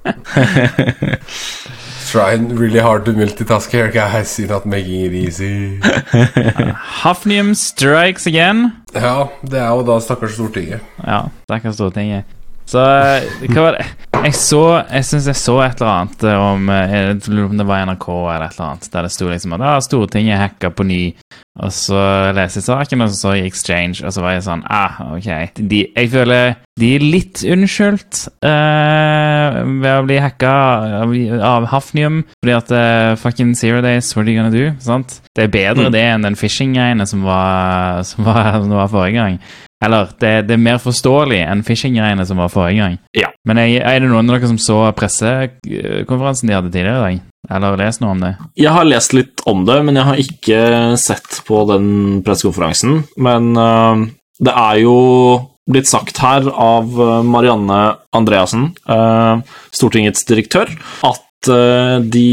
Trying 2.12 2.58
really 2.58 2.80
hard 2.80 3.06
to 3.06 3.13
multitask 3.13 3.71
here, 3.71 3.88
guys. 3.89 4.38
You're 4.38 4.50
not 4.50 4.65
making 4.65 5.06
it 5.06 5.13
easy. 5.13 5.80
Hafnium 7.04 7.56
strikes 7.56 8.28
again. 8.28 8.71
Ja, 8.93 9.30
det 9.41 9.62
er 9.62 9.69
jo 9.71 9.86
da 9.88 9.95
stakkars 10.04 10.34
Stortinget. 10.36 10.84
Ja, 11.06 11.30
stakkars 11.47 11.78
Stortinget. 11.78 12.28
Så 12.67 12.84
eh, 12.84 13.47
hva 13.52 13.63
var 13.63 13.78
det 13.78 13.86
Jeg 14.26 14.36
så 14.38 14.62
Jeg 14.91 15.08
syns 15.08 15.30
jeg 15.32 15.39
så 15.39 15.56
et 15.63 15.80
eller 15.82 15.93
annet 15.93 16.26
eh, 16.28 16.43
om 16.52 16.69
eh, 16.69 17.45
om 17.47 17.56
det 17.58 17.67
var 17.71 17.88
NRK 17.88 18.10
eller 18.12 18.45
et 18.45 18.60
eller 18.60 18.67
annet, 18.67 18.91
der 18.91 19.08
det 19.08 19.13
sto 19.15 19.32
liksom 19.32 19.56
at 19.56 19.65
ah, 19.69 19.80
Stortinget 19.80 20.43
hacka 20.43 20.74
på 20.76 20.84
ny. 20.91 21.02
Og 21.62 21.69
så 21.76 22.00
leste 22.34 22.58
jeg 22.58 22.65
saken, 22.65 23.04
og 23.06 23.10
så 23.12 23.17
så 23.21 23.34
jeg 23.38 23.52
Exchange, 23.52 24.02
og 24.06 24.13
så 24.15 24.24
var 24.24 24.32
jeg 24.34 24.45
sånn 24.47 24.63
Ah, 24.65 24.95
ok. 25.13 25.28
De, 25.69 25.84
jeg 25.93 26.10
føler 26.10 26.56
de 26.82 26.88
er 26.95 27.04
litt 27.04 27.43
unnskyldt 27.45 28.21
uh, 28.41 29.60
ved 29.84 29.91
å 29.91 30.06
bli 30.08 30.17
hacka 30.24 30.52
av, 31.02 31.12
av 31.45 31.67
Hafnium, 31.69 32.21
fordi 32.41 32.56
at 32.56 32.71
uh, 32.74 33.15
fucking 33.21 33.52
Zero 33.60 33.82
Days, 33.86 34.10
what 34.15 34.26
are 34.26 34.32
you 34.34 34.39
gonna 34.39 34.54
do? 34.54 34.71
Sant? 34.82 35.19
Det 35.36 35.45
er 35.45 35.54
bedre 35.54 35.89
Mm. 35.89 35.91
det 35.93 36.02
enn 36.06 36.26
den 36.26 36.36
phishing-greiene 36.39 37.06
som 37.10 37.24
var, 37.26 38.02
som, 38.08 38.26
som 38.26 38.74
var 38.78 38.89
forrige 38.91 39.17
gang. 39.19 39.38
Eller, 39.84 40.12
det, 40.21 40.34
det 40.47 40.54
er 40.58 40.62
mer 40.62 40.78
forståelig 40.82 41.41
enn 41.45 41.63
phishing-greiene 41.65 42.26
som 42.30 42.38
var 42.41 42.52
forrige 42.54 42.84
gang. 42.84 42.97
Ja. 43.17 43.30
Men 43.47 43.58
er, 43.58 43.99
det 43.99 44.10
noen 44.10 44.30
av 44.30 44.38
dere 44.38 44.49
som 44.51 44.60
så 44.62 44.80
pressekonferansen 44.97 46.49
de 46.49 46.58
hadde 46.58 46.73
tidligere 46.73 46.97
i 46.97 47.06
dag? 47.06 47.27
Eller 47.51 47.80
lest 47.80 48.04
noe 48.04 48.13
om 48.13 48.21
det? 48.21 48.36
Jeg 48.60 48.73
har 48.75 48.86
lest 48.86 49.15
litt 49.17 49.41
om 49.49 49.63
det, 49.65 49.80
men 49.88 49.97
jeg 49.97 50.08
har 50.08 50.21
ikke 50.21 50.60
sett 51.01 51.39
på 51.47 51.63
den 51.71 51.88
pressekonferansen. 52.25 53.01
Men 53.17 53.49
uh, 53.58 54.06
det 54.41 54.54
er 54.54 54.84
jo 54.84 54.97
blitt 55.71 55.89
sagt 55.89 56.17
her 56.19 56.47
av 56.51 56.89
øh, 56.99 57.19
Marianne 57.23 57.75
Andreassen, 58.17 58.71
uh, 58.89 59.39
Stortingets 59.71 60.25
direktør, 60.27 60.71
at 61.08 61.49
de 62.12 62.25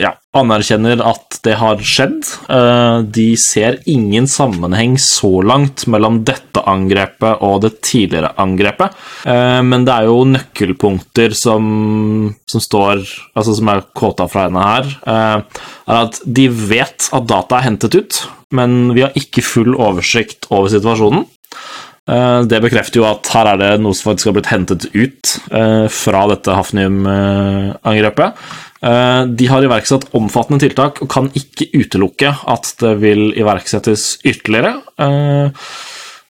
ja, 0.00 0.10
anerkjenner 0.38 1.00
at 1.04 1.38
det 1.46 1.54
har 1.60 1.80
skjedd. 1.82 2.20
Øh, 2.52 3.02
de 3.12 3.26
ser 3.40 3.78
ingen 3.90 4.26
sammenheng 4.30 4.96
så 5.00 5.30
langt 5.46 5.86
mellom 5.90 6.20
dette 6.28 6.62
angrepet 6.68 7.42
og 7.44 7.62
det 7.64 7.72
tidligere 7.86 8.32
angrepet. 8.42 8.94
Eh, 9.26 9.62
Men 9.62 9.84
det 9.86 9.94
er 9.94 10.08
jo 10.10 10.24
nøkkelpunkter 10.34 11.34
som, 11.36 12.34
som 12.46 12.60
står 12.60 13.04
Altså 13.36 13.54
som 13.56 13.68
er 13.68 13.84
kåta 13.96 14.26
fra 14.28 14.46
henne 14.46 14.62
her, 14.64 14.86
eh, 15.06 15.62
er 15.88 16.02
at 16.06 16.20
de 16.24 16.48
vet 16.48 17.08
at 17.12 17.26
data 17.28 17.58
er 17.58 17.66
hentet 17.68 17.94
ut, 17.94 18.20
men 18.56 18.92
vi 18.96 19.02
har 19.04 19.12
ikke 19.18 19.42
full 19.44 19.74
oversikt 19.76 20.46
over 20.50 20.68
situasjonen. 20.72 21.26
Eh, 22.08 22.42
Det 22.46 22.60
bekrefter 22.62 23.00
jo 23.00 23.06
at 23.08 23.26
her 23.34 23.48
er 23.52 23.56
det 23.60 23.70
noe 23.82 23.94
som 23.94 24.12
faktisk 24.12 24.30
har 24.30 24.36
blitt 24.38 24.52
hentet 24.52 24.86
ut 24.94 25.32
eh, 25.50 25.86
fra 25.90 26.26
dette 26.30 26.54
Hafnium-angrepet. 26.54 28.36
Eh, 28.86 29.22
De 29.26 29.48
har 29.50 29.64
iverksatt 29.66 30.08
omfattende 30.16 30.62
tiltak 30.62 31.02
og 31.02 31.10
kan 31.12 31.30
ikke 31.36 31.68
utelukke 31.74 32.32
at 32.46 32.72
det 32.82 32.94
vil 33.02 33.28
iverksettes 33.34 34.16
ytterligere. 34.24 34.76
Eh, 34.98 35.50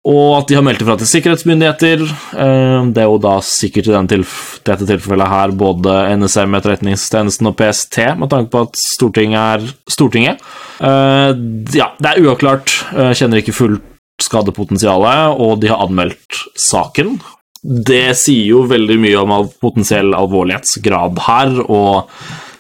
Og 0.10 0.38
at 0.40 0.48
de 0.48 0.56
har 0.56 0.64
meldt 0.64 0.82
ifra 0.82 0.96
til 0.98 1.10
sikkerhetsmyndigheter. 1.12 2.02
Eh, 2.40 2.86
Det 2.96 3.04
er 3.04 3.10
jo 3.10 3.18
da 3.20 3.36
sikkert 3.46 3.90
i 3.90 4.24
dette 4.66 4.88
tilfellet 4.88 5.28
her 5.28 5.52
både 5.52 6.16
NSM, 6.18 6.56
Etterretningstjenesten 6.56 7.48
og 7.52 7.58
PST, 7.60 8.16
med 8.18 8.30
tanke 8.32 8.50
på 8.50 8.62
at 8.66 8.76
Stortinget 8.96 9.38
er 9.38 9.74
Stortinget. 9.90 10.40
Ja, 10.80 11.92
det 12.00 12.08
er 12.08 12.22
uavklart. 12.24 12.72
Kjenner 13.14 13.42
ikke 13.44 13.54
fullt 13.54 13.84
skadepotensialet, 14.22 15.38
og 15.40 15.60
de 15.62 15.68
har 15.68 15.84
anmeldt 15.86 16.40
saken. 16.56 17.20
Det 17.62 18.14
sier 18.16 18.54
jo 18.54 18.64
veldig 18.70 18.96
mye 19.02 19.24
om 19.24 19.34
potensiell 19.60 20.14
alvorlighetsgrad 20.16 21.20
her, 21.26 21.58
og 21.68 22.12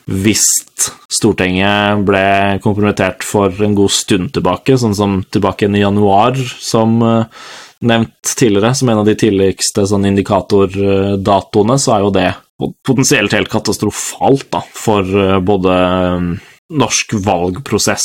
hvis 0.10 0.50
Stortinget 1.10 2.04
ble 2.08 2.60
kompromittert 2.64 3.24
for 3.26 3.54
en 3.66 3.76
god 3.78 3.94
stund 3.94 4.34
tilbake, 4.36 4.78
sånn 4.80 4.96
som 4.98 5.18
tilbake 5.32 5.66
igjen 5.66 5.78
i 5.80 5.84
januar, 5.84 6.38
som 6.40 7.00
eh, 7.06 7.48
nevnt 7.86 8.34
tidligere, 8.38 8.74
som 8.76 8.92
en 8.92 9.02
av 9.02 9.08
de 9.08 9.16
tidligste 9.20 9.86
sånn 9.90 10.08
indikatordatoene, 10.12 11.80
så 11.80 11.96
er 11.96 12.06
jo 12.06 12.14
det 12.16 12.30
potensielt 12.86 13.34
helt 13.36 13.52
katastrofalt 13.52 14.48
da, 14.54 14.64
for 14.76 15.08
eh, 15.08 15.40
både 15.44 15.76
eh, 15.76 16.49
norsk 16.70 17.14
valgprosess 17.26 18.04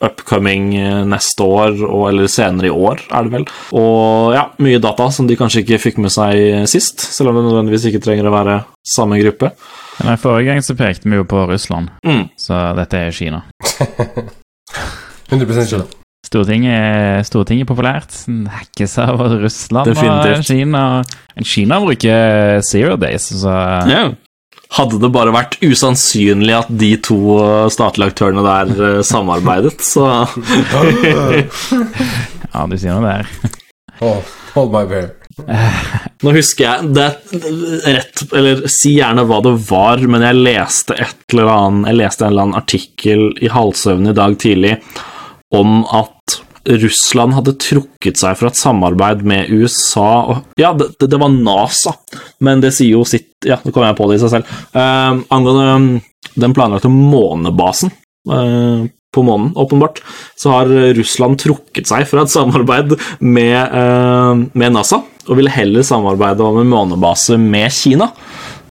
upcoming 0.00 0.70
eh, 0.78 1.02
neste 1.04 1.44
år, 1.44 1.74
og, 1.84 2.06
eller 2.08 2.28
senere 2.32 2.70
i 2.70 2.72
år, 2.72 3.02
er 3.12 3.26
det 3.26 3.32
vel. 3.34 3.44
Og 3.76 4.32
ja, 4.36 4.46
mye 4.64 4.78
data 4.80 5.10
som 5.12 5.26
de 5.28 5.36
kanskje 5.36 5.64
ikke 5.64 5.80
fikk 5.82 5.98
med 6.00 6.14
seg 6.14 6.64
sist, 6.70 7.00
selv 7.00 7.30
om 7.32 7.36
det 7.40 7.44
nødvendigvis 7.48 7.88
ikke 7.90 8.00
trenger 8.06 8.30
å 8.30 8.34
være 8.36 8.58
samme 8.88 9.18
gruppe. 9.20 9.50
Nei, 10.06 10.14
Forrige 10.22 10.52
gang 10.52 10.62
så 10.62 10.76
pekte 10.78 11.10
vi 11.10 11.18
jo 11.20 11.24
på 11.28 11.44
Russland, 11.50 11.90
Mm. 12.06 12.28
så 12.38 12.60
dette 12.78 12.96
er 13.08 13.10
Kina. 13.12 13.42
100% 15.30 15.68
Kina. 15.68 15.84
Stortinget, 16.28 17.24
Stortinget 17.28 17.64
er 17.64 17.68
populært. 17.70 18.14
Hackes 18.52 18.96
av 19.00 19.20
Russland 19.40 19.88
Definitivt. 19.88 20.38
og 20.38 20.44
Kina. 20.44 20.82
Kina 21.46 21.78
bruker 21.80 22.60
zero 22.68 22.96
days, 23.00 23.28
så 23.42 23.52
Ja. 23.88 24.02
Hadde 24.76 24.98
det 25.00 25.08
bare 25.14 25.32
vært 25.32 25.56
usannsynlig 25.64 26.52
at 26.58 26.68
de 26.68 26.90
to 27.04 27.18
eh, 27.40 27.68
statlige 27.72 28.12
aktørene 28.12 28.44
der 28.44 28.72
eh, 28.76 28.98
samarbeidet, 29.06 29.80
så 29.84 30.04
ja, 32.52 32.66
du 32.68 32.76
sier 32.76 32.98
noe 32.98 33.06
der. 33.06 33.32
Hold, 33.98 34.22
hold 34.54 34.68
my 34.70 34.84
beer. 34.86 35.08
Nå 36.22 36.32
husker 36.34 36.64
jeg 36.64 36.90
det 36.96 37.06
rett 37.84 38.22
Eller 38.34 38.64
si 38.70 38.96
gjerne 38.96 39.22
hva 39.26 39.38
det 39.42 39.52
var, 39.68 40.02
men 40.10 40.24
jeg 40.26 40.38
leste 40.38 40.96
et 40.98 41.34
eller 41.34 41.50
annet 41.52 41.90
Jeg 41.92 41.98
leste 42.00 42.24
en 42.24 42.32
eller 42.32 42.46
annen 42.46 42.58
artikkel 42.58 43.22
i 43.42 43.50
halvsøvn 43.52 44.10
i 44.10 44.16
dag 44.18 44.34
tidlig 44.42 44.72
om 45.54 45.84
at 45.94 46.17
Russland 46.82 47.32
hadde 47.36 47.54
trukket 47.60 48.18
seg 48.20 48.36
fra 48.38 48.50
et 48.52 48.58
samarbeid 48.58 49.22
med 49.26 49.48
USA 49.50 50.08
og 50.34 50.44
Ja, 50.60 50.74
det, 50.76 50.90
det- 51.00 51.18
var 51.20 51.32
NASA, 51.32 51.94
men 52.44 52.60
det 52.64 52.74
sier 52.76 52.98
jo 52.98 53.04
sitt 53.08 53.30
Ja, 53.46 53.56
nå 53.64 53.72
kommer 53.72 53.88
jeg 53.92 53.98
på 54.00 54.08
det 54.10 54.18
i 54.18 54.22
seg 54.24 54.32
selv. 54.36 54.52
Eh, 54.74 55.18
angående 55.34 55.74
um, 55.74 55.88
den 56.38 56.54
planlagte 56.54 56.90
månebasen 56.90 57.90
eh, 58.30 58.86
på 59.14 59.22
månen, 59.24 59.52
åpenbart, 59.56 60.02
så 60.36 60.50
har 60.52 60.72
Russland 60.98 61.38
trukket 61.40 61.88
seg 61.88 62.04
fra 62.10 62.22
et 62.26 62.32
samarbeid 62.34 62.92
med, 63.24 63.56
eh, 63.56 64.42
med 64.52 64.74
NASA, 64.74 64.98
og 65.28 65.38
ville 65.38 65.50
heller 65.54 65.86
samarbeide 65.86 66.44
om 66.44 66.58
en 66.60 66.68
månebase 66.68 67.38
med 67.40 67.72
Kina. 67.72 68.10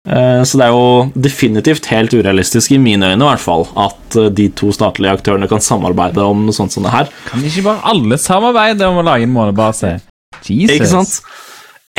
Eh, 0.09 0.41
Så 0.43 0.57
det 0.57 0.65
er 0.67 0.73
jo 0.73 1.11
definitivt 1.13 1.85
helt 1.91 2.13
urealistisk, 2.17 2.71
i 2.73 2.79
mine 2.81 3.11
øyne 3.13 3.21
i 3.21 3.29
hvert 3.29 3.43
fall, 3.43 3.67
at 3.77 4.17
eh, 4.17 4.29
de 4.33 4.47
to 4.57 4.71
statlige 4.73 5.13
aktørene 5.19 5.49
kan 5.51 5.61
samarbeide 5.61 6.23
om 6.25 6.47
noe 6.47 6.55
sånt 6.55 6.73
som 6.73 6.85
det 6.87 6.93
her. 6.95 7.11
Kan 7.29 7.45
ikke 7.45 7.65
bare 7.67 7.85
alle 7.93 8.17
samarbeide 8.17 8.87
om 8.89 9.01
å 9.01 9.05
lage 9.05 9.27
en 9.29 9.35
månebase? 9.35 9.99
Jesus. 10.41 10.75
Ikke 10.75 10.89
sant? 10.89 11.19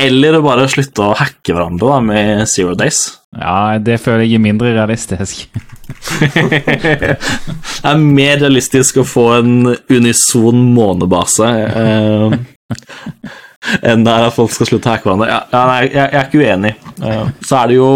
Eller 0.01 0.39
bare 0.43 0.69
slutte 0.71 1.03
å 1.05 1.17
hacke 1.19 1.53
hverandre 1.53 1.91
da, 1.91 1.99
med 2.01 2.47
Zero 2.49 2.75
Days. 2.79 3.03
Ja, 3.37 3.77
det 3.79 3.99
føler 4.03 4.25
jeg 4.25 4.39
er 4.41 4.43
mindre 4.43 4.73
realistisk. 4.75 5.45
Det 6.21 7.89
er 7.89 7.99
mer 8.01 8.39
realistisk 8.41 9.01
å 9.01 9.05
få 9.07 9.25
en 9.41 9.53
unison 9.91 10.61
månebase 10.75 11.49
eh, 11.51 12.35
enn 13.91 14.05
det 14.07 14.12
er 14.12 14.29
at 14.29 14.37
folk 14.37 14.53
skal 14.55 14.68
slutte 14.71 14.89
å 14.89 14.95
hacke 14.95 15.09
hverandre. 15.09 15.31
Ja, 15.31 15.64
nei, 15.68 15.81
jeg, 15.89 15.97
jeg 15.99 16.21
er 16.21 16.29
ikke 16.29 16.45
uenig. 16.45 16.75
Eh, 17.05 17.33
så 17.47 17.59
er 17.61 17.71
det 17.71 17.79
jo 17.79 17.91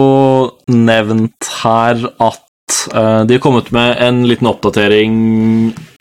nevnt 0.75 1.51
her 1.63 2.05
at 2.13 2.41
uh, 2.95 3.23
de 3.25 3.37
har 3.37 3.43
kommet 3.45 3.71
med 3.77 3.97
en 4.05 4.23
liten 4.29 4.49
oppdatering 4.51 5.17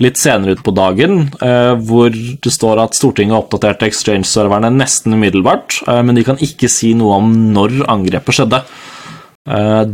litt 0.03 0.19
senere 0.19 0.57
ut 0.57 0.63
på 0.65 0.75
dagen, 0.75 1.25
uh, 1.43 1.73
hvor 1.79 2.11
det 2.13 2.53
står 2.53 2.83
at 2.83 2.97
Stortinget 2.97 3.37
har 3.37 3.45
oppdatert 3.45 3.85
Exchange-serverne 3.87 4.71
nesten 4.75 5.15
umiddelbart, 5.15 5.81
men 6.03 6.17
de 6.17 6.25
kan 6.27 6.39
ikke 6.43 6.71
si 6.71 6.93
noe 6.97 7.19
om 7.21 7.33
når 7.55 7.83
angrepet 7.91 8.39
skjedde. 8.39 8.63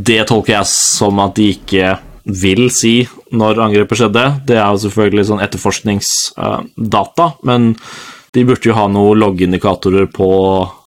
Det 0.06 0.20
tolker 0.30 0.54
jeg 0.54 0.70
som 0.70 1.18
at 1.24 1.34
de 1.40 1.48
ikke 1.56 1.96
vil 2.30 2.68
si 2.74 2.94
når 3.34 3.62
angrepet 3.64 3.98
skjedde. 3.98 4.26
Det 4.46 4.58
er 4.60 4.68
jo 4.70 4.82
selvfølgelig 4.84 5.26
sånn 5.30 5.42
etterforskningsdata, 5.42 7.28
men 7.50 7.72
de 8.36 8.46
burde 8.48 8.70
jo 8.70 8.78
ha 8.78 8.88
noen 8.92 9.20
loggindikatorer 9.22 10.10
på 10.14 10.30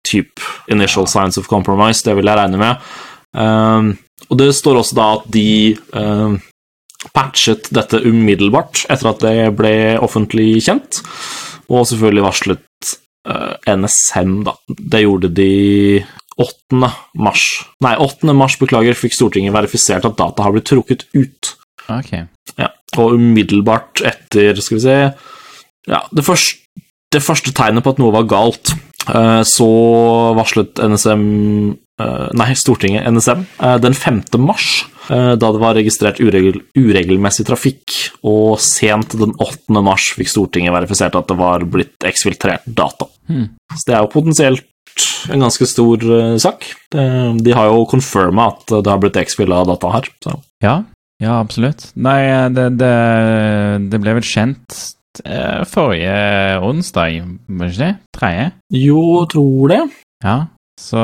type 0.05 0.43
initial 0.69 1.07
signs 1.09 1.39
of 1.41 1.49
compromise, 1.51 2.05
det 2.05 2.15
vil 2.19 2.29
jeg 2.29 2.39
regne 2.39 2.61
med. 2.61 2.91
Um, 3.35 3.95
Og 4.31 4.39
det 4.39 4.53
står 4.57 4.79
også 4.81 4.97
da 4.97 5.07
at 5.19 5.25
de 5.35 5.75
um, 5.93 6.37
patchet 7.15 7.69
dette 7.75 8.01
umiddelbart 8.05 8.85
etter 8.93 9.11
at 9.11 9.25
det 9.25 9.37
ble 9.59 9.75
offentlig 10.03 10.63
kjent, 10.65 11.03
og 11.69 11.89
selvfølgelig 11.91 12.25
varslet 12.25 12.93
uh, 13.29 13.57
NSM, 13.69 14.39
da. 14.47 14.55
Det 14.69 15.03
gjorde 15.05 15.33
de 15.35 15.51
8. 16.41 16.79
mars. 17.21 17.45
Nei, 17.85 17.95
8. 18.01 18.33
mars, 18.37 18.57
beklager, 18.61 18.97
fikk 18.99 19.17
Stortinget 19.17 19.55
verifisert 19.55 20.07
at 20.09 20.17
data 20.19 20.47
har 20.47 20.55
blitt 20.55 20.69
trukket 20.71 21.07
ut. 21.15 21.55
Ok. 21.93 22.15
Ja, 22.59 22.71
og 22.97 23.19
umiddelbart 23.19 24.01
etter, 24.07 24.57
skal 24.63 24.79
vi 24.79 24.85
se 24.85 24.99
Ja, 25.91 25.99
det 26.17 26.25
første, 26.25 26.64
det 27.15 27.23
første 27.25 27.55
tegnet 27.55 27.85
på 27.85 27.95
at 27.95 28.03
noe 28.03 28.15
var 28.15 28.27
galt, 28.31 28.75
eh, 29.07 29.43
så 29.47 29.69
varslet 30.39 30.81
NSM 30.83 31.25
eh, 32.03 32.27
Nei, 32.35 32.51
Stortinget 32.59 33.07
NSM 33.11 33.45
eh, 33.45 33.79
den 33.83 33.97
5. 33.99 34.25
mars, 34.43 34.85
da 35.05 35.37
det 35.37 35.61
var 35.61 35.75
registrert 35.77 36.17
uregel, 36.17 36.63
uregelmessig 36.73 37.45
trafikk, 37.45 37.93
og 38.25 38.55
sent 38.65 39.13
den 39.21 39.35
8. 39.37 39.83
mars 39.85 40.07
fikk 40.17 40.31
Stortinget 40.33 40.73
verifisert 40.73 41.19
at 41.19 41.29
det 41.29 41.37
var 41.37 41.67
blitt 41.69 42.07
eksfiltrert 42.09 42.65
data. 42.65 43.11
Så 43.29 43.83
det 43.85 43.99
er 43.99 44.01
jo 44.01 44.15
potensielt 44.15 44.65
en 45.29 45.45
ganske 45.45 45.69
stor 45.69 46.09
sak. 46.41 46.65
De 46.89 47.53
har 47.53 47.69
jo 47.69 47.85
confirma 47.91 48.49
at 48.55 48.79
det 48.79 48.95
har 48.95 49.05
blitt 49.05 49.21
eksfilla 49.21 49.61
data 49.69 49.93
her. 49.93 50.09
Så. 50.25 50.39
Ja, 50.65 50.79
ja, 51.21 51.37
absolutt. 51.37 51.91
Nei, 52.01 52.23
det, 52.57 52.71
det, 52.81 52.95
det 53.93 54.01
ble 54.01 54.17
vel 54.23 54.25
kjent 54.25 54.81
forrige 55.71 56.17
onsdag, 56.65 57.21
var 57.49 57.67
det 57.67 57.73
ikke 57.75 57.85
det? 57.85 57.95
Tredje? 58.19 58.51
Jo, 58.73 59.25
tror 59.31 59.69
det. 59.69 59.81
Ja. 60.25 60.37
Så, 60.81 60.99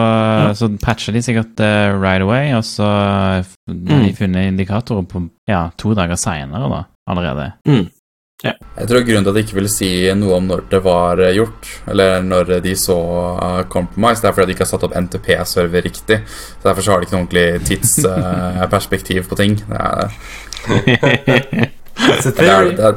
så 0.58 0.66
patcha 0.82 1.12
de 1.14 1.20
sikkert 1.22 1.60
uh, 1.62 1.94
right 2.02 2.22
away, 2.24 2.50
og 2.58 2.64
så 2.66 2.82
har 2.90 3.44
de 3.68 4.00
Mm. 4.00 4.14
funnet 4.18 4.48
indikatorer 4.50 5.04
på 5.06 5.20
ja, 5.48 5.68
to 5.78 5.94
dager 5.94 6.18
seinere, 6.18 6.66
da, 6.72 6.80
allerede. 7.06 7.52
Jeg 8.42 8.88
tror 8.88 9.02
grunnen 9.04 9.22
til 9.26 9.30
at 9.30 9.36
de 9.36 9.40
ikke 9.44 9.54
vil 9.60 9.68
si 9.68 9.90
noe 10.16 10.38
om 10.40 10.46
når 10.48 10.62
det 10.72 10.78
var 10.82 11.20
eh, 11.20 11.34
gjort, 11.36 11.68
eller 11.92 12.22
når 12.24 12.54
de 12.64 12.72
så 12.74 12.96
uh, 13.36 13.62
Compromise, 13.68 14.22
det 14.24 14.30
er 14.30 14.32
fordi 14.32 14.46
de 14.48 14.54
ikke 14.56 14.64
har 14.64 14.70
satt 14.72 14.86
opp 14.88 14.96
NTP-server 14.96 15.84
riktig. 15.86 16.18
Så 16.26 16.64
Derfor 16.64 16.82
så 16.82 16.90
har 16.94 16.98
de 16.98 17.06
ikke 17.06 17.16
noe 17.18 17.26
ordentlig 17.28 17.68
tidsperspektiv 17.68 19.26
på 19.30 19.36
ting. 19.38 19.58
Det 19.60 19.76
er 19.76 20.10
det 20.80 20.98
er- 22.16 22.32
det 22.32 22.48
er- 22.48 22.70
det 22.74 22.84
er 22.90 22.94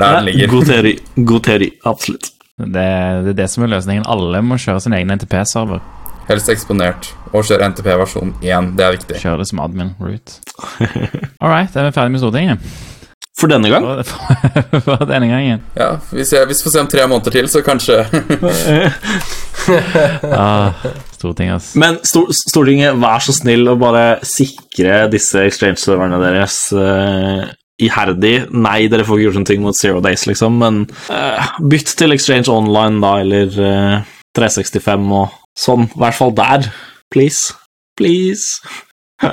der 0.00 0.16
den 0.18 0.24
ligger. 0.30 0.50
God 0.54 0.66
teori. 0.70 0.96
God 1.16 1.44
teori, 1.46 1.70
absolutt. 1.84 2.32
Det, 2.56 2.72
det 2.72 3.34
er 3.34 3.38
det 3.42 3.50
som 3.52 3.66
er 3.66 3.74
løsningen. 3.74 4.06
Alle 4.08 4.40
må 4.42 4.58
kjøre 4.60 4.80
sin 4.86 4.96
egen 4.96 5.12
NTP-server. 5.12 5.82
Helst 6.26 6.48
eksponert. 6.50 7.12
Og 7.32 7.44
kjøre 7.46 7.68
NTP 7.70 7.92
versjon 8.00 8.34
1. 8.42 8.72
Det 8.78 8.86
er 8.86 8.96
viktig. 8.96 9.20
Kjøre 9.22 9.42
det 9.42 9.48
som 9.50 9.60
admin 9.62 9.94
route. 10.02 10.40
All 11.42 11.52
right, 11.52 11.70
er 11.76 11.88
vi 11.88 11.94
ferdig 11.94 12.16
med 12.16 12.22
Stortinget? 12.24 12.70
For 13.36 13.52
denne 13.52 13.68
gang. 13.68 13.84
For, 13.84 14.16
for, 14.72 14.80
for 14.86 15.04
denne 15.10 15.28
gangen. 15.28 15.60
Ja, 15.76 15.90
hvis, 16.10 16.32
jeg, 16.32 16.48
hvis 16.48 16.62
vi 16.62 16.66
får 16.70 16.72
se 16.72 16.84
om 16.86 16.88
tre 16.88 17.04
måneder 17.10 17.34
til, 17.34 17.48
så 17.52 17.60
kanskje 17.64 17.98
Ah, 20.32 20.72
Stortinget, 21.18 21.58
ass. 21.58 21.74
Men 21.76 21.98
Stor 22.06 22.32
Stortinget, 22.32 22.96
vær 23.02 23.20
så 23.24 23.34
snill 23.36 23.68
å 23.68 23.76
bare 23.80 24.06
sikre 24.24 25.04
disse 25.12 25.44
exchange-serverne 25.50 26.20
deres 26.22 26.58
eh, 26.72 27.44
iherdig. 27.82 28.34
Nei, 28.54 28.86
dere 28.92 29.04
får 29.06 29.18
ikke 29.18 29.28
gjort 29.28 29.38
noen 29.40 29.48
ting 29.48 29.64
mot 29.64 29.76
Zero 29.76 30.02
Days, 30.04 30.26
liksom, 30.28 30.58
men 30.62 30.84
uh, 31.10 31.56
bytt 31.60 31.96
til 31.98 32.16
Exchange 32.16 32.52
Online, 32.52 33.00
da, 33.04 33.12
eller 33.24 33.58
uh, 33.60 34.14
365 34.36 35.10
og 35.16 35.34
sånn. 35.58 35.88
I 35.90 36.02
hvert 36.04 36.18
fall 36.18 36.34
der. 36.36 36.70
Please. 37.12 37.56
Please. 37.96 38.60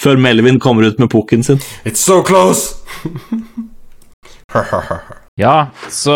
Før 0.00 0.20
Melvin 0.20 0.60
kommer 0.62 0.88
ut 0.88 1.00
med 1.02 1.10
pukken 1.12 1.44
sin. 1.44 1.60
It's 1.84 2.04
so 2.04 2.22
close! 2.24 2.74
Ja, 5.34 5.72
så 5.90 6.14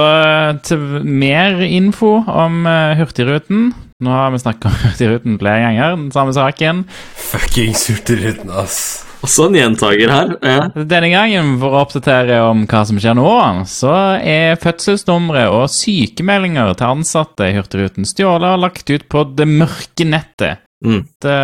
til 0.63 0.79
mer 1.03 1.59
info 1.67 2.21
om 2.23 2.61
uh, 2.71 2.95
Hurtigruten. 2.95 3.73
Nå 3.99 4.15
har 4.15 4.31
vi 4.31 4.39
snakka 4.39 4.71
om 4.71 4.77
Hurtigruten 4.85 5.41
flere 5.41 5.65
ganger, 5.65 5.97
den 5.97 6.13
samme 6.15 6.37
saken. 6.37 6.85
Fuckings 7.19 7.89
Hurtigruten, 7.91 8.55
ass. 8.55 9.08
Også 9.25 9.49
en 9.49 9.57
gjentager 9.59 10.13
her. 10.13 10.37
Ja. 10.45 10.69
Denne 10.77 11.11
gangen, 11.13 11.57
for 11.63 11.75
å 11.75 11.83
oppdatere 11.83 12.39
om 12.47 12.65
hva 12.71 12.85
som 12.87 13.01
skjer 13.03 13.19
nå, 13.19 13.33
så 13.71 13.95
er 14.21 14.61
fødselsnumre 14.63 15.49
og 15.55 15.67
sykemeldinger 15.75 16.77
til 16.79 16.93
ansatte 16.93 17.51
i 17.51 17.59
Hurtigruten 17.59 18.07
stjålet 18.09 18.55
og 18.55 18.65
lagt 18.69 18.91
ut 18.93 19.09
på 19.11 19.27
det 19.35 19.49
mørke 19.51 20.07
nettet. 20.09 20.65
Mm. 20.85 21.01
Det, 21.19 21.35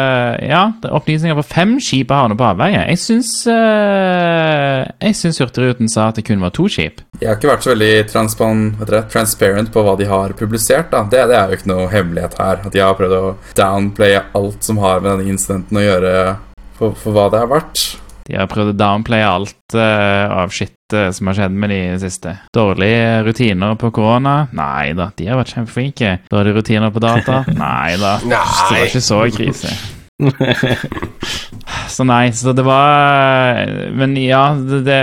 ja, 0.47 0.61
det 0.79 0.87
er 0.87 0.95
opplysninger 0.95 1.35
på 1.41 1.43
fem 1.49 1.73
skip 1.83 2.13
har 2.15 2.23
havnet 2.23 2.39
på 2.39 2.47
avveie. 2.47 2.85
Jeg 2.93 3.01
syns 3.03 3.33
uh, 3.51 4.85
Jeg 5.03 5.17
syns 5.19 5.41
Hurtigruten 5.43 5.91
sa 5.91 6.07
at 6.13 6.21
det 6.21 6.27
kun 6.29 6.45
var 6.45 6.55
to 6.55 6.69
skip. 6.71 7.03
De 7.19 7.27
har 7.27 7.35
ikke 7.41 7.51
vært 7.51 7.67
så 7.67 7.73
veldig 7.75 7.93
transparent 8.13 9.73
på 9.75 9.83
hva 9.83 9.97
de 9.99 10.07
har 10.07 10.37
publisert. 10.39 10.93
da. 10.95 11.03
Det, 11.11 11.27
det 11.33 11.39
er 11.39 11.51
jo 11.51 11.59
ikke 11.59 11.73
noe 11.73 11.91
hemmelighet 11.91 12.39
her. 12.39 12.63
At 12.63 12.75
de 12.75 12.85
har 12.85 12.95
prøvd 12.99 13.19
å 13.19 13.35
downplaye 13.59 14.23
alt 14.39 14.67
som 14.67 14.79
har 14.85 15.03
med 15.03 15.17
denne 15.17 15.35
incidenten 15.35 15.83
å 15.83 15.87
gjøre, 15.89 16.15
for, 16.79 16.97
for 16.99 17.17
hva 17.17 17.29
det 17.33 17.43
er 17.43 17.51
verdt. 17.51 17.85
De 18.25 18.39
har 18.39 18.49
prøvd 18.49 18.73
å 18.73 18.77
downplaye 18.81 19.25
alt 19.29 19.77
uh, 19.77 20.33
av 20.33 20.53
shit 20.55 20.95
uh, 20.97 21.11
som 21.13 21.29
har 21.29 21.37
skjedd 21.37 21.59
med 21.61 21.75
de 21.75 21.81
siste. 22.01 22.33
Dårlige 22.57 23.21
rutiner 23.27 23.77
på 23.81 23.91
korona? 23.93 24.37
Nei 24.57 24.95
da, 24.97 25.11
de 25.19 25.29
har 25.29 25.41
vært 25.43 25.53
kjempeflinke. 25.59 26.15
Dårlige 26.33 26.63
rutiner 26.63 26.95
på 26.95 27.05
data? 27.05 27.43
Nei 27.65 27.99
da. 28.01 28.17
Nei. 28.25 28.41
det 28.41 28.79
var 28.79 28.89
ikke 28.89 29.05
så 29.05 29.21
krise. 29.35 29.77
så 31.95 32.05
nei, 32.07 32.29
så 32.37 32.53
det 32.57 32.65
var 32.67 33.61
Men 33.97 34.15
ja, 34.19 34.43
det, 34.59 34.81
det, 34.87 34.99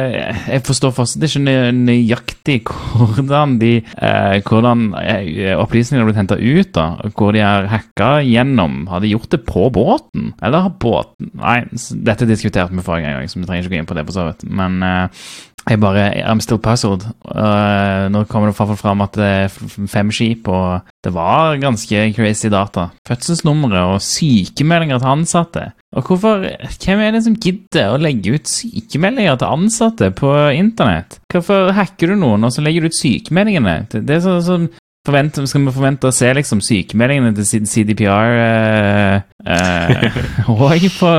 jeg 0.51 0.63
forstår 0.67 0.93
fortsatt 0.95 1.25
ikke 1.27 1.41
nø- 1.45 1.71
nøyaktig 1.77 2.57
hvordan 2.67 3.57
de 3.61 3.71
eh, 3.81 4.37
Hvordan 4.47 4.87
eh, 4.99 5.53
opplysningene 5.59 6.03
har 6.03 6.09
blitt 6.09 6.21
henta 6.21 6.37
ut, 6.39 6.71
da. 6.75 6.85
Hvor 7.15 7.35
de 7.35 7.43
har 7.43 7.67
hacka 7.71 8.09
gjennom. 8.25 8.85
Har 8.91 9.03
de 9.03 9.11
gjort 9.13 9.29
det 9.33 9.41
på 9.47 9.67
båten? 9.73 10.31
Eller 10.41 10.65
har 10.67 10.75
båten 10.81 11.31
Nei, 11.41 11.59
dette 12.07 12.27
diskuterte 12.29 12.73
vi 12.75 12.83
forrige 12.85 13.11
gang, 13.13 13.29
så 13.29 13.39
vi 13.41 13.47
trenger 13.47 13.65
ikke 13.65 13.75
gå 13.75 13.79
inn 13.81 13.89
på 13.89 13.97
det, 13.97 14.05
på 14.07 14.15
så 14.15 14.27
vidt. 14.29 14.45
Men 14.49 14.81
eh, 14.85 15.23
jeg 15.69 15.79
bare 15.79 16.05
I'm 16.25 16.41
still 16.41 16.59
puzzled. 16.59 17.05
Uh, 17.25 18.07
nå 18.09 18.23
kommer 18.29 18.49
det 18.49 18.55
iallfall 18.55 18.79
fram 18.79 19.03
at 19.05 19.17
det 19.17 19.27
er 19.27 19.87
fem 19.91 20.09
skip, 20.13 20.47
og 20.49 20.87
det 21.05 21.13
var 21.13 21.59
ganske 21.61 22.07
crazy 22.15 22.49
data. 22.49 22.89
Fødselsnumre 23.07 23.83
og 23.93 24.01
sykemeldinger 24.05 25.01
til 25.01 25.13
ansatte. 25.13 25.65
Og 25.91 26.07
hvorfor 26.07 26.47
Hvem 26.81 26.99
er 27.03 27.11
det 27.11 27.23
som 27.25 27.35
gidder 27.35 27.91
å 27.91 27.99
legge 28.01 28.37
ut 28.37 28.47
sykemeldinger 28.49 29.37
til 29.37 29.53
ansatte 29.53 30.11
på 30.15 30.31
internett? 30.55 31.19
Hvorfor 31.31 31.73
hacker 31.77 32.13
du 32.13 32.21
noen, 32.21 32.47
og 32.47 32.55
så 32.55 32.63
legger 32.65 32.81
du 32.81 32.91
ut 32.91 32.97
sykemeldingene? 32.97 33.83
Det, 33.91 34.05
det 34.07 34.17
er 34.17 34.25
sånn 34.27 34.47
som 34.47 34.71
Forvent, 35.01 35.39
skal 35.49 35.63
vi 35.65 35.71
forvente 35.73 36.05
å 36.05 36.13
se 36.13 36.27
liksom 36.37 36.59
sykemeldingene 36.61 37.33
til 37.33 37.63
CDPR 37.65 38.35
eh, 38.37 39.15
eh, 39.49 40.19
og 40.53 40.85
på 40.99 41.13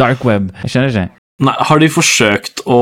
dark 0.00 0.24
web? 0.24 0.48
Jeg 0.62 0.72
skjønner 0.72 0.88
ikke. 0.88 1.21
Nei, 1.42 1.56
har 1.58 1.82
de 1.82 1.90
forsøkt 1.92 2.64
å 2.70 2.78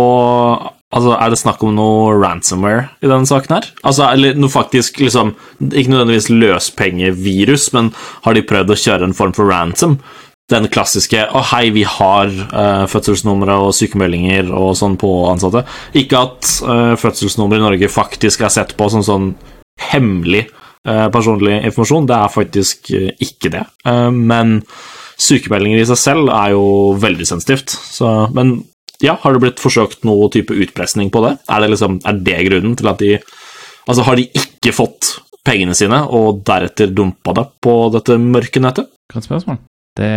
Altså, 0.90 1.12
Er 1.14 1.30
det 1.30 1.38
snakk 1.38 1.60
om 1.62 1.76
noe 1.76 2.16
ransomware 2.18 2.88
i 2.98 3.06
denne 3.06 3.28
saken 3.28 3.54
her? 3.54 3.68
Altså, 3.86 4.08
eller 4.10 4.34
noe 4.34 4.50
faktisk 4.50 4.98
liksom 4.98 5.36
Ikke 5.70 5.92
nødvendigvis 5.92 6.32
løspengevirus, 6.34 7.68
men 7.76 7.92
har 8.24 8.34
de 8.34 8.42
prøvd 8.42 8.74
å 8.74 8.80
kjøre 8.84 9.06
en 9.06 9.14
form 9.14 9.36
for 9.36 9.46
ransom? 9.46 10.00
Den 10.50 10.66
klassiske 10.66 11.28
'Å, 11.30 11.44
hei, 11.52 11.70
vi 11.70 11.84
har 11.86 12.26
uh, 12.26 12.82
fødselsnumre 12.90 13.54
og 13.62 13.70
sykemeldinger 13.70 14.50
og 14.50 14.74
sånn 14.74 14.96
på 14.98 15.12
ansatte'. 15.30 15.62
Ikke 15.94 16.24
at 16.26 16.48
uh, 16.66 16.98
fødselsnummer 16.98 17.60
i 17.60 17.62
Norge 17.62 17.86
faktisk 17.86 18.42
er 18.42 18.50
sett 18.50 18.74
på 18.74 18.88
som 18.90 19.06
sånn 19.06 19.28
hemmelig 19.92 20.48
uh, 20.88 21.08
personlig 21.12 21.60
informasjon. 21.68 22.08
Det 22.08 22.16
er 22.16 22.34
faktisk 22.34 22.90
eh, 22.96 23.12
ikke 23.22 23.52
det. 23.54 23.64
Eh, 23.86 24.10
men 24.10 24.60
sykemeldinger 25.20 25.82
i 25.82 25.86
seg 25.90 26.00
selv 26.00 26.32
er 26.34 26.54
jo 26.54 26.64
veldig 27.00 27.26
sensitivt. 27.28 27.72
Så, 27.72 28.08
men 28.36 28.58
ja, 29.04 29.16
har 29.22 29.34
det 29.36 29.42
blitt 29.44 29.62
forsøkt 29.62 30.04
noe 30.08 30.28
type 30.32 30.56
utpressing 30.56 31.12
på 31.12 31.22
det? 31.24 31.36
Er 31.48 31.64
det, 31.64 31.72
liksom, 31.74 32.00
er 32.04 32.20
det 32.26 32.38
grunnen 32.50 32.76
til 32.80 32.92
at 32.92 33.02
de 33.02 33.16
Altså, 33.88 34.04
har 34.06 34.18
de 34.20 34.26
ikke 34.36 34.70
fått 34.76 35.06
pengene 35.42 35.74
sine, 35.74 35.96
og 36.14 36.44
deretter 36.46 36.92
dumpa 36.94 37.32
det 37.34 37.46
på 37.64 37.72
dette 37.90 38.18
mørke 38.22 38.60
nettet? 38.62 38.90
Godt 39.10 39.26
spørsmål. 39.26 39.56
Det 39.98 40.10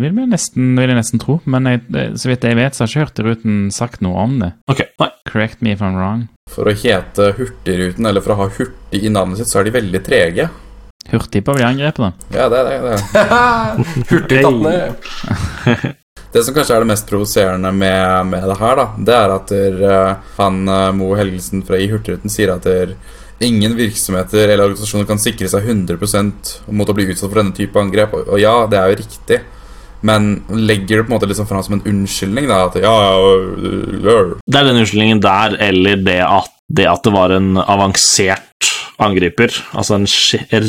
vil, 0.00 0.14
vi 0.16 0.24
nesten, 0.30 0.70
vil 0.78 0.92
jeg 0.94 0.96
nesten 0.96 1.20
tro, 1.20 1.36
men 1.50 1.68
jeg, 1.68 1.82
så 2.16 2.30
vidt 2.30 2.46
jeg 2.46 2.56
vet, 2.56 2.78
så 2.78 2.86
har 2.86 2.92
ikke 2.92 3.04
Hurtigruten 3.04 3.58
sagt 3.74 4.00
noe 4.06 4.22
om 4.22 4.38
det. 4.40 4.54
Ok, 4.70 4.86
nei. 5.02 5.10
Correct 5.28 5.60
me 5.60 5.74
if 5.74 5.82
I'm 5.84 5.98
wrong. 5.98 6.24
For 6.50 6.70
å 6.70 6.74
hete 6.74 7.34
Hurtigruten, 7.36 8.08
eller 8.08 8.24
for 8.24 8.34
å 8.34 8.40
ha 8.40 8.48
hurtig 8.56 9.04
i 9.04 9.12
navnet 9.12 9.42
sitt, 9.42 9.52
så 9.52 9.60
er 9.60 9.68
de 9.68 9.76
veldig 9.76 10.00
trege. 10.06 10.48
Hurtig 11.10 11.44
på 11.46 11.54
å 11.54 11.58
bli 11.58 11.66
angrepet, 11.66 12.02
da. 12.02 12.36
Ja, 12.36 12.48
det 12.52 12.60
er 12.60 12.68
det. 12.70 12.98
det. 13.14 13.24
Hurtig 14.12 14.44
tatt 14.44 14.60
ned. 14.66 15.88
Det 16.30 16.44
som 16.46 16.54
kanskje 16.54 16.76
er 16.76 16.84
det 16.84 16.86
mest 16.92 17.08
provoserende 17.10 17.72
med, 17.74 18.26
med 18.30 18.44
det 18.46 18.54
her, 18.60 18.78
da, 18.78 18.84
det 19.02 19.14
er 19.16 19.32
at 19.34 19.48
der, 19.50 19.80
eh, 19.82 20.28
han 20.36 20.60
eh, 20.70 20.92
Mo 20.94 21.08
Helgesen 21.18 21.64
fra 21.66 21.74
i 21.74 21.88
Hurtigruten 21.90 22.30
sier 22.30 22.52
at 22.54 22.68
der, 22.68 22.92
ingen 23.42 23.74
virksomheter 23.74 24.44
eller 24.44 24.68
organisasjoner 24.68 25.08
kan 25.08 25.18
sikre 25.18 25.48
seg 25.50 25.64
100% 25.64 26.52
mot 26.76 26.90
å 26.92 26.94
bli 26.94 27.08
utsatt 27.08 27.30
for 27.30 27.40
denne 27.40 27.56
type 27.56 27.80
angrep. 27.80 28.14
Og, 28.14 28.28
og 28.36 28.42
ja, 28.42 28.52
det 28.70 28.78
er 28.78 28.92
jo 28.92 29.00
riktig. 29.00 29.40
Men 30.06 30.30
legger 30.52 31.00
det 31.00 31.06
på 31.06 31.12
en 31.12 31.16
måte 31.18 31.28
liksom 31.28 31.48
fram 31.48 31.64
som 31.64 31.76
en 31.76 31.86
unnskyldning, 31.88 32.48
da? 32.48 32.62
At 32.68 32.78
ja, 32.80 32.92
ja, 32.92 33.16
øh, 33.16 34.36
Det 34.46 34.60
er 34.60 34.68
den 34.68 34.80
unnskyldningen 34.80 35.24
der, 35.24 35.56
eller 35.70 36.04
det 36.04 36.20
at, 36.24 36.52
det 36.68 36.86
at 36.88 37.04
det 37.04 37.14
var 37.16 37.34
en 37.36 37.56
avansert 37.60 38.49
angriper, 39.02 39.54
altså 39.72 39.96
en 39.98 40.06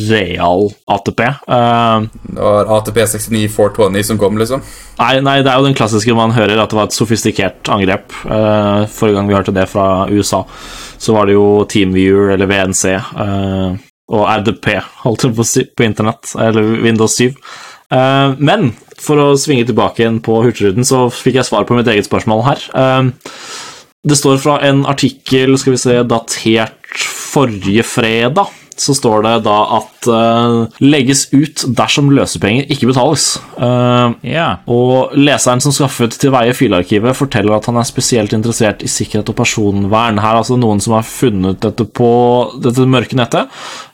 real 0.10 0.70
ATP. 0.92 1.22
Uh, 1.48 2.08
det 2.32 2.40
var 2.40 2.72
ATP 2.78 3.02
69 3.16 3.44
420 3.56 4.08
som 4.08 4.22
kom, 4.22 4.40
liksom. 4.42 4.64
Nei, 5.02 5.14
nei, 5.26 5.38
det 5.44 5.52
er 5.52 5.60
jo 5.60 5.68
den 5.70 5.78
klassiske 5.78 6.16
man 6.18 6.36
hører, 6.36 6.60
at 6.62 6.72
det 6.72 6.80
var 6.80 6.90
et 6.90 6.98
sofistikert 6.98 7.72
angrep. 7.74 8.14
Uh, 8.26 8.88
forrige 8.92 9.20
gang 9.20 9.32
vi 9.32 9.38
hørte 9.38 9.56
det 9.56 9.68
fra 9.72 10.08
USA, 10.12 10.44
så 11.02 11.18
var 11.18 11.28
det 11.28 11.38
jo 11.38 11.66
TeamViewer 11.70 12.36
eller 12.36 12.50
VNC 12.52 12.86
uh, 12.98 13.80
og 14.12 14.26
RDP, 14.28 14.74
holdt 15.06 15.28
jeg 15.28 15.36
på 15.38 15.44
å 15.44 15.48
si, 15.48 15.66
på 15.72 15.88
internett, 15.88 16.34
eller 16.40 16.82
Windows 16.84 17.16
7. 17.20 17.30
Eh, 17.92 18.40
men 18.40 18.72
for 19.02 19.20
å 19.20 19.28
svinge 19.40 19.68
tilbake 19.68 20.04
igjen 20.04 20.22
på 20.24 20.40
Hurtigruten, 20.46 20.88
så 20.88 21.08
fikk 21.14 21.40
jeg 21.40 21.50
svar 21.50 21.68
på 21.68 21.78
mitt 21.78 21.90
eget 21.92 22.08
spørsmål 22.08 22.46
her. 22.48 22.66
Eh, 22.78 23.12
det 24.08 24.18
står 24.18 24.40
fra 24.42 24.58
en 24.66 24.86
artikkel, 24.90 25.58
skal 25.62 25.76
vi 25.76 25.82
se, 25.82 25.98
datert 26.10 26.78
forrige 27.32 27.86
fredag, 27.88 28.52
så 28.82 28.96
står 28.98 29.26
det 29.26 29.34
da 29.46 29.58
at 29.78 30.08
uh, 30.10 30.80
legges 30.82 31.28
ut 31.34 31.66
dersom 31.78 32.10
løsepenger 32.16 32.70
ikke 32.72 32.90
betales. 32.90 33.36
Uh, 33.58 34.16
yeah. 34.26 34.62
og 34.72 35.14
leseren 35.18 35.62
som 35.62 35.76
skaffet 35.76 36.16
til 36.22 36.34
veie 36.34 36.56
filearkivet, 36.58 37.18
forteller 37.18 37.58
at 37.58 37.70
han 37.70 37.78
er 37.78 37.88
spesielt 37.88 38.34
interessert 38.34 38.82
i 38.86 38.90
sikkerhet 38.92 39.30
og 39.30 39.38
personvern. 39.38 40.22
Her 40.24 40.34
er 40.34 40.42
altså 40.42 40.58
noen 40.60 40.82
som 40.84 40.98
har 40.98 41.08
funnet 41.08 41.62
dette 41.62 41.86
på 41.86 42.12
dette 42.64 42.88
mørke 42.90 43.20
nettet, 43.20 43.52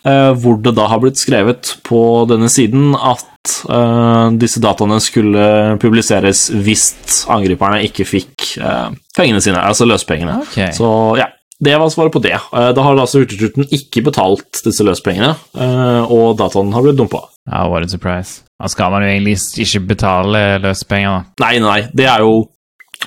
uh, 0.07 0.31
hvor 0.38 0.61
det 0.63 0.77
da 0.77 0.88
har 0.91 1.03
blitt 1.03 1.19
skrevet 1.19 1.75
på 1.88 2.01
denne 2.29 2.51
siden 2.51 2.93
at 2.95 3.25
eh, 3.69 4.27
disse 4.39 4.61
dataene 4.63 4.99
skulle 5.03 5.77
publiseres 5.81 6.47
hvis 6.51 7.23
angriperne 7.31 7.81
ikke 7.88 8.05
fikk 8.07 8.57
eh, 8.59 8.89
pengene 9.17 9.41
sine, 9.43 9.61
altså 9.61 9.88
løsepengene. 9.88 10.41
Okay. 10.47 10.71
Så 10.75 10.89
ja, 11.19 11.29
det 11.63 11.73
var 11.79 11.89
svaret 11.89 12.13
på 12.13 12.21
det. 12.21 12.35
Eh, 12.35 12.71
Da 12.73 12.83
har 12.85 12.95
altså 12.97 13.23
Hurtigruten 13.23 13.65
ikke 13.73 14.03
betalt 14.05 14.61
disse 14.63 14.83
løspengene, 14.85 15.35
eh, 15.57 16.03
og 16.11 16.37
dataen 16.37 16.73
har 16.73 16.83
blitt 16.85 16.97
dumpa. 16.99 17.23
Ja, 17.49 17.67
what 17.69 17.83
a 17.83 17.87
surprise. 17.87 18.41
Da 18.61 18.67
skal 18.67 18.91
man 18.91 19.03
jo 19.05 19.09
egentlig 19.09 19.37
ikke 19.65 19.87
betale 19.87 20.59
løspenger, 20.61 21.23
da. 21.37 21.45
Nei, 21.45 21.59
nei, 21.59 21.81
det 21.93 22.05
er 22.09 22.19
jo 22.25 22.47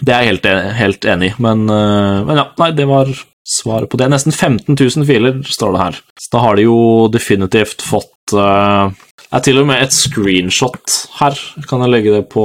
Det 0.05 0.15
er 0.15 0.23
jeg 0.23 0.29
helt, 0.39 0.45
helt 0.79 1.05
enig 1.05 1.33
i, 1.33 1.35
men, 1.43 1.65
eh, 1.69 2.23
men 2.25 2.37
ja, 2.39 2.45
nei, 2.61 2.71
det 2.71 2.87
var 2.87 3.09
svaret 3.43 3.89
på 3.91 3.99
det. 3.99 4.07
Nesten 4.09 4.31
15 4.33 4.77
000 4.79 5.05
filer 5.05 5.41
står 5.43 5.73
det 5.75 5.81
her. 5.81 5.97
Så 6.15 6.29
da 6.31 6.39
har 6.45 6.55
de 6.57 6.63
jo 6.63 7.09
definitivt 7.11 7.83
fått 7.83 8.07
Det 8.31 8.39
er 8.39 9.41
til 9.43 9.59
og 9.59 9.67
med 9.67 9.83
et 9.83 9.91
screenshot 9.91 11.09
her. 11.19 11.35
Kan 11.69 11.81
jeg 11.83 11.91
legge 11.91 12.13
det 12.15 12.29
på, 12.31 12.45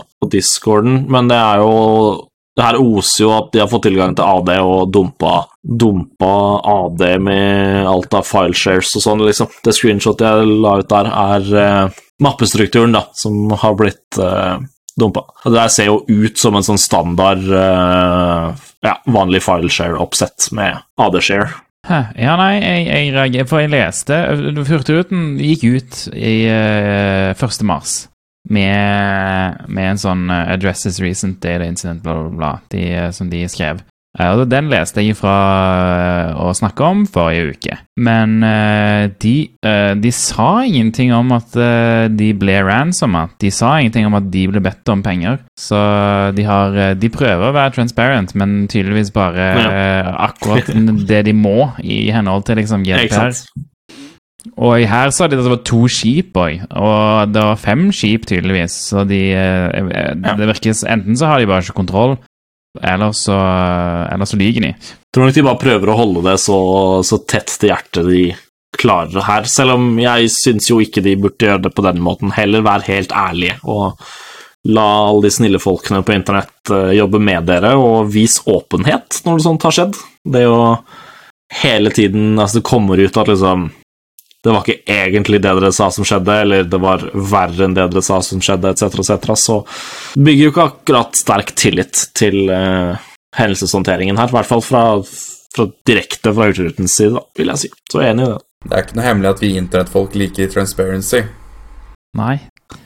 på 0.00 0.30
discorden? 0.32 1.02
Men 1.12 1.28
det 1.28 1.36
er 1.36 1.60
jo 1.60 2.27
det 2.58 2.64
her 2.66 2.80
oser 2.82 3.22
jo 3.22 3.28
at 3.36 3.52
de 3.54 3.60
har 3.62 3.68
fått 3.70 3.84
tilgang 3.86 4.16
til 4.18 4.26
AD 4.26 4.48
og 4.58 4.88
dumpa, 4.90 5.34
dumpa 5.62 6.30
AD 6.66 7.04
med 7.22 7.86
alt 7.86 8.16
av 8.18 8.26
fileshares 8.26 8.90
og 8.98 9.04
sånn, 9.04 9.22
liksom. 9.28 9.52
Det 9.62 9.74
screenshotet 9.76 10.26
jeg 10.26 10.56
la 10.64 10.72
ut 10.80 10.90
der, 10.90 11.10
er 11.12 11.52
eh, 11.62 12.00
mappestrukturen, 12.26 12.96
da, 12.98 13.04
som 13.14 13.54
har 13.62 13.78
blitt 13.78 14.18
eh, 14.18 14.58
dumpa. 14.98 15.22
Det 15.44 15.54
der 15.54 15.70
ser 15.70 15.92
jo 15.92 16.00
ut 16.08 16.42
som 16.42 16.58
en 16.58 16.66
sånn 16.66 16.82
standard 16.82 17.46
eh, 17.46 18.66
ja, 18.88 18.98
vanlig 19.06 19.44
fileshare-oppsett 19.46 20.50
med 20.58 20.82
AD-share. 20.98 21.52
Ja, 21.88 22.34
nei, 22.42 22.52
jeg, 22.58 22.84
jeg 22.90 23.12
reagerer, 23.14 23.46
for 23.48 23.62
jeg 23.62 23.70
leste 23.72 24.16
Hurtigruten 24.66 25.38
gikk 25.40 25.62
ut 25.62 26.00
i 26.10 26.40
eh, 26.50 27.30
1. 27.38 27.62
mars 27.70 28.00
med, 28.48 29.68
med 29.68 29.90
en 29.92 30.00
sånn 30.00 30.26
eh, 30.30 30.54
'Addresses 30.54 31.00
recent 31.04 31.40
data 31.44 31.64
incident', 31.68 32.02
bla, 32.02 32.14
bla, 32.14 32.34
bla, 32.36 32.52
de, 32.72 32.82
eh, 32.94 33.10
som 33.14 33.28
de 33.30 33.44
skrev. 33.48 33.82
Eh, 34.18 34.30
og 34.32 34.48
Den 34.50 34.70
leste 34.72 35.04
jeg 35.04 35.14
fra 35.18 35.34
å 36.34 36.48
snakke 36.56 36.82
om 36.82 37.04
forrige 37.06 37.52
uke. 37.54 37.76
Men 38.00 38.40
de, 39.20 39.34
de 40.00 40.10
sa 40.14 40.62
ingenting 40.64 41.12
om 41.14 41.32
at 41.36 41.52
de 42.16 42.28
ble 42.38 42.56
ransoma. 42.66 43.28
De 43.38 43.50
sa 43.50 43.76
ingenting 43.78 44.06
om 44.06 44.14
at 44.18 44.30
de 44.32 44.46
ble 44.50 44.62
bedt 44.64 44.88
om 44.88 45.02
penger. 45.02 45.38
Så 45.58 45.78
de, 46.34 46.44
har, 46.48 46.94
de 46.94 47.10
prøver 47.10 47.50
å 47.50 47.54
være 47.54 47.74
transparent, 47.76 48.34
men 48.34 48.66
tydeligvis 48.70 49.12
bare 49.14 49.48
Ja. 49.58 50.14
akkurat 50.30 50.70
det 51.06 51.24
de 51.26 51.34
må 51.34 51.72
i 51.82 52.08
henhold 52.14 52.46
til 52.48 52.56
liksom 52.62 52.86
GDPR. 52.86 53.34
Og 54.58 54.82
her 54.90 55.12
sa 55.14 55.28
de 55.28 55.38
at 55.38 55.44
det 55.46 55.52
var 55.52 55.62
to 55.66 55.84
skip 55.92 56.38
òg, 56.38 56.64
og 56.74 57.30
det 57.30 57.44
var 57.46 57.60
fem 57.62 57.88
skip 57.94 58.26
tydeligvis. 58.26 58.74
Så 58.90 59.04
de 59.06 59.20
eh, 59.30 59.68
eh, 59.70 60.14
Det 60.18 60.50
virker 60.50 60.74
Enten 60.90 61.18
så 61.18 61.30
har 61.30 61.38
de 61.38 61.46
bare 61.46 61.62
ikke 61.62 61.78
kontroll, 61.78 62.16
eller 62.82 63.14
så, 63.16 63.38
eller 64.10 64.28
så 64.28 64.38
lyver 64.38 64.66
de. 64.66 64.74
tror 65.14 65.28
nok 65.28 65.36
de 65.36 65.46
bare 65.46 65.62
prøver 65.62 65.90
å 65.92 65.98
holde 65.98 66.26
det 66.26 66.36
så, 66.42 66.58
så 67.06 67.22
tett 67.26 67.54
til 67.54 67.72
hjertet 67.72 68.10
de 68.10 68.22
klarer 68.78 69.24
her. 69.26 69.46
Selv 69.50 69.78
om 69.78 69.92
jeg 70.02 70.30
syns 70.34 70.68
jo 70.70 70.80
ikke 70.82 71.02
de 71.06 71.16
burde 71.18 71.48
gjøre 71.48 71.64
det 71.68 71.74
på 71.74 71.84
den 71.86 72.02
måten. 72.04 72.34
Heller 72.34 72.66
være 72.66 72.90
helt 72.90 73.14
ærlige 73.14 73.58
og 73.64 73.98
la 74.68 74.84
alle 75.08 75.24
de 75.24 75.32
snille 75.32 75.60
folkene 75.62 76.02
på 76.04 76.14
internett 76.16 76.72
eh, 76.74 76.96
jobbe 76.98 77.20
med 77.22 77.46
dere, 77.48 77.76
og 77.78 78.10
vis 78.12 78.40
åpenhet 78.50 79.22
når 79.24 79.38
noe 79.38 79.44
sånt 79.44 79.66
har 79.66 79.74
skjedd. 79.74 80.00
Det 80.26 80.42
er 80.42 80.48
jo 80.48 80.62
hele 81.62 81.92
tiden 81.94 82.34
Altså, 82.36 82.58
det 82.58 82.68
kommer 82.68 83.00
ut 83.00 83.16
at 83.16 83.30
liksom 83.30 83.70
det 84.48 84.54
var 84.54 84.64
ikke 84.64 84.94
egentlig 84.94 85.42
det 85.44 85.50
dere 85.58 85.68
sa 85.76 85.90
som 85.92 86.06
skjedde, 86.08 86.34
eller 86.42 86.68
det 86.72 86.78
var 86.80 87.02
verre 87.12 87.66
enn 87.66 87.74
det 87.76 87.84
dere 87.92 88.00
sa 88.06 88.16
som 88.24 88.40
skjedde, 88.40 88.70
etc., 88.72 89.02
etc., 89.02 89.34
så 89.36 89.56
bygger 90.16 90.46
jo 90.46 90.52
ikke 90.54 90.64
akkurat 90.70 91.18
sterk 91.20 91.52
tillit 91.60 92.06
til 92.16 92.48
uh, 92.48 92.96
hendelseshåndteringen 93.36 94.16
her, 94.16 94.30
i 94.32 94.36
hvert 94.38 94.48
fall 94.48 94.64
fra, 94.64 94.84
fra 95.52 95.66
direkte 95.84 96.32
fra 96.32 96.48
Hurtigrutens 96.48 96.96
side, 96.96 97.12
da, 97.18 97.26
vil 97.36 97.52
jeg 97.52 97.62
si. 97.66 97.70
Så 97.92 98.00
jeg 98.00 98.08
er 98.08 98.16
enig 98.16 98.24
i 98.24 98.30
det. 98.32 98.40
Det 98.64 98.72
er 98.72 98.86
ikke 98.86 98.96
noe 98.96 99.06
hemmelig 99.10 99.30
at 99.34 99.44
vi 99.44 99.52
internettfolk 99.60 100.16
liker 100.22 100.54
transparency. 100.56 101.20
Nei, 102.16 102.38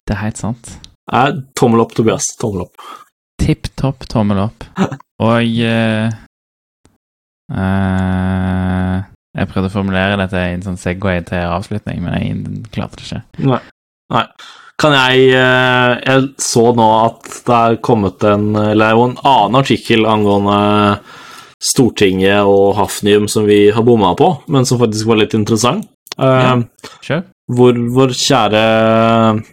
det 0.03 0.17
er 0.17 0.23
helt 0.25 0.43
sant. 0.43 0.75
Nei, 1.15 1.29
tommel 1.55 1.87
opp, 1.87 1.95
Tobias. 1.95 2.27
Tommel 2.43 2.67
opp. 2.67 2.91
Tipp 3.39 3.71
topp 3.79 4.11
tommel 4.11 4.43
opp. 4.49 4.67
Og 5.31 5.63
eh, 5.63 6.11
eh, 7.55 9.12
Jeg 9.33 9.49
prøvde 9.49 9.71
å 9.71 9.73
formulere 9.73 10.19
dette 10.21 10.41
i 10.41 10.57
en 10.57 10.65
sånn 10.65 10.81
Segway 10.81 11.23
til 11.29 11.47
avslutning, 11.49 12.03
men 12.05 12.17
jeg 12.19 12.67
klarte 12.75 13.01
det 13.01 13.07
ikke. 13.07 13.23
Nei. 13.49 13.61
Nei. 14.13 14.27
Kan 14.83 14.95
jeg 14.97 15.29
eh, 15.37 15.93
Jeg 16.03 16.29
så 16.43 16.65
nå 16.77 16.87
at 17.05 17.29
det 17.47 17.55
er 17.55 17.77
kommet 17.85 18.25
en 18.27 18.49
Eller 18.57 18.97
en 18.99 19.15
annen 19.21 19.59
artikkel 19.61 20.09
angående 20.09 20.57
Stortinget 21.63 22.49
og 22.49 22.73
Hafnium 22.75 23.29
som 23.31 23.47
vi 23.47 23.69
har 23.71 23.85
bomma 23.87 24.17
på, 24.19 24.33
men 24.51 24.67
som 24.67 24.81
faktisk 24.81 25.07
var 25.07 25.21
litt 25.21 25.37
interessant. 25.39 25.87
Ja. 26.19 26.57
sure. 26.99 27.21
Hvor 27.53 27.77
vår 27.95 28.15
kjære, 28.19 28.63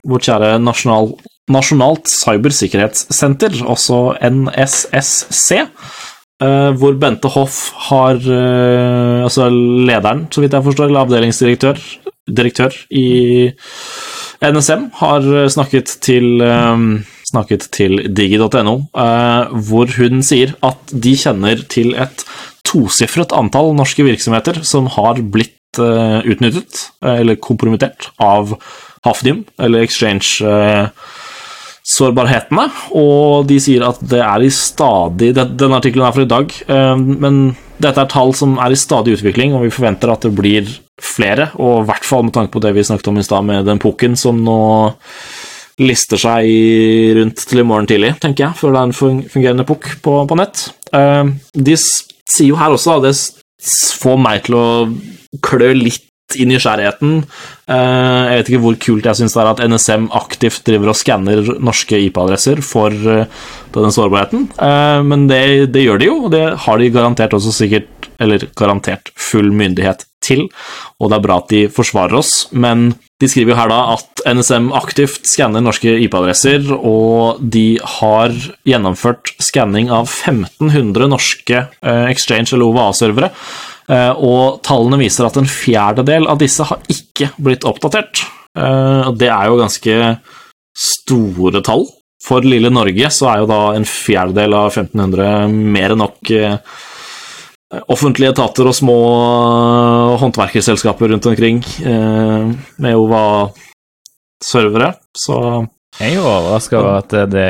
vår 0.09 0.23
kjære 0.25 0.49
nasjonal, 0.63 1.13
Nasjonalt 1.49 2.05
cybersikkerhetssenter, 2.13 3.55
også 3.65 3.99
NSSC, 4.21 5.63
eh, 6.43 6.71
hvor 6.79 6.97
Bente 6.99 7.29
Hoff 7.33 7.59
har 7.89 8.19
uh, 8.19 9.25
Altså 9.25 9.49
lederen, 9.49 10.27
så 10.31 10.43
vidt 10.43 10.55
jeg 10.55 10.65
forstår, 10.65 10.89
eller 10.89 11.05
avdelingsdirektør 11.05 11.79
direktør 12.29 12.75
i 12.93 13.49
NSM, 14.45 14.89
har 14.99 15.25
snakket 15.51 15.95
til 16.05 16.43
um, 16.45 17.01
snakket 17.27 17.65
til 17.73 18.03
digi.no, 18.15 18.75
uh, 18.93 19.49
hvor 19.67 19.89
hun 19.97 20.21
sier 20.25 20.53
at 20.65 20.93
de 20.93 21.15
kjenner 21.17 21.65
til 21.69 21.95
et 21.97 22.23
tosifret 22.69 23.33
antall 23.35 23.73
norske 23.77 24.05
virksomheter 24.05 24.61
som 24.67 24.87
har 24.93 25.21
blitt 25.25 25.55
utnyttet, 25.79 26.79
eller 27.05 27.37
kompromittert, 27.37 28.07
av 28.17 28.55
Hafnium, 29.05 29.45
eller 29.59 29.85
Exchange 29.85 30.43
eh, 30.43 30.87
sårbarhetene, 31.99 32.65
og 32.97 33.47
de 33.49 33.59
sier 33.61 33.83
at 33.87 33.99
det 34.11 34.21
er 34.23 34.45
i 34.45 34.51
stadig 34.53 35.33
Denne 35.35 35.57
Den 35.59 35.75
artikkelen 35.75 36.07
er 36.07 36.15
fra 36.15 36.25
i 36.25 36.31
dag, 36.31 36.55
eh, 36.71 36.95
men 36.97 37.41
dette 37.79 38.01
er 38.03 38.11
tall 38.11 38.33
som 38.35 38.57
er 38.59 38.73
i 38.75 38.79
stadig 38.79 39.17
utvikling, 39.17 39.53
og 39.55 39.67
vi 39.67 39.73
forventer 39.73 40.11
at 40.11 40.25
det 40.27 40.33
blir 40.35 40.67
flere, 40.99 41.51
og 41.59 41.83
i 41.83 41.87
hvert 41.91 42.07
fall 42.07 42.25
med 42.27 42.35
tanke 42.35 42.51
på 42.55 42.63
det 42.63 42.73
vi 42.75 42.83
snakket 42.83 43.11
om 43.11 43.21
i 43.21 43.23
stad 43.23 43.45
med 43.47 43.67
den 43.69 43.79
pukken 43.79 44.17
som 44.19 44.41
nå 44.43 44.59
lister 45.79 46.19
seg 46.19 46.49
rundt 47.15 47.45
til 47.47 47.61
i 47.61 47.63
morgen 47.63 47.87
tidlig, 47.87 48.17
tenker 48.19 48.49
jeg, 48.49 48.57
før 48.59 48.75
det 48.75 48.81
er 48.81 48.89
en 48.89 49.23
fungerende 49.31 49.67
pukk 49.67 49.93
på, 50.03 50.17
på 50.27 50.39
nett. 50.39 50.65
Eh, 50.91 51.31
De 51.55 51.77
sier 51.79 52.49
jo 52.49 52.59
her 52.59 52.75
også, 52.75 52.99
det 53.05 53.15
får 53.99 54.19
meg 54.19 54.43
til 54.47 54.59
å 54.59 54.67
klø 55.45 55.71
litt 55.77 56.05
i 56.37 56.45
nysgjerrigheten. 56.49 57.23
Eh, 57.69 58.23
Jeg 58.29 58.37
vet 58.39 58.49
ikke 58.51 58.61
hvor 58.65 58.77
kult 58.81 59.05
jeg 59.09 59.19
syns 59.19 59.33
det 59.33 59.41
er 59.43 59.51
at 59.53 59.63
NSM 59.69 60.09
aktivt 60.17 60.63
driver 60.67 60.91
og 60.93 60.99
skanner 60.99 61.41
norske 61.59 61.97
IP-adresser 62.09 62.61
for 62.65 62.89
eh, 62.93 63.25
denne 63.73 63.93
sårbarheten, 63.93 64.49
Eh, 64.59 65.01
men 65.03 65.27
det, 65.29 65.71
det 65.73 65.85
gjør 65.85 65.99
de 65.99 66.05
jo, 66.09 66.15
og 66.25 66.31
det 66.33 66.45
har 66.65 66.77
de 66.77 66.89
garantert 66.93 67.33
også 67.37 67.53
sikkert 67.55 68.09
eller 68.19 68.43
garantert 68.59 69.11
full 69.15 69.51
myndighet 69.55 70.03
til, 70.21 70.49
og 70.99 71.09
det 71.09 71.15
er 71.15 71.23
bra 71.23 71.37
at 71.39 71.47
de 71.53 71.61
forsvarer 71.71 72.17
oss, 72.19 72.49
men 72.51 72.89
de 73.21 73.27
skriver 73.31 73.53
jo 73.53 73.59
her 73.59 73.69
da 73.71 73.77
at 73.93 74.21
NSM 74.27 74.67
aktivt 74.75 75.23
skanner 75.27 75.63
norske 75.63 75.93
IP-adresser, 76.03 76.67
og 76.75 77.39
de 77.39 77.79
har 77.99 78.35
gjennomført 78.67 79.31
skanning 79.39 79.87
av 79.91 80.09
1500 80.11 81.07
norske 81.11 81.63
Exchange 82.11 82.51
eller 82.51 82.67
OVA-servere, 82.67 83.31
og 83.89 84.59
tallene 84.65 84.99
viser 85.01 85.25
at 85.25 85.39
en 85.39 85.49
fjerdedel 85.49 86.27
av 86.29 86.37
disse 86.41 86.65
har 86.69 86.83
ikke 86.93 87.31
blitt 87.41 87.65
oppdatert. 87.65 88.21
Eh, 88.57 89.09
det 89.17 89.29
er 89.29 89.49
jo 89.49 89.59
ganske 89.59 89.95
store 90.79 91.63
tall. 91.65 91.87
For 92.23 92.43
lille 92.43 92.71
Norge 92.73 93.09
så 93.15 93.29
er 93.31 93.41
jo 93.41 93.49
da 93.49 93.61
en 93.77 93.87
fjerdedel 93.87 94.55
av 94.57 94.73
1500 94.73 95.47
mer 95.49 95.95
enn 95.95 96.01
nok 96.03 96.31
eh, 96.35 96.57
offentlige 97.93 98.33
etater 98.33 98.67
og 98.67 98.75
små 98.75 98.97
eh, 99.15 100.17
håndverkerselskaper 100.23 101.13
rundt 101.13 101.29
omkring 101.31 101.61
eh, 101.63 102.49
med 102.83 102.99
OVA-servere, 102.99 104.93
så 105.15 105.65
Jeg 105.99 106.11
er 106.11 106.15
jo 106.19 106.27
overraska 106.27 106.77
over 106.79 106.99
at 107.01 107.11
det 107.31 107.49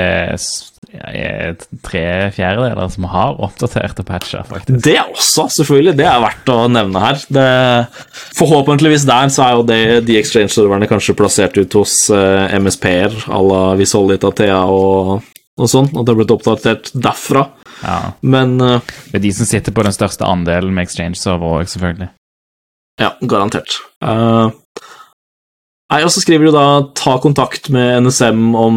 tre 1.85 2.03
fjerdedeler 2.35 2.91
som 2.93 3.07
har 3.11 3.37
oppdatert 3.45 4.01
og 4.01 4.07
patcha, 4.07 4.43
faktisk. 4.47 4.81
Det 4.85 4.97
også, 5.01 5.47
selvfølgelig. 5.59 5.95
Det 5.99 6.07
er 6.09 6.21
verdt 6.23 6.51
å 6.53 6.57
nevne 6.71 7.03
her. 7.03 7.23
Det, 7.29 7.47
forhåpentligvis 8.39 9.07
der 9.09 9.33
så 9.33 9.45
er 9.45 9.57
jo 9.57 9.65
det, 9.69 9.81
de 10.09 10.19
exchange-serverne 10.19 10.89
kanskje 10.89 11.17
plassert 11.19 11.57
ut 11.59 11.79
hos 11.79 11.95
uh, 12.13 12.49
MSP-er 12.59 13.15
à 13.29 13.41
la 13.45 13.63
Visolita 13.79 14.31
Thea 14.35 14.61
og, 14.65 15.19
og 15.59 15.71
sånn, 15.71 15.91
og 15.93 16.03
det 16.03 16.13
har 16.13 16.21
blitt 16.21 16.37
oppdatert 16.37 16.93
derfra. 16.93 17.47
Ja. 17.83 17.99
Men 18.21 18.57
uh, 18.59 18.79
Det 19.09 19.21
er 19.21 19.27
de 19.29 19.35
som 19.35 19.49
sitter 19.49 19.75
på 19.75 19.85
den 19.85 19.95
største 19.95 20.27
andelen 20.27 20.73
med 20.75 20.89
exchange-server 20.89 21.61
òg, 21.61 21.69
selvfølgelig. 21.71 22.11
Ja, 22.99 23.13
garantert. 23.23 23.77
Eh, 24.03 24.49
nei, 25.91 26.01
og 26.03 26.11
så 26.13 26.21
skriver 26.23 26.49
de 26.49 26.55
da 26.55 26.67
'ta 26.95 27.17
kontakt 27.23 27.69
med 27.73 28.05
NSM 28.05 28.55
om 28.55 28.75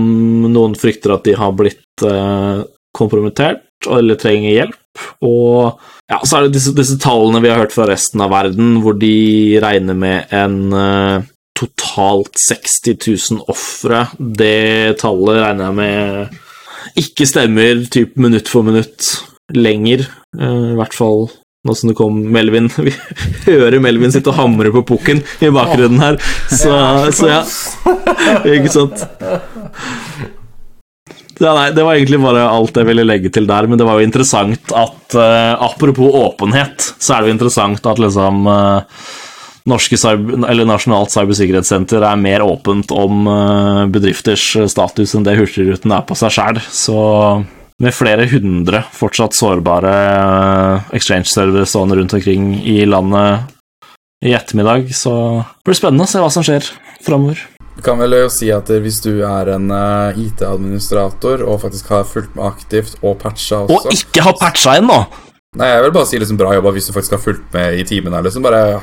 noen 0.52 0.76
frykter 0.78 1.14
at 1.14 1.24
de 1.24 1.36
har 1.38 1.52
blitt 1.56 2.06
eh, 2.06 2.62
kompromittert 2.96 3.66
eller 3.90 4.20
trenger 4.20 4.52
hjelp'. 4.52 4.78
Og 5.24 5.78
ja, 6.10 6.20
så 6.24 6.36
er 6.36 6.46
det 6.46 6.56
disse, 6.58 6.74
disse 6.76 6.98
tallene 7.00 7.40
vi 7.42 7.48
har 7.48 7.62
hørt 7.62 7.72
fra 7.72 7.88
resten 7.88 8.20
av 8.20 8.32
verden, 8.34 8.80
hvor 8.84 8.98
de 8.98 9.58
regner 9.62 9.96
med 9.96 10.32
en 10.32 10.72
eh, 10.72 11.28
totalt 11.56 12.36
60 12.38 12.96
000 13.06 13.44
ofre. 13.52 14.06
Det 14.18 14.98
tallet 15.00 15.42
regner 15.42 15.70
jeg 15.70 15.78
med 15.78 16.40
ikke 16.98 17.28
stemmer 17.28 17.84
typ 17.92 18.16
minutt 18.20 18.50
for 18.50 18.66
minutt 18.66 19.12
lenger. 19.54 20.08
eh, 20.38 20.72
I 20.72 20.76
hvert 20.78 20.96
fall 20.96 21.30
nå 21.62 21.74
som 21.78 21.92
det 21.92 21.94
kom 21.98 22.16
Melvin 22.34 22.66
Vi 22.86 22.92
hører 23.46 23.78
Melvin 23.82 24.12
sitte 24.14 24.32
og 24.32 24.38
hamre 24.40 24.72
på 24.74 24.82
pukken 24.94 25.22
i 25.38 25.50
bakgrunnen 25.54 26.02
her, 26.02 26.18
så, 26.50 26.74
så 27.14 27.30
ja. 27.30 27.42
Ikke 28.50 28.72
sant? 28.72 29.04
Ja, 31.42 31.52
nei, 31.56 31.70
det 31.74 31.82
var 31.82 31.96
egentlig 31.96 32.20
bare 32.22 32.44
alt 32.50 32.76
jeg 32.78 32.86
ville 32.86 33.06
legge 33.06 33.30
til 33.34 33.46
der, 33.48 33.66
men 33.66 33.80
det 33.80 33.86
var 33.86 33.98
jo 33.98 34.06
interessant 34.06 34.74
at 34.78 35.16
uh, 35.16 35.54
Apropos 35.64 36.14
åpenhet, 36.22 36.92
så 37.02 37.16
er 37.16 37.22
det 37.22 37.30
jo 37.30 37.36
interessant 37.36 37.88
at 37.88 38.02
liksom 38.02 38.46
uh, 38.46 39.06
Norske 39.70 39.98
eller 40.02 40.66
Nasjonalt 40.66 41.14
cybersikkerhetssenter 41.14 42.02
er 42.06 42.20
mer 42.20 42.44
åpent 42.46 42.90
om 42.94 43.26
uh, 43.30 43.82
bedrifters 43.90 44.44
status 44.70 45.14
enn 45.14 45.26
det 45.26 45.38
Hurtigruten 45.38 45.94
er 45.94 46.06
på 46.06 46.18
seg 46.18 46.34
sjæl. 46.36 46.62
Så 46.74 46.98
med 47.82 47.94
flere 47.94 48.28
hundre 48.30 48.84
fortsatt 48.94 49.34
sårbare 49.34 49.92
eh, 49.92 50.92
exchange-servere 50.98 51.66
stående 51.66 51.98
rundt 51.98 52.14
omkring 52.14 52.54
i 52.62 52.84
landet 52.86 53.50
i 54.22 54.36
ettermiddag, 54.38 54.92
så 54.94 55.14
det 55.42 55.66
blir 55.66 55.78
spennende 55.78 56.06
å 56.06 56.10
se 56.10 56.22
hva 56.22 56.30
som 56.30 56.46
skjer 56.46 56.68
framover. 57.02 57.40
Du 57.74 57.80
kan 57.82 57.98
vel 57.98 58.14
jo 58.14 58.28
si 58.30 58.52
at 58.54 58.68
hvis 58.70 59.00
du 59.02 59.24
er 59.26 59.50
en 59.56 59.72
eh, 59.74 60.20
IT-administrator 60.28 61.42
og 61.42 61.62
faktisk 61.64 61.90
har 61.90 62.06
fulgt 62.06 62.36
med 62.38 62.46
aktivt 62.46 63.00
og 63.00 63.16
patcha 63.22 63.64
også 63.64 63.90
Og 63.90 63.96
ikke 63.96 64.26
ha 64.28 64.34
patcha 64.38 64.76
ennå! 64.78 65.00
Nei, 65.58 65.68
jeg 65.68 65.82
vil 65.84 65.94
bare 65.96 66.08
si 66.08 66.20
liksom 66.20 66.38
bra 66.40 66.52
jobba 66.54 66.70
hvis 66.76 66.86
du 66.88 66.94
faktisk 66.94 67.16
har 67.16 67.24
fulgt 67.24 67.48
med 67.56 67.80
i 67.80 67.84
timen 67.88 68.14
her, 68.14 68.24
Liksom 68.24 68.44
bare 68.44 68.80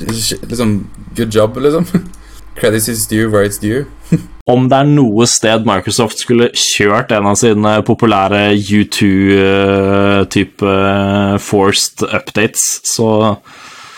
Liksom 0.00 0.72
Good 1.18 1.34
job, 1.34 1.58
liksom. 1.62 1.86
Credits 2.58 2.88
is 2.88 3.06
due 3.08 3.30
where 3.30 3.44
it's 3.48 3.58
due. 3.58 3.86
Om 4.52 4.66
det 4.68 4.76
er 4.82 4.88
noe 4.90 5.24
sted 5.30 5.64
Microsoft 5.68 6.18
skulle 6.20 6.50
kjørt 6.58 7.12
en 7.14 7.26
av 7.30 7.36
sine 7.38 7.76
populære 7.86 8.40
U2-type 8.58 10.66
eh, 10.66 11.36
forced 11.40 12.02
updates, 12.08 12.64
så 12.86 13.36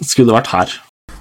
skulle 0.05 0.29
det 0.31 0.37
vært 0.39 0.53
her. 0.53 0.69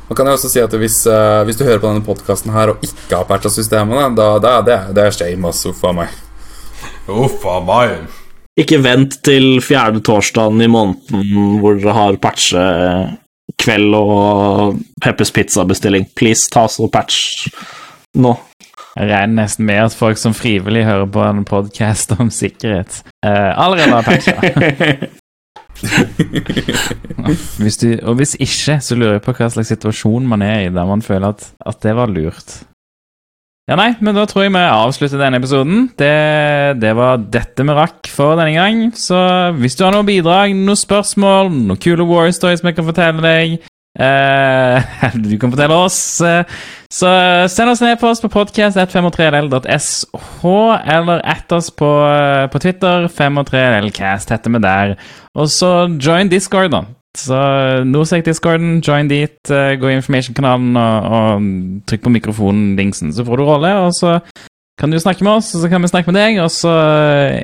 Man 0.09 0.15
kan 0.19 0.27
jo 0.27 0.33
også 0.35 0.49
si 0.51 0.59
at 0.61 0.73
hvis, 0.77 0.97
uh, 1.07 1.41
hvis 1.47 1.57
du 1.57 1.63
hører 1.63 1.79
på 1.79 1.87
denne 1.89 2.03
podkasten 2.05 2.51
her 2.53 2.69
og 2.73 2.77
ikke 2.85 3.15
har 3.15 3.23
patcha 3.29 3.49
systemene, 3.53 4.09
da, 4.17 4.27
da 4.43 4.57
det, 4.67 4.73
er- 4.75 4.91
det 4.93 5.01
er 5.07 5.11
shame, 5.15 5.47
altså, 5.47 5.71
for 5.77 5.95
meg. 5.95 6.11
Uff 7.07 7.45
a 7.49 7.57
meg. 7.63 7.89
Ikke 8.59 8.77
vent 8.83 9.15
til 9.25 9.57
fjerde 9.65 10.03
torsdagen 10.05 10.61
i 10.61 10.67
måneden 10.69 11.57
hvor 11.63 11.73
dere 11.79 11.95
har 11.97 12.19
patchekveld 13.57 13.95
og 13.95 14.79
Peppers 15.01 15.31
Pizza-bestilling. 15.31 16.07
Please, 16.15 16.49
ta 16.51 16.67
og 16.67 16.91
patch 16.91 17.49
nå. 18.15 18.35
Jeg 18.95 19.09
regner 19.09 19.41
nesten 19.41 19.65
med 19.65 19.75
at 19.87 19.93
folk 19.93 20.17
som 20.17 20.33
frivillig 20.33 20.85
hører 20.85 21.07
på 21.09 21.23
en 21.25 21.45
podkast 21.45 22.11
om 22.19 22.29
sikkerhet, 22.29 23.03
uh, 23.25 23.57
allerede 23.57 23.89
har 23.89 24.03
patcha. 24.03 24.33
Hvis 27.57 27.77
du, 27.81 27.97
og 28.03 28.15
hvis 28.15 28.35
ikke, 28.39 28.77
så 28.79 28.95
lurer 28.95 29.17
jeg 29.17 29.23
på 29.25 29.33
hva 29.33 29.47
slags 29.49 29.71
situasjon 29.73 30.27
man 30.29 30.41
er 30.45 30.59
i 30.67 30.69
der 30.71 30.85
man 30.85 31.01
føler 31.01 31.33
at, 31.33 31.47
at 31.65 31.81
det 31.83 31.95
var 31.97 32.11
lurt. 32.13 32.61
Ja, 33.63 33.77
nei, 33.79 33.93
men 34.03 34.11
da 34.11 34.25
tror 34.27 34.43
jeg 34.43 34.51
vi 34.51 34.59
avslutter 34.59 35.21
denne 35.21 35.37
episoden. 35.39 35.85
Det, 35.95 36.75
det 36.83 36.89
var 36.97 37.21
dette 37.31 37.63
vi 37.63 37.71
rakk 37.77 38.09
for 38.11 38.35
denne 38.35 38.51
gang. 38.57 38.89
Så 38.91 39.15
hvis 39.55 39.77
du 39.79 39.85
har 39.85 39.93
noe 39.95 40.03
bidrag, 40.07 40.51
noen 40.51 40.75
spørsmål, 40.79 41.47
noen 41.69 41.79
kule 41.79 42.03
war 42.09 42.27
stories 42.35 42.63
vi 42.65 42.73
kan 42.75 42.83
fortelle 42.89 43.23
deg 43.23 43.53
eh, 44.03 44.77
Du 45.29 45.37
kan 45.39 45.53
fortelle 45.53 45.77
oss. 45.79 45.99
eh, 46.27 46.43
så 46.91 47.07
send 47.49 47.71
oss 47.71 47.81
en 47.85 47.93
e-post 47.93 48.21
på 48.25 48.33
podcast.503ll.sh, 48.35 50.43
eller 50.97 51.23
ett 51.23 51.55
oss 51.55 51.71
på, 51.71 51.89
eh, 52.09 52.49
på 52.51 52.59
Twitter. 52.67 53.07
503llcast 53.07 54.35
heter 54.35 54.57
vi 54.57 54.63
der. 54.67 54.97
Og 55.39 55.47
så 55.47 55.71
join 56.03 56.27
Discord, 56.27 56.75
da. 56.75 56.83
Så 57.17 57.37
Norsec-discorden, 57.85 58.79
join 58.81 59.07
dit, 59.11 59.37
eh, 59.53 59.75
gå 59.77 59.91
i 59.91 59.97
information-kanalen 59.99 60.73
og, 60.81 61.11
og 61.13 61.85
trykk 61.89 62.07
på 62.07 62.13
mikrofonen-dingsen, 62.15 63.13
så 63.13 63.25
får 63.27 63.37
du 63.37 63.45
rolle. 63.45 63.73
Og 63.85 63.93
så 63.93 64.15
kan 64.81 64.89
du 64.89 64.97
snakke 64.97 65.21
med 65.25 65.37
oss, 65.37 65.51
og 65.53 65.61
så 65.61 65.69
kan 65.69 65.83
vi 65.83 65.91
snakke 65.91 66.09
med 66.09 66.17
deg, 66.17 66.39
og 66.41 66.49
så 66.49 66.73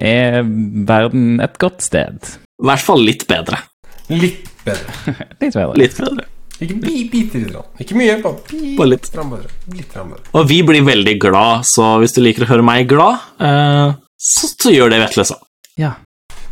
er 0.01 0.41
verden 0.89 1.37
et 1.45 1.59
godt 1.61 1.85
sted. 1.85 2.17
I 2.59 2.65
hvert 2.71 2.81
fall 2.83 3.05
litt 3.05 3.27
bedre. 3.29 3.61
Litt 4.09 4.49
bedre. 4.65 4.97
Litt 5.43 5.53
bedre. 5.53 5.77
Litt 5.77 5.97
bedre. 6.01 6.25
Ikke 6.59 6.75
bi, 6.81 7.05
bitte 7.07 7.39
litt. 7.39 7.55
Ikke 7.79 7.95
mye, 7.95 8.17
bare 8.19 8.41
bitte 8.49 8.75
Bare 8.75 8.89
litt. 8.91 9.05
bedre. 9.15 9.53
Litt 9.77 9.93
bedre. 9.93 10.17
Og 10.35 10.49
vi 10.49 10.57
blir 10.67 10.83
veldig 10.83 11.13
glad, 11.21 11.61
så 11.69 11.93
hvis 12.01 12.17
du 12.17 12.19
liker 12.25 12.43
å 12.43 12.49
høre 12.49 12.65
meg 12.65 12.89
glad, 12.89 13.21
eh, 13.39 13.93
så, 14.19 14.49
så 14.49 14.73
gjør 14.73 14.91
det 14.91 14.99
Vetle 15.05 15.23
sa. 15.29 15.37
Ja. 15.79 15.93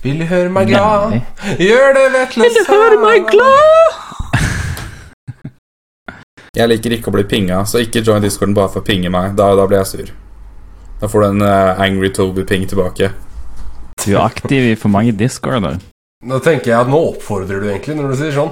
Vil 0.07 0.21
du 0.21 0.27
høre 0.29 0.47
meg 0.47 0.69
glad? 0.71 1.09
Nemlig. 1.11 1.55
Gjør 1.67 1.89
det, 1.97 2.03
Vetle. 2.13 2.45
Vil 2.45 2.53
du 2.55 2.69
høre 2.69 2.99
meg 3.01 3.25
glad? 3.27 3.97
Jeg 6.57 6.71
liker 6.71 6.95
ikke 6.95 7.11
å 7.11 7.15
bli 7.17 7.25
pinga, 7.27 7.57
så 7.67 7.81
ikke 7.83 8.05
join 8.07 8.23
discorden 8.23 8.55
bare 8.55 8.71
for 8.71 8.79
å 8.79 8.87
pinge 8.87 9.11
meg. 9.11 9.35
Da, 9.35 9.49
da 9.59 9.65
blir 9.67 9.81
jeg 9.83 9.89
sur. 9.91 10.13
Da 11.01 11.09
får 11.11 11.21
du 11.21 11.27
en 11.27 11.43
uh, 11.43 11.81
angry 11.83 12.09
Toby-ping 12.15 12.63
tilbake. 12.71 13.11
Du 14.01 14.07
er 14.15 14.23
aktiv 14.23 14.71
i 14.71 14.77
for 14.79 14.89
mange 14.95 15.11
discorder. 15.19 15.77
Nå 16.25 16.39
tenker 16.45 16.71
jeg 16.71 16.79
at 16.79 16.89
nå 16.89 17.01
oppfordrer 17.11 17.61
du 17.61 17.67
egentlig 17.67 17.99
når 17.99 18.09
du 18.09 18.17
sier 18.23 18.33
sånn. 18.33 18.49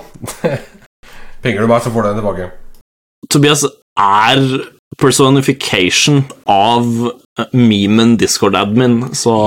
Pinger 1.41 1.63
du 1.63 1.71
meg, 1.71 1.81
så 1.81 1.93
får 1.95 2.05
du 2.05 2.09
den 2.11 2.19
tilbake. 2.19 2.51
Tobias 3.31 3.63
er 3.97 4.43
personification 5.01 6.25
av 6.51 6.85
eh, 7.39 7.57
memen 7.57 8.19
Discord-admin, 8.21 8.99
så 9.17 9.37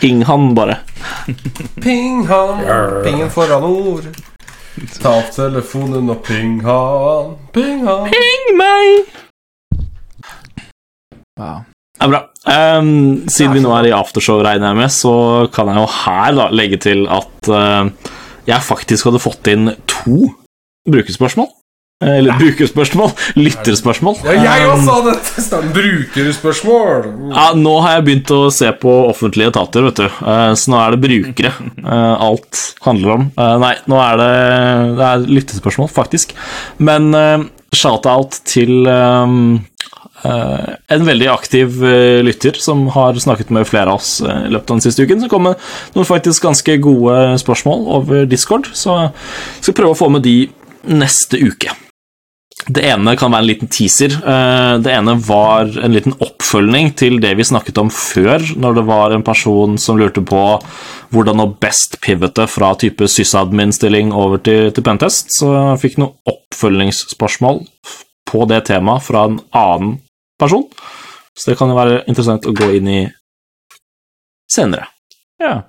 ping 0.00 0.24
han 0.28 0.52
bare. 0.58 0.80
Ping 1.82 2.26
han, 2.28 2.64
pingen 3.04 3.30
foran 3.30 3.66
ord. 3.68 4.10
Ta 5.02 5.16
opp 5.20 5.32
telefonen 5.34 6.10
og 6.12 6.22
ping 6.26 6.60
han, 6.66 7.34
ping 7.54 7.82
meg! 8.58 9.10
Wow. 11.38 11.66
Det 11.98 12.06
er 12.06 12.12
bra. 12.12 12.20
Um, 12.48 13.26
siden 13.26 13.56
vi 13.56 13.62
nå 13.62 13.72
er 13.74 13.88
i 13.88 13.94
aftershow, 13.94 14.38
regner 14.46 14.70
jeg 14.70 14.78
med, 14.78 14.92
så 14.94 15.14
kan 15.54 15.70
jeg 15.70 15.80
jo 15.80 15.86
her 15.98 16.36
da 16.38 16.46
legge 16.54 16.78
til 16.82 17.06
at 17.10 17.50
uh, 17.50 17.90
jeg 18.46 18.64
faktisk 18.64 19.08
hadde 19.10 19.22
fått 19.22 19.50
inn 19.50 19.72
to 19.90 20.28
brukerspørsmål. 20.88 21.50
Eh, 22.00 22.18
Eller 22.20 22.38
brukerspørsmål, 22.38 23.10
lytterspørsmål. 23.34 24.20
Ja, 24.24 24.36
jeg 24.38 24.62
Ehm, 24.62 24.70
også 24.76 24.92
hadde 25.00 25.14
testet 25.26 25.72
brukerspørsmål. 25.74 27.08
Ja, 27.34 27.46
nå 27.58 27.80
har 27.82 27.96
jeg 27.96 28.04
begynt 28.06 28.30
å 28.30 28.52
se 28.54 28.70
på 28.72 28.92
offentlige 29.08 29.50
etater, 29.50 29.82
vet 29.88 29.96
du. 29.96 30.04
Eh, 30.06 30.52
Så 30.54 30.70
nå 30.70 30.78
er 30.78 30.94
det 30.94 31.00
brukere 31.02 31.52
eh, 31.84 32.14
alt 32.22 32.76
handler 32.86 33.10
om. 33.16 33.32
Nei, 33.36 33.74
nå 33.90 33.98
er 33.98 34.16
det, 34.20 34.96
det 34.98 35.08
er 35.08 35.26
lyttespørsmål, 35.26 35.88
faktisk. 35.90 36.34
Men 36.78 37.10
shout-out 37.74 38.40
til 38.48 38.86
eh, 38.86 40.68
en 40.88 41.04
veldig 41.06 41.28
aktiv 41.30 41.82
uh, 41.82 42.18
lytter 42.26 42.56
som 42.58 42.88
har 42.94 43.14
snakket 43.14 43.50
med 43.54 43.66
flere 43.68 43.92
av 43.92 44.00
oss 44.00 44.20
eh, 44.20 44.46
i 44.48 44.50
løpet 44.50 44.70
av 44.70 44.78
den 44.78 44.82
siste 44.86 45.04
uken. 45.06 45.20
Så 45.22 45.28
kom 45.30 45.46
det 45.46 45.56
noen 45.94 46.08
faktisk 46.08 46.42
ganske 46.42 46.78
gode 46.82 47.38
spørsmål 47.38 47.84
over 48.00 48.24
Discord, 48.26 48.70
så 48.74 48.96
jeg 48.98 49.12
skal 49.68 49.78
prøve 49.78 49.94
å 49.94 50.00
få 50.00 50.10
med 50.10 50.26
de 50.26 50.48
neste 50.88 51.38
uke. 51.38 51.70
Det 52.66 52.82
ene 52.84 53.14
kan 53.16 53.30
være 53.32 53.44
en 53.44 53.48
liten 53.48 53.70
teaser. 53.70 54.12
Eh, 54.18 54.78
Det 54.82 54.92
ene 54.92 55.14
var 55.24 55.70
en 55.78 55.94
liten 55.94 56.12
oppfølging 56.20 56.90
til 56.98 57.20
det 57.22 57.36
vi 57.38 57.46
snakket 57.46 57.78
om 57.78 57.88
før, 57.88 58.42
når 58.58 58.74
det 58.74 58.84
var 58.88 59.14
en 59.14 59.22
person 59.22 59.78
som 59.78 59.96
lurte 59.96 60.20
på 60.26 60.42
hvordan 61.14 61.40
å 61.40 61.48
best 61.60 62.00
pivote 62.04 62.46
fra 62.50 62.74
type 62.74 63.08
sysadmin-stilling 63.08 64.12
over 64.12 64.42
til, 64.42 64.70
til 64.72 64.84
pentest. 64.84 65.32
Så 65.38 65.52
jeg 65.54 65.80
fikk 65.84 65.98
noen 66.02 66.16
oppfølgingsspørsmål 66.28 67.62
på 68.28 68.44
det 68.50 68.64
temaet 68.68 69.06
fra 69.06 69.24
en 69.30 69.40
annen 69.56 69.98
person. 70.38 70.66
Så 71.38 71.52
det 71.52 71.58
kan 71.58 71.70
jo 71.70 71.78
være 71.78 72.02
interessant 72.10 72.44
å 72.44 72.52
gå 72.52 72.72
inn 72.76 72.88
i 72.90 73.00
senere. 74.50 74.90
Ja. 75.40 75.62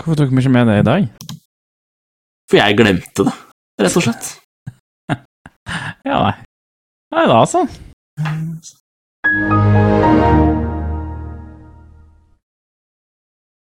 Hvorfor 0.00 0.16
tok 0.16 0.30
vi 0.32 0.40
ikke 0.40 0.54
med 0.54 0.70
det 0.70 0.78
i 0.80 0.86
dag? 0.86 1.08
For 2.48 2.62
jeg 2.62 2.78
glemte 2.78 3.26
det, 3.28 3.34
rett 3.84 3.98
og 4.00 4.06
slett. 4.06 4.39
Ja, 6.04 6.22
nei. 6.22 6.34
Nei 7.14 7.26
da, 7.26 7.40
altså. 7.40 7.66